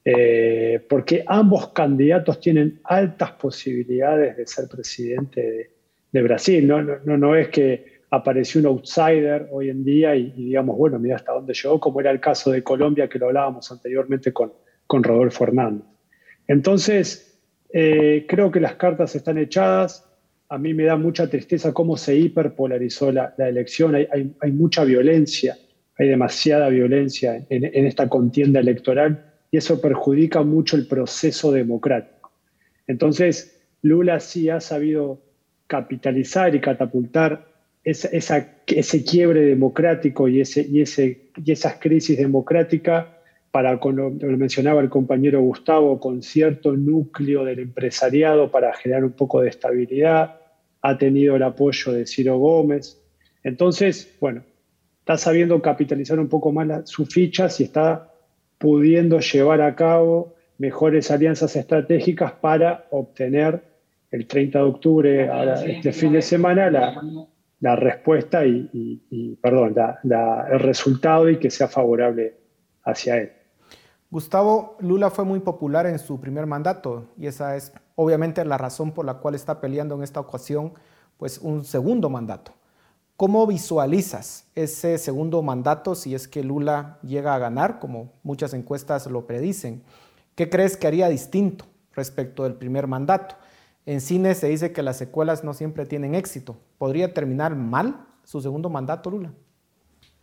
Eh, 0.05 0.85
porque 0.89 1.25
ambos 1.27 1.69
candidatos 1.69 2.41
tienen 2.41 2.81
altas 2.85 3.33
posibilidades 3.33 4.37
de 4.37 4.47
ser 4.47 4.69
presidente 4.69 5.71
de, 6.11 6.23
Brasil. 6.23 6.67
¿no? 6.67 7.37
Es 7.37 7.49
que 7.49 8.03
apareció 8.11 8.61
un 8.61 8.67
outsider 8.67 9.49
hoy 9.51 9.71
en 9.71 9.85
día 9.85 10.15
y, 10.15 10.33
y 10.37 10.45
digamos, 10.47 10.77
bueno, 10.77 10.99
mira 10.99 11.17
hasta 11.17 11.33
dónde 11.33 11.55
llegó, 11.55 11.81
como 11.81 12.01
era 12.01 12.11
el 12.11 12.21
caso 12.21 12.51
de 12.51 12.63
Colombia 12.63 13.09
que 13.09 13.19
lo 13.19 13.27
hablábamos 13.27 13.71
anteriormente 13.73 14.33
con, 14.33 14.53
con 14.87 15.03
Rodolfo 15.03 15.45
Hernández. 15.45 15.87
Entonces, 16.47 17.41
eh, 17.73 18.27
creo 18.29 18.51
que 18.51 18.61
las 18.61 18.75
cartas 18.75 19.15
están 19.15 19.39
echadas. 19.39 20.07
A 20.49 20.59
mí 20.59 20.75
me 20.75 20.85
da 20.85 20.97
mucha 20.97 21.29
tristeza 21.31 21.73
cómo 21.73 21.97
se 21.97 22.15
hiperpolarizó 22.15 23.11
la, 23.11 23.35
elección. 23.39 23.95
Hay, 23.95 24.53
mucha 24.53 24.85
violencia, 24.85 25.57
hay 25.99 26.09
demasiada 26.09 26.69
violencia 26.69 27.47
en, 27.49 27.87
esta 27.87 28.09
contienda 28.09 28.61
electoral 28.61 29.32
y 29.53 29.59
eso 29.59 29.81
perjudica 29.81 30.43
mucho 30.43 30.77
el 30.77 30.89
proceso 30.89 31.53
democrático. 31.53 32.33
Entonces, 32.87 33.61
Lula 33.83 34.19
sí 34.19 34.49
ha 34.49 34.61
sabido 34.61 35.21
capitalizar 35.67 36.55
y 36.55 36.61
catapultar 36.61 37.53
ese 37.85 39.05
quiebre 39.05 39.43
democrático 39.43 40.27
y, 40.27 40.41
ese, 40.41 40.67
y, 40.69 40.81
ese, 40.81 41.31
y 41.45 41.53
esas 41.53 41.75
crisis 41.75 42.17
democráticas 42.17 43.07
para, 43.51 43.79
como 43.79 44.11
lo 44.19 44.39
mencionaba 44.39 44.81
el 44.81 44.89
compañero 44.89 45.43
Gustavo, 45.43 46.01
con 46.01 46.23
cierto 46.23 46.75
núcleo 46.75 47.45
del 47.45 47.59
empresariado 47.59 48.51
para 48.51 48.73
generar 48.73 49.05
un 49.05 49.13
poco 49.13 49.43
de 49.43 49.51
estabilidad, 49.51 50.41
ha 50.81 50.97
tenido 50.97 51.37
el 51.37 51.43
apoyo 51.43 51.93
de 51.93 52.07
Ciro 52.07 52.39
Gómez. 52.39 52.99
Entonces, 53.45 54.17
bueno, 54.19 54.45
está 55.01 55.19
sabiendo 55.19 55.61
capitalizar 55.61 56.19
un 56.19 56.29
poco 56.29 56.53
más 56.53 56.89
sus 56.89 57.13
fichas 57.13 57.61
y 57.61 57.65
está 57.65 58.12
pudiendo 58.63 59.19
llevar 59.19 59.61
a 59.61 59.75
cabo 59.75 60.35
mejores 60.57 61.11
alianzas 61.11 61.57
estratégicas 61.57 62.31
para 62.31 62.87
obtener 62.93 63.61
el 64.13 64.29
30 64.29 64.59
de 64.61 64.65
octubre, 64.65 65.31
este 65.67 65.93
fin 65.93 66.13
de 66.13 66.23
semana, 66.23 66.71
la, 67.59 67.75
respuesta 67.75 68.47
y, 68.47 69.37
perdón, 69.43 69.75
el 70.05 70.61
resultado 70.61 71.29
y 71.29 71.39
que 71.41 71.51
sea 71.51 71.67
favorable 71.67 72.37
hacia 72.85 73.17
él. 73.17 73.33
Gustavo 74.09 74.77
Lula 74.79 75.11
fue 75.11 75.25
muy 75.25 75.41
popular 75.41 75.87
en 75.87 75.99
su 75.99 76.21
primer 76.21 76.47
mandato 76.47 77.07
y 77.19 77.27
esa 77.27 77.57
es 77.57 77.73
obviamente 77.97 78.45
la 78.45 78.59
razón 78.59 78.93
por 78.93 79.07
la 79.07 79.15
cual 79.15 79.35
está 79.35 79.61
peleando 79.61 79.97
en 79.97 80.05
esta 80.05 80.21
ocasión 80.21 80.75
pues 81.17 81.39
un 81.39 81.65
segundo 81.65 82.09
mandato. 82.09 82.53
¿Cómo 83.17 83.47
visualizas 83.47 84.47
ese 84.55 84.99
segundo 84.99 85.43
mandato 85.43 85.95
si 85.95 86.15
es 86.15 86.27
que 86.27 86.43
Lula 86.43 86.99
llega 87.03 87.35
a 87.35 87.39
ganar, 87.39 87.79
como 87.79 88.13
muchas 88.23 88.55
encuestas 88.55 89.07
lo 89.07 89.27
predicen? 89.27 89.83
¿Qué 90.35 90.49
crees 90.51 90.77
que 90.77 90.87
haría 90.87 91.09
distinto 91.09 91.67
respecto 91.95 92.45
del 92.45 92.55
primer 92.55 92.87
mandato? 92.87 93.37
En 93.87 94.01
cine 94.01 94.35
se 94.35 94.49
dice 94.49 94.73
que 94.73 94.83
las 94.83 94.97
secuelas 94.97 95.45
no 95.45 95.55
siempre 95.55 95.87
tienen 95.87 96.15
éxito. 96.15 96.57
¿Podría 96.79 97.13
terminar 97.13 97.55
mal 97.55 98.07
su 98.25 98.41
segundo 98.41 98.69
mandato, 98.69 99.11
Lula? 99.11 99.33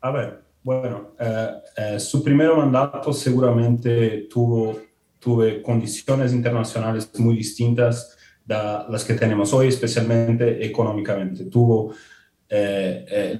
A 0.02 0.12
ver, 0.12 0.44
bueno, 0.64 1.10
eh, 1.20 1.52
eh, 1.78 2.00
su 2.00 2.24
primer 2.24 2.54
mandato 2.56 3.14
seguramente 3.14 4.28
tuvo 4.30 4.76
tuve 5.20 5.62
condiciones 5.62 6.34
internacionales 6.34 7.12
muy 7.20 7.36
distintas 7.36 8.18
de 8.46 8.56
las 8.90 9.04
que 9.04 9.14
tenemos 9.14 9.54
hoy, 9.54 9.68
especialmente 9.68 10.66
económicamente. 10.66 11.46
Tuvo 11.46 11.94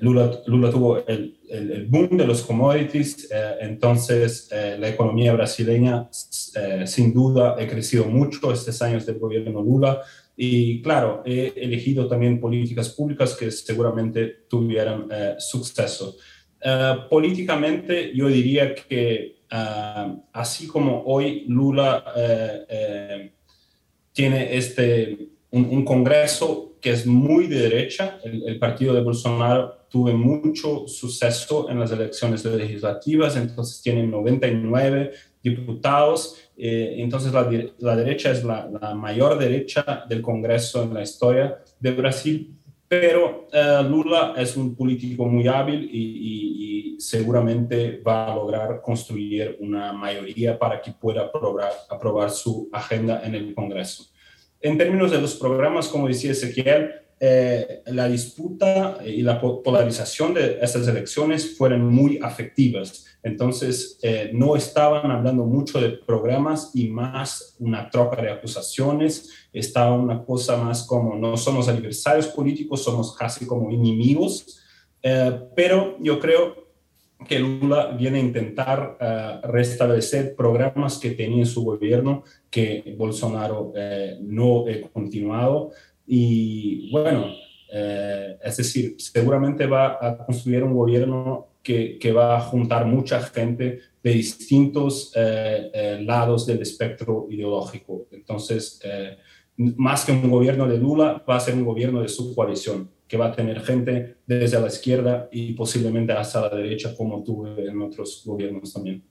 Lula, 0.02 0.42
Lula, 0.46 0.70
tuvo 0.70 1.06
el, 1.08 1.88
boom 1.90 2.16
de 2.18 2.28
los 2.28 2.44
commodities, 2.44 3.28
entonces 3.60 4.50
la 4.52 4.88
economía 4.88 5.34
brasileña 5.34 6.08
sin 6.12 7.14
duda 7.14 7.56
ha 7.60 7.68
crecido 7.68 8.06
mucho 8.06 8.52
estos 8.52 8.82
años 8.84 9.06
del 9.06 9.18
gobierno 9.18 9.64
Lula 9.64 10.02
y 10.36 10.82
claro, 10.82 11.24
he 11.26 11.54
elegido 11.56 12.08
también 12.08 12.40
políticas 12.40 12.90
públicas 12.90 13.36
que 13.36 13.50
seguramente 13.50 14.46
tuvieran 14.48 15.08
suceso. 15.40 16.16
políticamente 17.10 18.16
yo 18.16 18.28
diría 18.28 18.76
que 18.76 19.40
así 20.32 20.68
como 20.68 21.04
hoy 21.06 21.46
Lula 21.48 22.06
tiene 24.14 24.56
este, 24.56 25.30
un, 25.52 25.84
Congreso 25.84 26.76
que 26.82 26.92
es 26.92 27.06
muy 27.06 27.48
de 27.48 27.60
derecha. 27.62 28.20
El, 28.24 28.58
partido 28.60 28.94
de 28.94 29.02
Bolsonaro 29.02 29.86
tuvo 29.90 30.12
mucho 30.14 30.88
suceso 30.88 31.70
en 31.70 31.80
las 31.80 31.92
elecciones 31.92 32.46
legislativas, 32.46 33.36
entonces 33.36 33.82
tiene 33.82 34.06
99 34.06 35.12
diputados. 35.44 36.38
Eh, 36.56 36.96
entonces 36.98 37.34
la, 37.34 37.50
la, 37.80 37.96
derecha 37.96 38.32
es 38.32 38.44
la, 38.44 38.70
la, 38.82 38.94
mayor 38.94 39.38
derecha 39.38 40.06
del 40.08 40.22
Congreso 40.22 40.84
en 40.84 40.94
la 40.94 41.02
historia 41.02 41.58
de 41.80 41.92
Brasil, 41.92 42.56
pero 42.88 43.48
eh, 43.54 43.84
Lula 43.88 44.34
es 44.36 44.58
un 44.58 44.76
político 44.76 45.26
muy 45.26 45.48
hábil 45.48 45.90
y, 45.92 46.96
y, 46.96 47.00
seguramente 47.00 48.02
va 48.06 48.30
a 48.30 48.36
lograr 48.36 48.82
construir 48.82 49.56
una 49.62 49.94
mayoría 49.94 50.60
para 50.60 50.82
que 50.82 50.92
pueda 50.92 51.22
aprobar, 51.22 51.72
aprobar 51.88 52.30
su 52.30 52.68
agenda 52.74 53.22
en 53.24 53.36
el 53.36 53.56
Congreso. 53.56 54.04
En 54.62 54.78
términos 54.78 55.12
de 55.12 55.22
los 55.22 55.36
programas, 55.36 55.88
como 55.88 56.08
decía 56.08 56.32
Ezequiel, 56.32 56.92
eh, 57.22 57.82
la 57.88 58.08
disputa 58.08 59.00
y 59.06 59.22
la 59.22 59.42
polarización 59.42 60.34
de 60.34 60.60
estas 60.62 60.88
elecciones 60.88 61.58
fueron 61.58 61.86
muy 61.86 62.20
afectivas. 62.22 63.06
Entonces, 63.24 64.00
eh, 64.02 64.32
no 64.34 64.56
estaban 64.56 65.12
hablando 65.12 65.44
mucho 65.44 65.82
de 65.82 65.90
programas 65.90 66.72
y 66.74 66.88
más 66.88 67.56
una 67.60 67.90
troca 67.90 68.22
de 68.22 68.32
acusaciones. 68.32 69.30
Estaba 69.52 69.96
una 69.96 70.24
cosa 70.24 70.56
más 70.58 70.86
como 70.86 71.16
no 71.16 71.36
somos 71.36 71.68
adversarios 71.68 72.28
políticos, 72.28 72.84
somos 72.84 73.16
casi 73.16 73.46
como 73.46 73.70
enemigos. 73.70 74.62
Eh, 75.04 75.42
pero 75.56 75.98
yo 76.00 76.20
creo 76.20 76.69
que 77.28 77.40
Lula 77.40 77.88
viene 77.98 78.20
a 78.20 78.22
intentar 78.22 78.98
uh, 79.00 79.48
restablecer 79.48 80.36
programas 80.36 80.98
que 80.98 81.12
tenía 81.12 81.40
en 81.40 81.46
su 81.46 81.64
gobierno 81.64 82.24
que 82.50 82.96
Bolsonaro 82.98 83.74
uh, 83.74 83.74
no 84.22 84.66
ha 84.68 84.90
continuado. 84.92 85.72
Y 86.08 86.90
bueno, 86.92 87.26
uh, 87.28 88.38
es 88.42 88.58
decir, 88.58 88.96
seguramente 88.98 89.66
va 89.66 89.98
a 90.02 90.26
construir 90.26 90.64
un 90.64 90.74
gobierno 90.74 91.48
que, 91.62 92.00
que 92.00 92.14
va 92.14 92.38
a 92.38 92.42
juntar 92.42 92.86
mucha 92.86 93.22
gente 93.22 93.80
de 94.02 94.12
distintos 94.12 95.14
lados 96.00 96.46
del 96.46 96.62
espectro 96.62 97.28
ideológico. 97.30 98.08
Entonces, 98.14 98.82
más 99.58 100.06
que 100.06 100.14
un 100.14 100.32
gobierno 100.32 100.66
de 100.70 100.78
Lula, 100.78 101.22
va 101.30 101.36
a 101.36 101.40
ser 101.42 101.56
un 101.56 101.66
gobierno 101.66 102.02
de 102.02 102.08
su 102.08 102.34
coalición 102.34 102.90
que 103.10 103.18
va 103.18 103.26
a 103.26 103.36
tener 103.36 103.60
gente 103.62 104.18
desde 104.28 104.62
la 104.62 104.68
izquierda 104.68 105.28
y 105.32 105.54
posiblemente 105.54 106.14
hasta 106.14 106.42
la 106.42 106.56
derecha, 106.56 106.96
como 106.96 107.24
tuve 107.24 107.68
en 107.68 107.82
otros 107.82 108.22
gobiernos 108.24 108.72
también. 108.72 109.02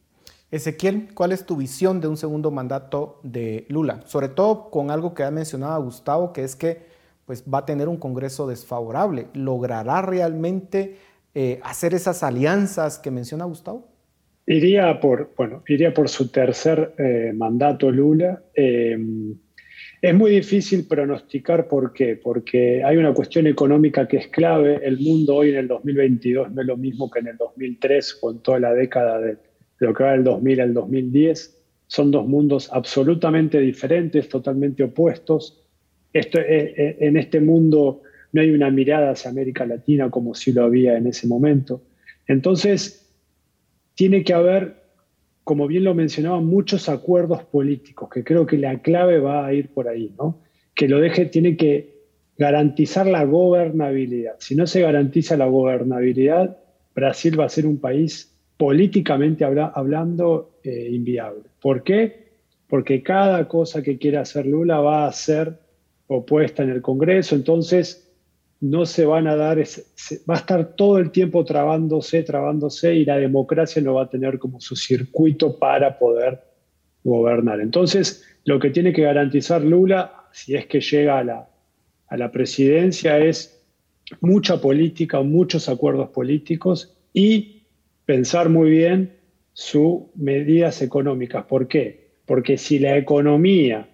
Ezequiel, 0.52 1.08
¿cuál 1.12 1.32
es 1.32 1.44
tu 1.44 1.56
visión 1.56 2.00
de 2.00 2.06
un 2.06 2.16
segundo 2.16 2.52
mandato 2.52 3.20
de 3.24 3.66
Lula? 3.68 4.02
Sobre 4.06 4.28
todo 4.28 4.70
con 4.70 4.92
algo 4.92 5.14
que 5.14 5.24
ha 5.24 5.30
mencionado 5.32 5.82
Gustavo, 5.82 6.32
que 6.32 6.44
es 6.44 6.54
que 6.54 6.86
pues, 7.26 7.42
va 7.42 7.58
a 7.58 7.66
tener 7.66 7.88
un 7.88 7.96
Congreso 7.96 8.46
desfavorable. 8.46 9.26
¿Logrará 9.34 10.00
realmente 10.00 10.96
eh, 11.34 11.58
hacer 11.64 11.92
esas 11.92 12.22
alianzas 12.22 13.00
que 13.00 13.10
menciona 13.10 13.46
Gustavo? 13.46 13.88
Iría 14.46 15.00
por, 15.00 15.34
bueno, 15.36 15.64
iría 15.66 15.92
por 15.92 16.08
su 16.08 16.28
tercer 16.28 16.94
eh, 16.98 17.32
mandato 17.34 17.90
Lula. 17.90 18.44
Eh, 18.54 18.96
es 20.00 20.14
muy 20.14 20.30
difícil 20.30 20.86
pronosticar 20.86 21.66
por 21.66 21.92
qué, 21.92 22.16
porque 22.16 22.84
hay 22.84 22.96
una 22.96 23.12
cuestión 23.12 23.46
económica 23.46 24.06
que 24.06 24.18
es 24.18 24.28
clave. 24.28 24.80
El 24.82 24.98
mundo 25.00 25.36
hoy 25.36 25.50
en 25.50 25.56
el 25.56 25.68
2022 25.68 26.52
no 26.52 26.60
es 26.60 26.66
lo 26.66 26.76
mismo 26.76 27.10
que 27.10 27.18
en 27.18 27.28
el 27.28 27.36
2003 27.36 28.18
o 28.22 28.30
en 28.30 28.38
toda 28.38 28.60
la 28.60 28.74
década 28.74 29.18
de, 29.18 29.36
lo 29.78 29.92
que 29.92 30.04
va 30.04 30.12
del 30.12 30.24
2000 30.24 30.60
al 30.60 30.74
2010. 30.74 31.62
Son 31.88 32.10
dos 32.10 32.28
mundos 32.28 32.68
absolutamente 32.72 33.58
diferentes, 33.60 34.28
totalmente 34.28 34.84
opuestos. 34.84 35.64
Esto, 36.12 36.38
en 36.44 37.16
este 37.16 37.40
mundo 37.40 38.02
no 38.32 38.40
hay 38.40 38.50
una 38.50 38.70
mirada 38.70 39.10
hacia 39.10 39.30
América 39.30 39.66
Latina 39.66 40.10
como 40.10 40.34
si 40.34 40.52
lo 40.52 40.64
había 40.64 40.96
en 40.96 41.08
ese 41.08 41.26
momento. 41.26 41.82
Entonces, 42.26 43.10
tiene 43.94 44.22
que 44.22 44.34
haber 44.34 44.76
como 45.48 45.66
bien 45.66 45.84
lo 45.84 45.94
mencionaba, 45.94 46.40
muchos 46.40 46.90
acuerdos 46.90 47.42
políticos, 47.42 48.10
que 48.12 48.22
creo 48.22 48.44
que 48.44 48.58
la 48.58 48.82
clave 48.82 49.18
va 49.18 49.46
a 49.46 49.54
ir 49.54 49.72
por 49.72 49.88
ahí, 49.88 50.12
¿no? 50.18 50.42
Que 50.74 50.86
lo 50.88 51.00
deje, 51.00 51.24
tiene 51.24 51.56
que 51.56 52.02
garantizar 52.36 53.06
la 53.06 53.24
gobernabilidad. 53.24 54.34
Si 54.40 54.54
no 54.54 54.66
se 54.66 54.82
garantiza 54.82 55.38
la 55.38 55.46
gobernabilidad, 55.46 56.58
Brasil 56.94 57.40
va 57.40 57.46
a 57.46 57.48
ser 57.48 57.64
un 57.64 57.78
país 57.78 58.38
políticamente 58.58 59.42
hablando 59.42 60.58
eh, 60.62 60.90
inviable. 60.90 61.44
¿Por 61.62 61.82
qué? 61.82 62.28
Porque 62.68 63.02
cada 63.02 63.48
cosa 63.48 63.82
que 63.82 63.96
quiera 63.96 64.20
hacer 64.20 64.44
Lula 64.44 64.80
va 64.80 65.06
a 65.06 65.12
ser 65.12 65.60
opuesta 66.08 66.62
en 66.62 66.68
el 66.68 66.82
Congreso, 66.82 67.34
entonces 67.34 68.07
no 68.60 68.86
se 68.86 69.04
van 69.04 69.26
a 69.28 69.36
dar, 69.36 69.58
va 69.58 70.34
a 70.34 70.38
estar 70.38 70.74
todo 70.74 70.98
el 70.98 71.10
tiempo 71.10 71.44
trabándose, 71.44 72.22
trabándose 72.22 72.94
y 72.94 73.04
la 73.04 73.16
democracia 73.16 73.80
no 73.82 73.94
va 73.94 74.04
a 74.04 74.10
tener 74.10 74.38
como 74.38 74.60
su 74.60 74.74
circuito 74.74 75.58
para 75.58 75.98
poder 75.98 76.42
gobernar. 77.04 77.60
Entonces, 77.60 78.24
lo 78.44 78.58
que 78.58 78.70
tiene 78.70 78.92
que 78.92 79.02
garantizar 79.02 79.62
Lula, 79.62 80.28
si 80.32 80.56
es 80.56 80.66
que 80.66 80.80
llega 80.80 81.18
a 81.18 81.24
la, 81.24 81.48
a 82.08 82.16
la 82.16 82.32
presidencia, 82.32 83.18
es 83.18 83.62
mucha 84.20 84.60
política, 84.60 85.20
muchos 85.22 85.68
acuerdos 85.68 86.10
políticos 86.10 86.96
y 87.12 87.62
pensar 88.06 88.48
muy 88.48 88.70
bien 88.70 89.16
sus 89.52 90.02
medidas 90.14 90.82
económicas. 90.82 91.44
¿Por 91.44 91.68
qué? 91.68 92.08
Porque 92.26 92.58
si 92.58 92.78
la 92.78 92.96
economía 92.96 93.88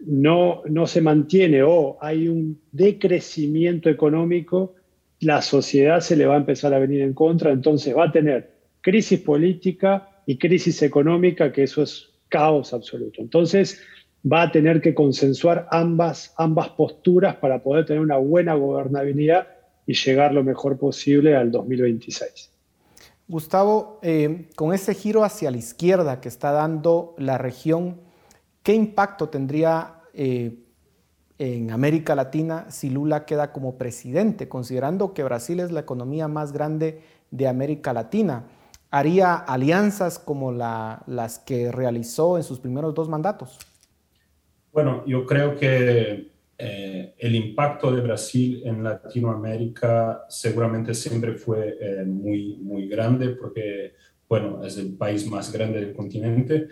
no, 0.00 0.62
no 0.68 0.86
se 0.86 1.00
mantiene 1.00 1.62
o 1.62 1.98
hay 2.00 2.28
un 2.28 2.60
decrecimiento 2.72 3.90
económico, 3.90 4.74
la 5.20 5.42
sociedad 5.42 6.00
se 6.00 6.16
le 6.16 6.26
va 6.26 6.34
a 6.34 6.38
empezar 6.38 6.72
a 6.72 6.78
venir 6.78 7.02
en 7.02 7.14
contra, 7.14 7.50
entonces 7.50 7.96
va 7.96 8.04
a 8.04 8.12
tener 8.12 8.52
crisis 8.80 9.20
política 9.20 10.22
y 10.26 10.38
crisis 10.38 10.82
económica, 10.82 11.52
que 11.52 11.64
eso 11.64 11.82
es 11.82 12.10
caos 12.28 12.72
absoluto. 12.72 13.20
Entonces 13.20 13.80
va 14.30 14.42
a 14.42 14.52
tener 14.52 14.80
que 14.80 14.94
consensuar 14.94 15.66
ambas, 15.70 16.34
ambas 16.36 16.68
posturas 16.70 17.36
para 17.36 17.62
poder 17.62 17.86
tener 17.86 18.02
una 18.02 18.18
buena 18.18 18.54
gobernabilidad 18.54 19.48
y 19.86 19.94
llegar 19.94 20.34
lo 20.34 20.44
mejor 20.44 20.78
posible 20.78 21.34
al 21.34 21.50
2026. 21.50 22.50
Gustavo, 23.26 23.98
eh, 24.02 24.48
con 24.54 24.72
ese 24.72 24.94
giro 24.94 25.24
hacia 25.24 25.50
la 25.50 25.58
izquierda 25.58 26.20
que 26.20 26.28
está 26.28 26.52
dando 26.52 27.14
la 27.18 27.38
región, 27.38 28.00
¿Qué 28.68 28.74
impacto 28.74 29.30
tendría 29.30 29.94
eh, 30.12 30.58
en 31.38 31.70
América 31.70 32.14
Latina 32.14 32.66
si 32.70 32.90
Lula 32.90 33.24
queda 33.24 33.50
como 33.50 33.78
presidente, 33.78 34.46
considerando 34.46 35.14
que 35.14 35.22
Brasil 35.24 35.60
es 35.60 35.72
la 35.72 35.80
economía 35.80 36.28
más 36.28 36.52
grande 36.52 37.00
de 37.30 37.48
América 37.48 37.94
Latina? 37.94 38.44
¿Haría 38.90 39.36
alianzas 39.36 40.18
como 40.18 40.52
las 40.52 41.38
que 41.46 41.72
realizó 41.72 42.36
en 42.36 42.42
sus 42.42 42.60
primeros 42.60 42.92
dos 42.92 43.08
mandatos? 43.08 43.58
Bueno, 44.70 45.02
yo 45.06 45.24
creo 45.24 45.56
que 45.56 46.30
eh, 46.58 47.14
el 47.16 47.34
impacto 47.36 47.90
de 47.90 48.02
Brasil 48.02 48.60
en 48.66 48.84
Latinoamérica 48.84 50.26
seguramente 50.28 50.92
siempre 50.92 51.38
fue 51.38 51.78
eh, 51.80 52.04
muy, 52.04 52.58
muy 52.58 52.86
grande 52.86 53.30
porque, 53.30 53.94
bueno, 54.28 54.62
es 54.62 54.76
el 54.76 54.94
país 54.94 55.26
más 55.26 55.50
grande 55.50 55.80
del 55.80 55.94
continente, 55.94 56.68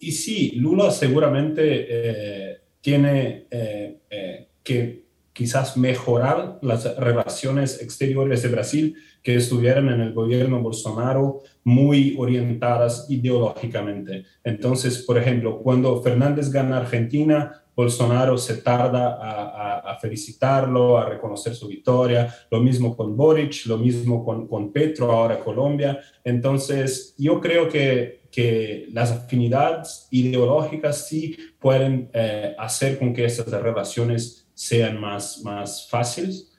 y 0.00 0.12
sí, 0.12 0.52
Lula 0.56 0.90
seguramente 0.90 1.86
eh, 1.88 2.60
tiene 2.80 3.46
eh, 3.50 3.98
eh, 4.10 4.48
que 4.62 5.06
quizás 5.32 5.76
mejorar 5.76 6.58
las 6.62 6.96
relaciones 6.96 7.82
exteriores 7.82 8.42
de 8.42 8.48
Brasil 8.48 8.96
que 9.22 9.36
estuvieran 9.36 9.88
en 9.88 10.00
el 10.00 10.14
gobierno 10.14 10.62
Bolsonaro 10.62 11.42
muy 11.64 12.14
orientadas 12.18 13.06
ideológicamente. 13.10 14.24
Entonces, 14.44 15.02
por 15.02 15.18
ejemplo, 15.18 15.58
cuando 15.58 16.00
Fernández 16.02 16.50
gana 16.50 16.78
Argentina, 16.78 17.64
Bolsonaro 17.74 18.38
se 18.38 18.56
tarda 18.58 19.18
a, 19.20 19.98
felicitarlo, 20.00 20.96
a 20.96 21.06
reconocer 21.06 21.54
su 21.54 21.68
victoria, 21.68 22.34
lo 22.50 22.60
mismo 22.60 22.96
con 22.96 23.16
Boric, 23.16 23.66
lo 23.66 23.76
mismo 23.76 24.24
con, 24.24 24.46
con 24.46 24.72
Petro, 24.72 25.12
ahora 25.12 25.40
Colombia. 25.40 26.00
Entonces, 26.24 27.14
yo 27.18 27.40
creo 27.40 27.68
que 27.68 28.25
que 28.36 28.86
las 28.92 29.12
afinidades 29.12 30.08
ideológicas 30.10 31.08
sí 31.08 31.34
pueden 31.58 32.10
eh, 32.12 32.54
hacer 32.58 32.98
con 32.98 33.14
que 33.14 33.24
estas 33.24 33.48
relaciones 33.48 34.46
sean 34.52 35.00
más, 35.00 35.42
más 35.42 35.88
fáciles. 35.88 36.52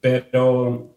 pero 0.00 0.94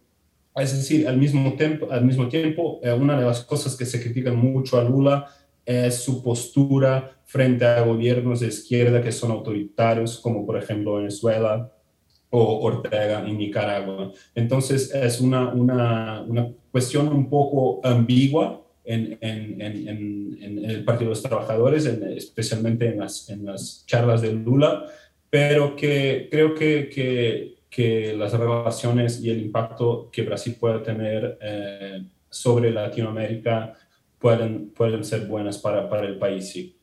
es 0.56 0.72
decir, 0.78 1.08
al 1.08 1.18
mismo 1.18 1.54
tiempo, 1.54 1.88
al 1.90 2.06
mismo 2.06 2.28
tiempo 2.28 2.80
una 2.80 3.18
de 3.18 3.26
las 3.26 3.44
cosas 3.44 3.76
que 3.76 3.88
se 3.88 4.00
critican 4.00 4.36
mucho 4.36 4.80
a 4.80 4.84
Lula 4.84 5.26
es 5.66 6.04
su 6.04 6.22
postura 6.22 7.18
frente 7.26 7.66
a 7.66 7.82
gobiernos 7.82 8.42
de 8.42 8.48
izquierda 8.50 9.02
que 9.02 9.12
son 9.12 9.32
autoritarios, 9.32 10.20
como 10.20 10.46
por 10.46 10.58
ejemplo 10.58 10.98
Venezuela 10.98 11.72
o 12.30 12.60
Ortega 12.62 13.28
en 13.28 13.36
Nicaragua. 13.36 14.12
Entonces 14.36 14.94
es 14.94 15.20
una, 15.20 15.50
una, 15.50 16.22
una 16.22 16.54
cuestión 16.72 17.08
un 17.08 17.28
poco 17.28 17.82
ambigua 17.84 18.61
en, 18.84 19.18
en, 19.22 19.62
en, 19.62 20.66
el 20.66 20.84
Partido 20.84 21.10
de 21.10 21.16
los 21.16 21.24
Trabajadores, 21.24 21.86
especialmente 21.86 22.88
en 22.88 23.00
las, 23.00 23.30
en 23.30 23.46
las 23.46 23.86
charlas 23.86 24.22
de 24.22 24.34
Lula, 24.34 24.86
pero 25.30 25.76
que 25.76 26.28
creo 26.30 26.54
que, 26.56 26.90
que, 26.90 27.56
que, 27.70 28.14
las 28.14 28.34
relaciones 28.34 29.22
y 29.22 29.30
el 29.30 29.42
impacto 29.42 30.10
que 30.12 30.24
Brasil 30.24 30.56
puede 30.60 30.80
tener 30.80 31.38
eh, 31.42 32.04
sobre 32.30 32.72
Latinoamérica 32.72 33.74
pueden, 34.20 34.70
pueden 34.70 35.04
ser 35.04 35.28
buenas 35.28 35.58
para, 35.58 35.90
para 35.90 36.08
el 36.08 36.18
país, 36.18 36.50
sí. 36.50 36.78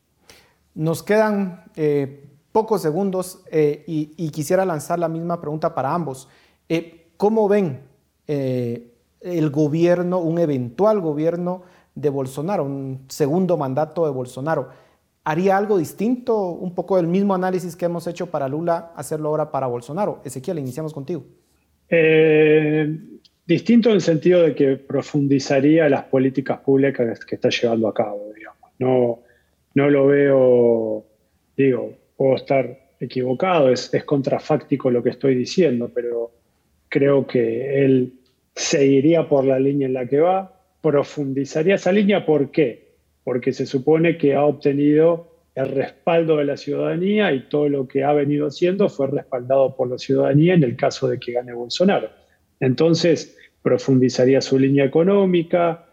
Nos 0.74 1.02
quedan 1.02 1.64
eh, 1.74 2.24
pocos 2.52 2.82
segundos 2.82 3.40
eh, 3.50 3.82
y, 3.86 4.30
quisiera 4.30 4.64
lanzar 4.64 4.98
la 4.98 5.08
misma 5.08 5.40
pregunta 5.40 5.74
para 5.74 5.92
ambos. 5.92 6.28
Eh, 6.68 7.08
¿Cómo 7.16 7.48
ven 7.48 7.80
el 8.28 9.50
gobierno, 9.50 10.18
un 10.18 10.38
eventual 10.38 11.00
gobierno 11.00 11.62
de 12.00 12.08
Bolsonaro, 12.10 12.64
un 12.64 13.04
segundo 13.08 13.56
mandato 13.56 14.04
de 14.04 14.12
Bolsonaro? 14.12 14.68
¿Haría 15.24 15.56
algo 15.56 15.76
distinto? 15.76 16.50
Un 16.50 16.74
poco 16.74 16.98
el 16.98 17.06
mismo 17.06 17.34
análisis 17.34 17.76
que 17.76 17.84
hemos 17.84 18.06
hecho 18.06 18.30
para 18.30 18.48
Lula, 18.48 18.92
hacerlo 18.96 19.28
ahora 19.28 19.50
para 19.50 19.66
Bolsonaro. 19.66 20.20
Ezequiel, 20.24 20.58
iniciamos 20.58 20.94
contigo. 20.94 21.24
distinto 23.46 23.88
en 23.90 23.94
el 23.94 24.00
sentido 24.00 24.42
de 24.42 24.54
que 24.54 24.76
profundizaría 24.76 25.88
las 25.88 26.04
políticas 26.04 26.60
públicas 26.60 27.24
que 27.24 27.34
está 27.34 27.50
llevando 27.50 27.88
a 27.88 27.94
cabo, 27.94 28.32
digamos. 28.34 28.70
No, 28.78 29.20
no 29.74 29.90
lo 29.90 30.06
veo, 30.06 31.04
digo, 31.56 31.92
puedo 32.16 32.36
estar 32.36 32.88
equivocado, 33.00 33.70
es, 33.70 33.90
contrafáctico 34.04 34.90
lo 34.90 35.02
que 35.02 35.10
estoy 35.10 35.34
diciendo, 35.34 35.90
pero 35.94 36.32
creo 36.88 37.26
que 37.26 37.84
él 37.84 38.14
seguiría 38.54 39.28
por 39.28 39.44
la 39.44 39.58
línea 39.58 39.86
en 39.86 39.94
la 39.94 40.06
que 40.06 40.20
va, 40.20 40.57
profundizaría 40.80 41.76
esa 41.76 41.92
línea, 41.92 42.24
¿por 42.24 42.50
qué? 42.50 42.94
Porque 43.24 43.52
se 43.52 43.66
supone 43.66 44.16
que 44.16 44.34
ha 44.34 44.44
obtenido 44.44 45.28
el 45.54 45.70
respaldo 45.70 46.36
de 46.36 46.44
la 46.44 46.56
ciudadanía 46.56 47.32
y 47.32 47.48
todo 47.48 47.68
lo 47.68 47.88
que 47.88 48.04
ha 48.04 48.12
venido 48.12 48.46
haciendo 48.46 48.88
fue 48.88 49.08
respaldado 49.08 49.74
por 49.74 49.90
la 49.90 49.98
ciudadanía 49.98 50.54
en 50.54 50.62
el 50.62 50.76
caso 50.76 51.08
de 51.08 51.18
que 51.18 51.32
gane 51.32 51.52
Bolsonaro. 51.52 52.10
Entonces, 52.60 53.36
profundizaría 53.62 54.40
su 54.40 54.58
línea 54.58 54.84
económica, 54.84 55.84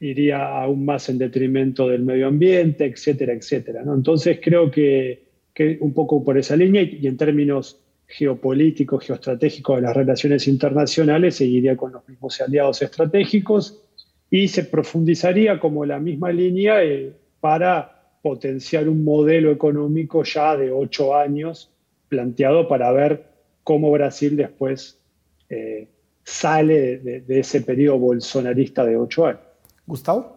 iría 0.00 0.46
aún 0.46 0.84
más 0.84 1.08
en 1.08 1.18
detrimento 1.18 1.88
del 1.88 2.02
medio 2.02 2.26
ambiente, 2.26 2.86
etcétera, 2.86 3.34
etcétera. 3.34 3.82
Entonces 3.82 4.40
creo 4.42 4.70
que, 4.70 5.24
que, 5.54 5.78
un 5.80 5.92
poco 5.92 6.24
por 6.24 6.38
esa 6.38 6.56
línea 6.56 6.82
y, 6.82 7.06
en 7.06 7.16
términos 7.16 7.80
geopolíticos, 8.06 9.04
geoestratégicos 9.04 9.76
de 9.76 9.82
las 9.82 9.96
relaciones 9.96 10.48
internacionales, 10.48 11.36
seguiría 11.36 11.76
con 11.76 11.92
los 11.92 12.08
mismos 12.08 12.40
aliados 12.40 12.80
estratégicos 12.82 13.82
y 14.30 14.48
se 14.48 14.64
profundizaría 14.64 15.58
como 15.60 15.84
la 15.84 15.98
misma 15.98 16.30
línea 16.30 16.82
eh, 16.82 17.12
para 17.40 17.92
potenciar 18.22 18.88
un 18.88 19.04
modelo 19.04 19.50
económico 19.50 20.24
ya 20.24 20.56
de 20.56 20.72
ocho 20.72 21.16
años 21.16 21.70
planteado 22.08 22.66
para 22.68 22.90
ver 22.92 23.24
cómo 23.62 23.90
Brasil 23.90 24.36
después 24.36 24.98
eh, 25.48 25.88
sale 26.24 26.98
de, 26.98 27.20
de 27.20 27.38
ese 27.40 27.60
periodo 27.60 27.98
bolsonarista 27.98 28.84
de 28.84 28.96
ocho 28.96 29.26
años. 29.26 29.40
Gustavo. 29.86 30.36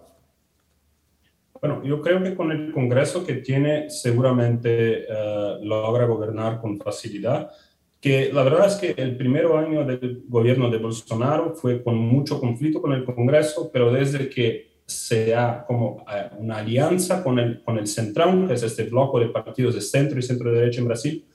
Bueno, 1.61 1.83
yo 1.83 2.01
creo 2.01 2.23
que 2.23 2.35
con 2.35 2.51
el 2.51 2.71
Congreso 2.71 3.25
que 3.25 3.35
tiene 3.35 3.89
seguramente 3.89 5.03
eh, 5.03 5.57
logra 5.61 6.05
gobernar 6.05 6.61
con 6.61 6.77
facilidad, 6.77 7.51
que 7.99 8.31
la 8.31 8.43
verdad 8.43 8.67
es 8.67 8.75
que 8.75 9.01
el 9.01 9.17
primer 9.17 9.45
año 9.47 9.85
del 9.85 10.23
gobierno 10.27 10.69
de 10.69 10.77
Bolsonaro 10.77 11.53
fue 11.53 11.83
con 11.83 11.97
mucho 11.97 12.39
conflicto 12.39 12.81
con 12.81 12.93
el 12.93 13.03
Congreso, 13.03 13.69
pero 13.71 13.91
desde 13.91 14.29
que 14.29 14.69
se 14.85 15.35
ha 15.35 15.65
como 15.65 16.05
eh, 16.11 16.29
una 16.37 16.57
alianza 16.57 17.23
con 17.23 17.37
el, 17.39 17.61
con 17.63 17.77
el 17.77 17.85
Centrão, 17.85 18.47
que 18.47 18.53
es 18.53 18.63
este 18.63 18.83
bloque 18.83 19.19
de 19.19 19.27
partidos 19.27 19.75
de 19.75 19.81
centro 19.81 20.17
y 20.17 20.23
centro 20.23 20.51
derecha 20.51 20.79
en 20.79 20.87
Brasil, 20.87 21.25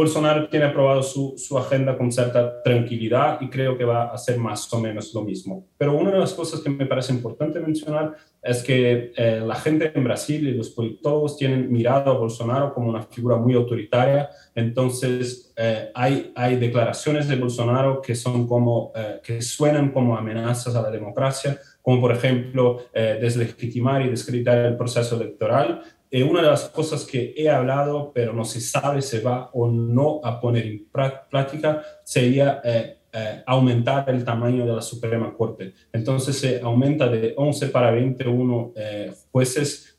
Bolsonaro 0.00 0.48
tiene 0.48 0.64
aprobado 0.64 1.02
su, 1.02 1.34
su, 1.36 1.58
agenda 1.58 1.94
con 1.94 2.10
cierta 2.10 2.62
tranquilidad 2.62 3.38
y 3.42 3.50
creo 3.50 3.76
que 3.76 3.84
va 3.84 4.04
a 4.04 4.14
hacer 4.14 4.38
más 4.38 4.72
o 4.72 4.80
menos 4.80 5.12
lo 5.12 5.20
mismo. 5.20 5.66
Pero 5.76 5.94
una 5.94 6.10
de 6.10 6.18
las 6.18 6.32
cosas 6.32 6.60
que 6.60 6.70
me 6.70 6.86
parece 6.86 7.12
importante 7.12 7.60
mencionar 7.60 8.14
es 8.42 8.62
que 8.62 9.12
eh, 9.14 9.42
la 9.44 9.56
gente 9.56 9.92
en 9.94 10.02
Brasil 10.02 10.48
y 10.48 10.54
los 10.54 10.70
politólogos 10.70 11.36
tienen 11.36 11.70
mirado 11.70 12.10
a 12.10 12.16
Bolsonaro 12.16 12.72
como 12.72 12.88
una 12.88 13.02
figura 13.02 13.36
muy 13.36 13.52
autoritaria. 13.52 14.30
Entonces, 14.54 15.52
eh, 15.54 15.90
hay, 15.94 16.32
hay 16.34 16.56
declaraciones 16.56 17.28
de 17.28 17.36
Bolsonaro 17.36 18.00
que, 18.00 18.14
son 18.14 18.48
como, 18.48 18.92
eh, 18.96 19.20
que 19.22 19.42
suenan 19.42 19.90
como 19.90 20.16
amenazas 20.16 20.74
a 20.76 20.80
la 20.80 20.90
democracia, 20.90 21.60
como 21.82 22.00
por 22.00 22.12
ejemplo 22.12 22.84
deslegitimar 22.92 24.02
y 24.02 24.10
descreditar 24.10 24.58
el 24.58 24.76
proceso 24.76 25.16
electoral 25.16 25.82
eh, 26.10 26.24
una 26.24 26.42
de 26.42 26.48
las 26.48 26.68
cosas 26.68 27.04
que 27.04 27.34
he 27.36 27.48
hablado, 27.48 28.10
pero 28.12 28.32
no 28.32 28.44
se 28.44 28.60
sabe 28.60 29.00
si 29.00 29.18
va 29.18 29.50
o 29.52 29.68
no 29.68 30.20
a 30.24 30.40
poner 30.40 30.66
en 30.66 30.88
práctica, 30.90 31.82
sería 32.02 32.60
eh, 32.64 32.98
eh, 33.12 33.42
aumentar 33.46 34.10
el 34.10 34.24
tamaño 34.24 34.66
de 34.66 34.72
la 34.72 34.82
Suprema 34.82 35.32
Corte. 35.32 35.72
Entonces 35.92 36.38
se 36.38 36.60
aumenta 36.60 37.08
de 37.08 37.34
11 37.36 37.68
para 37.68 37.92
21 37.92 38.72
jueces 39.30 39.89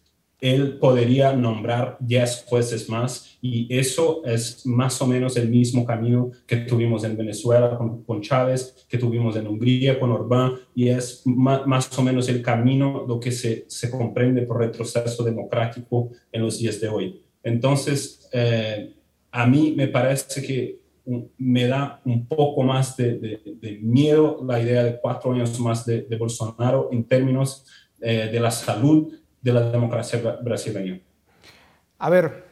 él 0.41 0.79
podría 0.79 1.33
nombrar 1.33 1.97
10 1.99 2.45
jueces 2.47 2.89
más 2.89 3.37
y 3.43 3.67
eso 3.73 4.25
es 4.25 4.65
más 4.65 4.99
o 4.99 5.05
menos 5.05 5.37
el 5.37 5.49
mismo 5.49 5.85
camino 5.85 6.31
que 6.47 6.57
tuvimos 6.57 7.03
en 7.03 7.15
Venezuela 7.15 7.77
con, 7.77 8.21
Chávez, 8.21 8.85
que 8.89 8.97
tuvimos 8.97 9.35
en 9.35 9.47
Hungría 9.47 9.99
con 9.99 10.11
Orbán 10.11 10.55
y 10.73 10.89
es 10.89 11.21
más, 11.25 11.97
o 11.97 12.01
menos 12.01 12.27
el 12.27 12.41
camino 12.41 13.05
lo 13.07 13.19
que 13.19 13.31
se, 13.31 13.65
se, 13.67 13.91
comprende 13.91 14.41
por 14.41 14.57
retroceso 14.57 15.23
democrático 15.23 16.09
en 16.31 16.41
los 16.41 16.57
días 16.57 16.81
de 16.81 16.89
hoy. 16.89 17.21
Entonces, 17.43 18.27
eh, 18.33 18.95
a 19.29 19.45
mí 19.45 19.75
me 19.77 19.87
parece 19.87 20.41
que 20.41 20.81
me 21.37 21.67
da 21.67 22.01
un 22.05 22.27
poco 22.27 22.63
más 22.63 22.97
de, 22.97 23.41
miedo 23.81 24.43
la 24.43 24.59
idea 24.59 24.83
de 24.83 24.99
cuatro 24.99 25.33
años 25.33 25.59
más 25.59 25.85
de, 25.85 26.05
Bolsonaro 26.17 26.89
en 26.91 27.03
términos 27.03 27.65
eh, 27.99 28.29
de 28.31 28.39
la 28.39 28.49
salud 28.49 29.13
de 29.41 29.53
la 29.53 29.71
democracia 29.71 30.19
brasileña. 30.41 30.99
A 31.97 32.09
ver, 32.09 32.43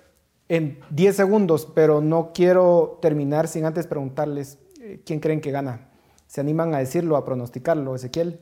en 0.47 0.79
10 0.89 1.15
segundos, 1.15 1.71
pero 1.73 2.01
no 2.01 2.31
quiero 2.33 2.99
terminar 3.01 3.47
sin 3.47 3.65
antes 3.65 3.87
preguntarles 3.87 4.59
eh, 4.81 4.99
quién 5.05 5.19
creen 5.19 5.41
que 5.41 5.51
gana. 5.51 5.89
¿Se 6.27 6.41
animan 6.41 6.73
a 6.73 6.79
decirlo, 6.79 7.17
a 7.17 7.25
pronosticarlo, 7.25 7.95
Ezequiel? 7.95 8.39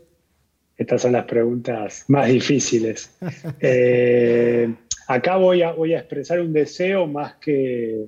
Estas 0.77 1.01
son 1.01 1.13
las 1.13 1.25
preguntas 1.25 2.05
más 2.07 2.27
difíciles. 2.27 3.17
Eh, 3.59 4.73
acá 5.07 5.37
voy 5.37 5.61
a, 5.63 5.71
voy 5.71 5.93
a 5.93 5.99
expresar 5.99 6.39
un 6.41 6.53
deseo 6.53 7.07
más 7.07 7.35
que, 7.35 8.05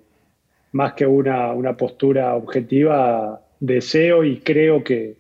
más 0.71 0.93
que 0.93 1.05
una, 1.05 1.53
una 1.53 1.75
postura 1.75 2.35
objetiva. 2.35 3.41
Deseo 3.59 4.23
y 4.23 4.39
creo 4.39 4.83
que, 4.83 5.17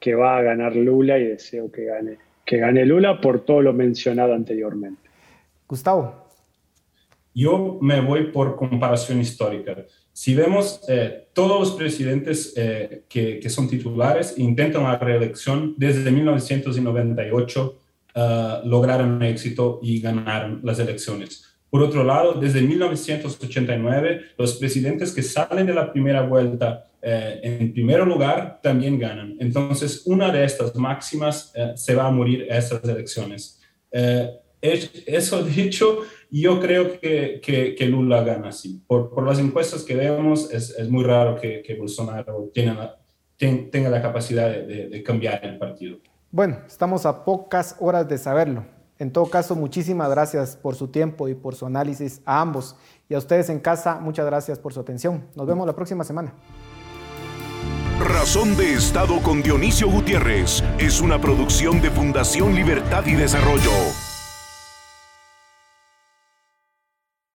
que 0.00 0.14
va 0.14 0.38
a 0.38 0.42
ganar 0.42 0.76
Lula 0.76 1.18
y 1.18 1.24
deseo 1.24 1.70
que 1.70 1.84
gane 1.84 2.18
que 2.44 2.58
gane 2.58 2.84
Lula 2.84 3.20
por 3.20 3.40
todo 3.40 3.62
lo 3.62 3.72
mencionado 3.72 4.34
anteriormente. 4.34 5.10
Gustavo. 5.66 6.24
Yo 7.34 7.78
me 7.80 8.00
voy 8.00 8.30
por 8.30 8.54
comparación 8.54 9.20
histórica. 9.20 9.76
Si 10.12 10.34
vemos 10.34 10.80
eh, 10.88 11.28
todos 11.32 11.58
los 11.58 11.72
presidentes 11.72 12.52
eh, 12.56 13.04
que, 13.08 13.40
que, 13.40 13.50
son 13.50 13.68
titulares 13.68 14.38
intentan 14.38 14.84
la 14.84 14.96
reelección 14.98 15.74
desde 15.76 16.12
1998, 16.12 17.78
uh, 18.14 18.68
lograron 18.68 19.22
éxito 19.22 19.80
y 19.82 20.00
ganaron 20.00 20.60
las 20.62 20.78
elecciones. 20.78 21.53
Por 21.74 21.82
otro 21.82 22.04
lado, 22.04 22.34
desde 22.34 22.62
1989, 22.62 24.20
los 24.38 24.54
presidentes 24.58 25.10
que 25.10 25.24
salen 25.24 25.66
de 25.66 25.74
la 25.74 25.92
primera 25.92 26.22
vuelta 26.22 26.84
eh, 27.02 27.40
en 27.42 27.72
primer 27.72 28.06
lugar 28.06 28.60
también 28.62 28.96
ganan. 28.96 29.34
Entonces, 29.40 30.06
una 30.06 30.30
de 30.30 30.44
estas 30.44 30.76
máximas 30.76 31.50
eh, 31.52 31.72
se 31.74 31.96
va 31.96 32.06
a 32.06 32.12
morir 32.12 32.46
en 32.48 32.56
estas 32.56 32.84
elecciones. 32.84 33.60
Eh, 33.90 34.38
eso 34.62 35.42
dicho, 35.56 36.02
yo 36.30 36.60
creo 36.60 37.00
que, 37.00 37.40
que, 37.42 37.86
Lula 37.86 38.22
gana 38.22 38.50
así. 38.50 38.80
Por, 38.86 39.12
por, 39.12 39.26
las 39.26 39.40
encuestas 39.40 39.82
que 39.82 39.96
vemos, 39.96 40.52
es, 40.52 40.70
es 40.78 40.88
muy 40.88 41.02
raro 41.02 41.34
que, 41.34 41.60
que 41.60 41.74
Bolsonaro 41.74 42.52
tenga 42.54 42.74
la, 42.74 42.98
tenga 43.36 43.90
la 43.90 44.00
capacidad 44.00 44.48
de, 44.48 44.90
de 44.90 45.02
cambiar 45.02 45.44
el 45.44 45.58
partido. 45.58 45.98
Bueno, 46.30 46.60
estamos 46.68 47.04
a 47.04 47.24
pocas 47.24 47.74
horas 47.80 48.08
de 48.08 48.16
saberlo. 48.16 48.64
En 49.04 49.10
todo 49.10 49.26
caso, 49.26 49.54
muchísimas 49.54 50.08
gracias 50.08 50.56
por 50.56 50.76
su 50.76 50.88
tiempo 50.88 51.28
y 51.28 51.34
por 51.34 51.54
su 51.54 51.66
análisis 51.66 52.22
a 52.24 52.40
ambos. 52.40 52.74
Y 53.06 53.12
a 53.12 53.18
ustedes 53.18 53.50
en 53.50 53.60
casa, 53.60 54.00
muchas 54.00 54.24
gracias 54.24 54.58
por 54.58 54.72
su 54.72 54.80
atención. 54.80 55.26
Nos 55.34 55.46
vemos 55.46 55.66
la 55.66 55.76
próxima 55.76 56.04
semana. 56.04 56.32
Razón 58.00 58.56
de 58.56 58.72
Estado 58.72 59.20
con 59.20 59.42
Dionisio 59.42 59.90
Gutiérrez 59.90 60.64
es 60.78 61.02
una 61.02 61.20
producción 61.20 61.82
de 61.82 61.90
Fundación 61.90 62.54
Libertad 62.54 63.04
y 63.04 63.12
Desarrollo. 63.12 64.13